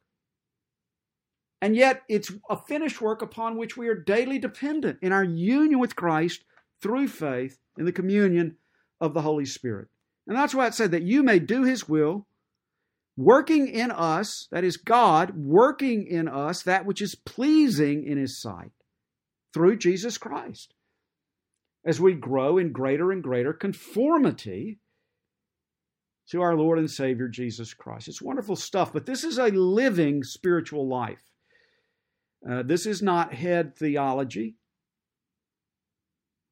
and 1.62 1.76
yet, 1.76 2.04
it's 2.08 2.32
a 2.50 2.58
finished 2.58 3.02
work 3.02 3.22
upon 3.22 3.58
which 3.58 3.76
we 3.76 3.88
are 3.88 3.96
daily 3.96 4.38
dependent 4.38 5.00
in 5.02 5.12
our 5.12 5.24
union 5.24 5.80
with 5.80 5.96
Christ 5.96 6.44
through 6.82 7.08
faith 7.08 7.58
in 7.78 7.86
the 7.86 7.92
communion 7.92 8.58
of 9.02 9.14
the 9.14 9.24
Holy 9.24 9.46
Spirit. 9.46 9.88
And 10.28 10.38
that's 10.38 10.54
why 10.54 10.68
it 10.68 10.76
said 10.76 10.92
that 10.92 11.04
you 11.04 11.24
may 11.24 11.40
do 11.40 11.64
His 11.64 11.90
will, 11.90 12.28
working 13.16 13.68
in 13.68 13.90
us, 13.90 14.48
that 14.52 14.64
is, 14.64 14.78
God 14.78 15.34
working 15.36 16.06
in 16.06 16.28
us 16.28 16.62
that 16.64 16.86
which 16.86 17.02
is 17.02 17.16
pleasing 17.16 18.04
in 18.06 18.18
His 18.20 18.40
sight 18.40 18.72
through 19.52 19.78
Jesus 19.78 20.20
Christ. 20.20 20.76
as 21.88 22.02
we 22.02 22.14
grow 22.14 22.58
in 22.58 22.74
greater 22.74 23.12
and 23.12 23.24
greater 23.24 23.54
conformity 23.54 24.80
to 26.30 26.42
our 26.42 26.56
Lord 26.56 26.78
and 26.78 26.92
Savior 26.92 27.30
Jesus 27.30 27.74
Christ. 27.74 28.10
It's 28.10 28.22
wonderful 28.22 28.58
stuff, 28.58 28.92
but 28.92 29.06
this 29.06 29.24
is 29.24 29.38
a 29.38 29.48
living 29.48 30.22
spiritual 30.24 30.88
life. 30.88 31.24
Uh, 32.50 32.64
this 32.64 32.86
is 32.86 33.02
not 33.02 33.34
head 33.34 33.76
theology. 33.76 34.56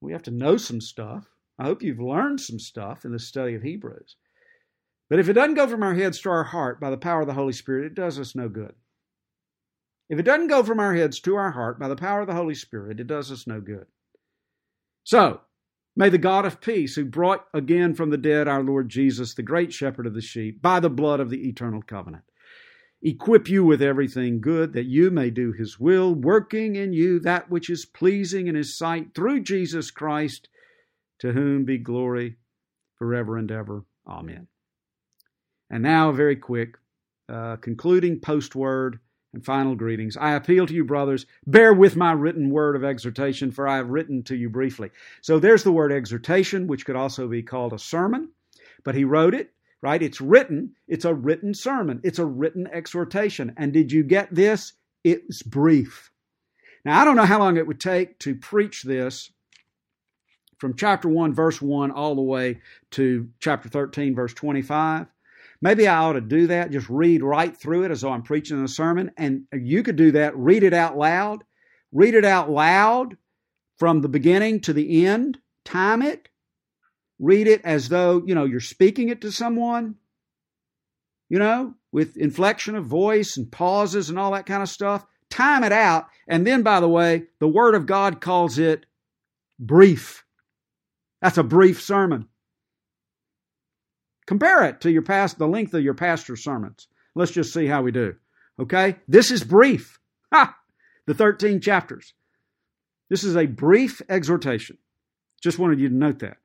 We 0.01 0.11
have 0.11 0.23
to 0.23 0.31
know 0.31 0.57
some 0.57 0.81
stuff. 0.81 1.29
I 1.57 1.63
hope 1.63 1.81
you've 1.81 1.99
learned 1.99 2.41
some 2.41 2.59
stuff 2.59 3.05
in 3.05 3.11
the 3.11 3.19
study 3.19 3.55
of 3.55 3.63
Hebrews. 3.63 4.17
But 5.09 5.19
if 5.19 5.29
it 5.29 5.33
doesn't 5.33 5.55
go 5.55 5.67
from 5.67 5.83
our 5.83 5.93
heads 5.93 6.19
to 6.21 6.29
our 6.29 6.43
heart 6.43 6.81
by 6.81 6.89
the 6.89 6.97
power 6.97 7.21
of 7.21 7.27
the 7.27 7.33
Holy 7.33 7.53
Spirit, 7.53 7.85
it 7.85 7.95
does 7.95 8.19
us 8.19 8.35
no 8.35 8.49
good. 8.49 8.73
If 10.09 10.19
it 10.19 10.23
doesn't 10.23 10.47
go 10.47 10.63
from 10.63 10.79
our 10.79 10.93
heads 10.93 11.19
to 11.21 11.35
our 11.35 11.51
heart 11.51 11.79
by 11.79 11.87
the 11.87 11.95
power 11.95 12.21
of 12.21 12.27
the 12.27 12.33
Holy 12.33 12.55
Spirit, 12.55 12.99
it 12.99 13.07
does 13.07 13.31
us 13.31 13.47
no 13.47 13.61
good. 13.61 13.85
So, 15.03 15.41
may 15.95 16.09
the 16.09 16.17
God 16.17 16.45
of 16.45 16.61
peace, 16.61 16.95
who 16.95 17.05
brought 17.05 17.45
again 17.53 17.95
from 17.95 18.09
the 18.09 18.17
dead 18.17 18.47
our 18.47 18.63
Lord 18.63 18.89
Jesus, 18.89 19.33
the 19.33 19.43
great 19.43 19.73
shepherd 19.73 20.05
of 20.05 20.13
the 20.13 20.21
sheep, 20.21 20.61
by 20.61 20.79
the 20.79 20.89
blood 20.89 21.19
of 21.19 21.29
the 21.29 21.47
eternal 21.47 21.81
covenant, 21.81 22.23
equip 23.05 23.47
you 23.47 23.63
with 23.63 23.83
everything 23.83 24.41
good 24.41 24.73
that 24.73 24.85
you 24.85 25.11
may 25.11 25.29
do 25.29 25.51
his 25.51 25.79
will, 25.79 26.13
working 26.13 26.75
in 26.75 26.91
you 26.91 27.19
that 27.19 27.49
which 27.51 27.69
is 27.69 27.85
pleasing 27.85 28.47
in 28.47 28.55
his 28.55 28.75
sight 28.75 29.13
through 29.13 29.41
Jesus 29.41 29.91
Christ, 29.91 30.49
to 31.19 31.31
whom 31.31 31.65
be 31.65 31.77
glory 31.77 32.37
forever 32.97 33.37
and 33.37 33.51
ever. 33.51 33.85
Amen. 34.07 34.47
And 35.69 35.83
now, 35.83 36.11
very 36.11 36.35
quick, 36.35 36.77
uh, 37.29 37.57
concluding 37.57 38.19
post 38.19 38.55
word 38.55 38.99
and 39.33 39.45
final 39.45 39.75
greetings. 39.75 40.17
I 40.17 40.31
appeal 40.31 40.65
to 40.65 40.73
you, 40.73 40.83
brothers, 40.83 41.27
bear 41.45 41.73
with 41.73 41.95
my 41.95 42.11
written 42.13 42.49
word 42.49 42.75
of 42.75 42.83
exhortation, 42.83 43.51
for 43.51 43.67
I 43.67 43.77
have 43.77 43.89
written 43.89 44.23
to 44.23 44.35
you 44.35 44.49
briefly. 44.49 44.89
So 45.21 45.37
there's 45.37 45.63
the 45.63 45.71
word 45.71 45.91
exhortation, 45.91 46.65
which 46.65 46.85
could 46.85 46.95
also 46.95 47.27
be 47.27 47.43
called 47.43 47.73
a 47.73 47.79
sermon, 47.79 48.29
but 48.83 48.95
he 48.95 49.03
wrote 49.03 49.35
it, 49.35 49.51
right? 49.81 50.01
It's 50.01 50.21
written. 50.21 50.75
It's 50.87 51.05
a 51.05 51.13
written 51.13 51.53
sermon. 51.53 52.01
It's 52.03 52.19
a 52.19 52.25
written 52.25 52.67
exhortation. 52.67 53.53
And 53.57 53.73
did 53.73 53.91
you 53.91 54.03
get 54.03 54.33
this? 54.33 54.73
It's 55.03 55.43
brief. 55.43 56.11
Now, 56.83 57.01
I 57.01 57.05
don't 57.05 57.15
know 57.15 57.25
how 57.25 57.39
long 57.39 57.57
it 57.57 57.67
would 57.67 57.79
take 57.79 58.19
to 58.19 58.35
preach 58.35 58.83
this 58.83 59.31
from 60.57 60.75
chapter 60.75 61.09
1, 61.09 61.33
verse 61.33 61.61
1, 61.61 61.91
all 61.91 62.15
the 62.15 62.21
way 62.21 62.61
to 62.91 63.29
chapter 63.39 63.69
13, 63.69 64.15
verse 64.15 64.33
25. 64.33 65.07
Maybe 65.61 65.87
I 65.87 65.97
ought 65.97 66.13
to 66.13 66.21
do 66.21 66.47
that, 66.47 66.71
just 66.71 66.89
read 66.89 67.23
right 67.23 67.55
through 67.55 67.83
it 67.85 67.91
as 67.91 68.01
though 68.01 68.11
I'm 68.11 68.23
preaching 68.23 68.63
a 68.63 68.67
sermon. 68.67 69.11
And 69.17 69.43
you 69.53 69.83
could 69.83 69.95
do 69.95 70.11
that, 70.11 70.35
read 70.37 70.63
it 70.63 70.73
out 70.73 70.97
loud. 70.97 71.43
Read 71.91 72.13
it 72.13 72.25
out 72.25 72.49
loud 72.49 73.15
from 73.77 74.01
the 74.01 74.09
beginning 74.09 74.59
to 74.61 74.73
the 74.73 75.05
end, 75.05 75.39
time 75.63 76.01
it. 76.01 76.27
Read 77.19 77.47
it 77.47 77.61
as 77.63 77.89
though, 77.89 78.21
you 78.25 78.35
know, 78.35 78.45
you're 78.45 78.59
speaking 78.59 79.09
it 79.09 79.21
to 79.21 79.31
someone, 79.31 79.95
you 81.29 81.39
know, 81.39 81.73
with 81.91 82.17
inflection 82.17 82.75
of 82.75 82.85
voice 82.85 83.37
and 83.37 83.51
pauses 83.51 84.09
and 84.09 84.19
all 84.19 84.31
that 84.31 84.45
kind 84.45 84.61
of 84.61 84.69
stuff. 84.69 85.05
Time 85.29 85.63
it 85.63 85.71
out. 85.71 86.07
And 86.27 86.45
then, 86.45 86.61
by 86.61 86.79
the 86.79 86.89
way, 86.89 87.23
the 87.39 87.47
Word 87.47 87.75
of 87.75 87.85
God 87.85 88.21
calls 88.21 88.59
it 88.59 88.85
brief. 89.59 90.25
That's 91.21 91.37
a 91.37 91.43
brief 91.43 91.81
sermon. 91.81 92.27
Compare 94.27 94.63
it 94.65 94.81
to 94.81 94.91
your 94.91 95.01
past, 95.01 95.37
the 95.37 95.47
length 95.47 95.73
of 95.73 95.83
your 95.83 95.93
pastor's 95.93 96.43
sermons. 96.43 96.87
Let's 97.15 97.31
just 97.31 97.53
see 97.53 97.67
how 97.67 97.81
we 97.81 97.91
do. 97.91 98.15
Okay? 98.59 98.97
This 99.07 99.31
is 99.31 99.43
brief. 99.43 99.99
Ha! 100.33 100.55
The 101.05 101.13
13 101.13 101.61
chapters. 101.61 102.13
This 103.09 103.23
is 103.23 103.35
a 103.35 103.45
brief 103.45 104.01
exhortation. 104.09 104.77
Just 105.41 105.59
wanted 105.59 105.79
you 105.79 105.89
to 105.89 105.95
note 105.95 106.19
that. 106.19 106.37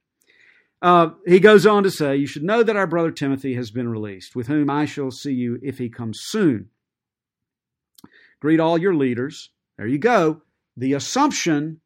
Uh, 0.83 1.11
he 1.27 1.41
goes 1.41 1.67
on 1.67 1.83
to 1.83 1.91
say, 1.91 2.17
You 2.17 2.27
should 2.27 2.43
know 2.43 2.63
that 2.63 2.77
our 2.77 2.87
brother 2.87 3.11
Timothy 3.11 3.55
has 3.55 3.71
been 3.71 3.89
released, 3.89 4.35
with 4.35 4.47
whom 4.47 4.71
I 4.71 4.87
shall 4.87 5.11
see 5.11 5.33
you 5.33 5.59
if 5.63 5.79
he 5.79 5.89
comes 5.89 6.21
soon. 6.21 6.71
Greet 8.41 8.61
all 8.61 8.79
your 8.79 8.95
leaders. 8.95 9.51
There 9.77 9.87
you 9.87 9.99
go. 9.99 10.43
The 10.77 10.95
assumption, 10.95 11.81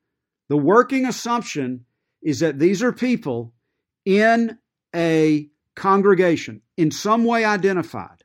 the 0.48 0.56
working 0.56 1.06
assumption, 1.06 1.84
is 2.22 2.40
that 2.40 2.58
these 2.58 2.82
are 2.82 2.92
people 2.92 3.52
in 4.04 4.58
a 4.94 5.48
congregation 5.74 6.62
in 6.76 6.90
some 6.90 7.24
way 7.24 7.44
identified. 7.44 8.22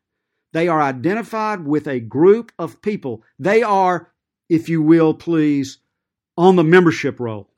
They 0.52 0.68
are 0.68 0.82
identified 0.82 1.66
with 1.66 1.88
a 1.88 2.00
group 2.00 2.52
of 2.58 2.82
people. 2.82 3.24
They 3.38 3.64
are, 3.64 4.12
if 4.48 4.70
you 4.70 4.82
will, 4.82 5.14
please, 5.14 5.80
on 6.38 6.56
the 6.56 6.64
membership 6.64 7.20
roll. 7.20 7.50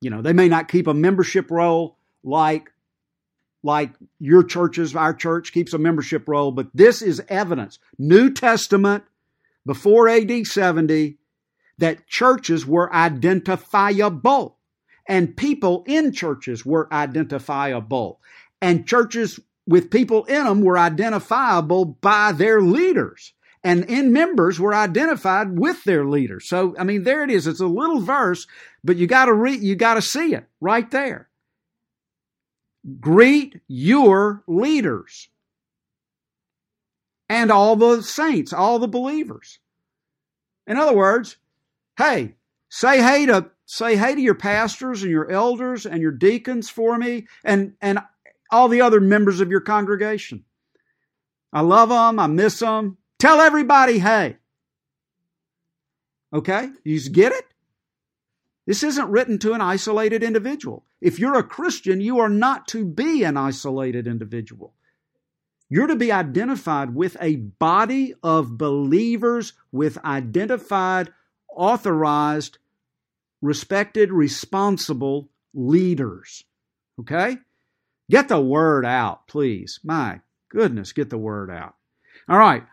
You 0.00 0.10
know, 0.10 0.22
they 0.22 0.32
may 0.32 0.48
not 0.48 0.68
keep 0.68 0.86
a 0.86 0.94
membership 0.94 1.50
roll 1.50 1.96
like 2.22 2.70
like 3.62 3.90
your 4.20 4.44
churches, 4.44 4.94
our 4.94 5.12
church 5.12 5.52
keeps 5.52 5.72
a 5.72 5.78
membership 5.78 6.28
roll, 6.28 6.52
but 6.52 6.68
this 6.72 7.02
is 7.02 7.20
evidence. 7.28 7.80
New 7.98 8.32
Testament, 8.32 9.02
before 9.64 10.08
AD 10.08 10.46
70, 10.46 11.18
that 11.78 12.06
churches 12.06 12.64
were 12.64 12.94
identifiable 12.94 14.56
and 15.08 15.36
people 15.36 15.84
in 15.86 16.12
churches 16.12 16.64
were 16.64 16.92
identifiable 16.92 18.20
and 18.62 18.86
churches 18.86 19.40
with 19.66 19.90
people 19.90 20.24
in 20.26 20.44
them 20.44 20.62
were 20.62 20.78
identifiable 20.78 21.84
by 21.84 22.32
their 22.32 22.60
leaders 22.60 23.32
and 23.64 23.84
in 23.86 24.12
members 24.12 24.60
were 24.60 24.74
identified 24.74 25.58
with 25.58 25.82
their 25.82 26.04
leaders. 26.04 26.48
So, 26.48 26.76
I 26.78 26.84
mean, 26.84 27.02
there 27.02 27.24
it 27.24 27.30
is. 27.30 27.48
It's 27.48 27.60
a 27.60 27.66
little 27.66 28.00
verse, 28.00 28.46
but 28.86 28.96
you 28.96 29.06
got 29.06 29.26
to 29.26 29.34
read, 29.34 29.60
you 29.62 29.74
got 29.74 29.94
to 29.94 30.02
see 30.02 30.34
it 30.34 30.44
right 30.60 30.90
there. 30.90 31.28
Greet 33.00 33.60
your 33.66 34.44
leaders 34.46 35.28
and 37.28 37.50
all 37.50 37.74
the 37.74 38.02
saints, 38.02 38.52
all 38.52 38.78
the 38.78 38.86
believers. 38.86 39.58
In 40.68 40.76
other 40.76 40.94
words, 40.94 41.36
hey, 41.98 42.34
say 42.68 43.02
hey 43.02 43.26
to 43.26 43.50
say 43.66 43.96
hey 43.96 44.14
to 44.14 44.20
your 44.20 44.34
pastors 44.34 45.02
and 45.02 45.10
your 45.10 45.30
elders 45.30 45.84
and 45.84 46.00
your 46.00 46.12
deacons 46.12 46.70
for 46.70 46.96
me 46.96 47.26
and 47.44 47.72
and 47.80 47.98
all 48.52 48.68
the 48.68 48.80
other 48.80 49.00
members 49.00 49.40
of 49.40 49.50
your 49.50 49.60
congregation. 49.60 50.44
I 51.52 51.62
love 51.62 51.88
them. 51.88 52.20
I 52.20 52.28
miss 52.28 52.60
them. 52.60 52.98
Tell 53.18 53.40
everybody, 53.40 53.98
hey. 53.98 54.36
Okay? 56.32 56.68
You 56.84 57.00
get 57.10 57.32
it? 57.32 57.46
This 58.66 58.82
isn't 58.82 59.10
written 59.10 59.38
to 59.38 59.52
an 59.52 59.60
isolated 59.60 60.22
individual. 60.22 60.84
If 61.00 61.18
you're 61.18 61.38
a 61.38 61.44
Christian, 61.44 62.00
you 62.00 62.18
are 62.18 62.28
not 62.28 62.66
to 62.68 62.84
be 62.84 63.22
an 63.22 63.36
isolated 63.36 64.08
individual. 64.08 64.74
You're 65.68 65.86
to 65.86 65.96
be 65.96 66.12
identified 66.12 66.94
with 66.94 67.16
a 67.20 67.36
body 67.36 68.14
of 68.22 68.58
believers 68.58 69.52
with 69.72 69.98
identified, 70.04 71.12
authorized, 71.48 72.58
respected, 73.40 74.12
responsible 74.12 75.28
leaders. 75.54 76.44
Okay? 77.00 77.38
Get 78.10 78.28
the 78.28 78.40
word 78.40 78.84
out, 78.84 79.26
please. 79.28 79.80
My 79.82 80.20
goodness, 80.48 80.92
get 80.92 81.10
the 81.10 81.18
word 81.18 81.50
out. 81.50 81.74
All 82.28 82.38
right. 82.38 82.64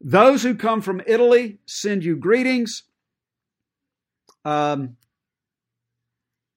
Those 0.00 0.42
who 0.42 0.54
come 0.54 0.80
from 0.80 1.02
Italy 1.06 1.58
send 1.66 2.04
you 2.04 2.16
greetings. 2.16 2.84
Um, 4.44 4.96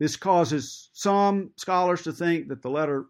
this 0.02 0.16
causes 0.16 0.90
some 0.94 1.52
scholars 1.58 2.02
to 2.02 2.12
think 2.12 2.48
that 2.48 2.64
the 2.64 2.70
letter 2.72 3.06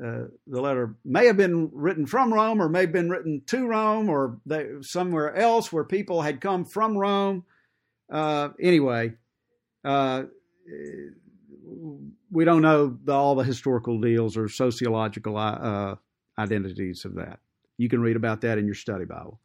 uh, 0.00 0.26
the 0.46 0.60
letter 0.60 0.94
may 1.04 1.26
have 1.26 1.36
been 1.36 1.68
written 1.72 2.06
from 2.06 2.32
Rome 2.32 2.62
or 2.62 2.68
may 2.68 2.82
have 2.82 2.92
been 2.92 3.10
written 3.10 3.42
to 3.46 3.66
Rome 3.66 4.08
or 4.08 4.38
they, 4.46 4.68
somewhere 4.82 5.34
else 5.34 5.72
where 5.72 5.82
people 5.82 6.22
had 6.22 6.40
come 6.40 6.64
from 6.64 6.96
Rome. 6.96 7.44
Uh, 8.08 8.50
anyway, 8.60 9.14
uh, 9.84 10.24
we 12.30 12.44
don't 12.44 12.62
know 12.62 12.96
the, 13.02 13.12
all 13.12 13.34
the 13.34 13.42
historical 13.42 14.00
deals 14.00 14.36
or 14.36 14.48
sociological 14.48 15.36
uh, 15.36 15.96
identities 16.38 17.04
of 17.04 17.16
that. 17.16 17.40
You 17.78 17.88
can 17.88 18.00
read 18.00 18.14
about 18.14 18.42
that 18.42 18.58
in 18.58 18.66
your 18.66 18.76
study 18.76 19.06
Bible. 19.06 19.40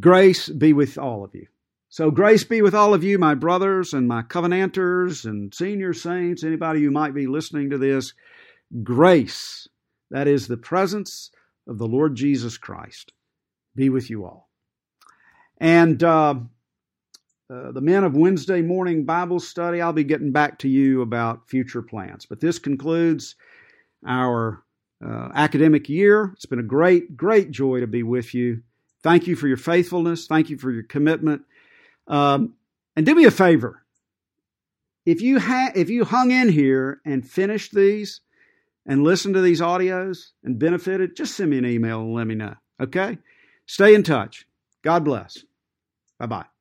Grace 0.00 0.48
be 0.48 0.72
with 0.72 0.98
all 0.98 1.22
of 1.22 1.32
you. 1.32 1.46
So, 1.88 2.10
grace 2.10 2.44
be 2.44 2.62
with 2.62 2.74
all 2.74 2.94
of 2.94 3.04
you, 3.04 3.18
my 3.18 3.34
brothers 3.34 3.94
and 3.94 4.08
my 4.08 4.22
covenanters 4.22 5.24
and 5.24 5.54
senior 5.54 5.92
saints, 5.94 6.44
anybody 6.44 6.82
who 6.82 6.90
might 6.90 7.14
be 7.14 7.26
listening 7.26 7.70
to 7.70 7.78
this. 7.78 8.12
Grace, 8.82 9.68
that 10.10 10.26
is 10.26 10.48
the 10.48 10.56
presence 10.56 11.30
of 11.68 11.78
the 11.78 11.86
Lord 11.86 12.16
Jesus 12.16 12.58
Christ, 12.58 13.12
be 13.74 13.88
with 13.88 14.10
you 14.10 14.24
all. 14.24 14.48
And 15.58 16.02
uh, 16.02 16.34
uh, 17.48 17.70
the 17.70 17.80
men 17.80 18.02
of 18.02 18.16
Wednesday 18.16 18.60
morning 18.60 19.04
Bible 19.04 19.38
study. 19.38 19.80
I'll 19.80 19.92
be 19.92 20.02
getting 20.02 20.32
back 20.32 20.58
to 20.60 20.68
you 20.68 21.02
about 21.02 21.48
future 21.48 21.82
plans. 21.82 22.26
But 22.26 22.40
this 22.40 22.58
concludes 22.58 23.36
our 24.06 24.64
uh, 25.04 25.28
academic 25.34 25.88
year. 25.88 26.32
It's 26.34 26.46
been 26.46 26.58
a 26.58 26.64
great, 26.64 27.16
great 27.16 27.52
joy 27.52 27.80
to 27.80 27.86
be 27.86 28.02
with 28.02 28.34
you. 28.34 28.62
Thank 29.02 29.28
you 29.28 29.36
for 29.36 29.46
your 29.46 29.56
faithfulness. 29.56 30.26
Thank 30.26 30.50
you 30.50 30.58
for 30.58 30.72
your 30.72 30.82
commitment. 30.82 31.42
Um, 32.06 32.54
and 32.94 33.04
do 33.04 33.14
me 33.14 33.24
a 33.24 33.30
favor 33.30 33.86
if 35.06 35.22
you 35.22 35.38
ha- 35.38 35.72
if 35.74 35.88
you 35.88 36.04
hung 36.04 36.32
in 36.32 36.48
here 36.48 37.00
and 37.04 37.26
finished 37.26 37.72
these 37.72 38.20
and 38.84 39.04
listened 39.04 39.34
to 39.34 39.40
these 39.40 39.60
audios 39.60 40.32
and 40.42 40.58
benefited, 40.58 41.16
just 41.16 41.36
send 41.36 41.50
me 41.50 41.58
an 41.58 41.64
email 41.64 42.00
and 42.00 42.12
let 42.12 42.26
me 42.26 42.34
know. 42.34 42.54
Okay? 42.80 43.18
Stay 43.66 43.94
in 43.94 44.02
touch. 44.02 44.46
God 44.82 45.04
bless. 45.04 45.44
Bye 46.18 46.26
bye. 46.26 46.55